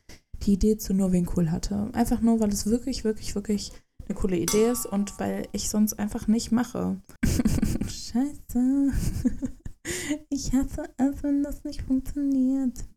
die 0.42 0.52
Idee 0.52 0.78
zu 0.78 0.94
Nur 0.94 1.12
wen 1.12 1.28
cool 1.36 1.50
hatte. 1.50 1.90
Einfach 1.92 2.20
nur, 2.20 2.40
weil 2.40 2.50
es 2.50 2.66
wirklich, 2.66 3.04
wirklich, 3.04 3.34
wirklich 3.34 3.72
eine 4.06 4.14
coole 4.14 4.36
Idee 4.36 4.70
ist 4.70 4.86
und 4.86 5.18
weil 5.18 5.48
ich 5.52 5.68
sonst 5.68 5.98
einfach 5.98 6.28
nicht 6.28 6.52
mache. 6.52 7.00
Scheiße. 7.86 8.92
Ich 10.28 10.52
hasse 10.52 10.84
es, 10.98 11.22
wenn 11.22 11.42
das 11.42 11.64
nicht 11.64 11.82
funktioniert. 11.82 12.84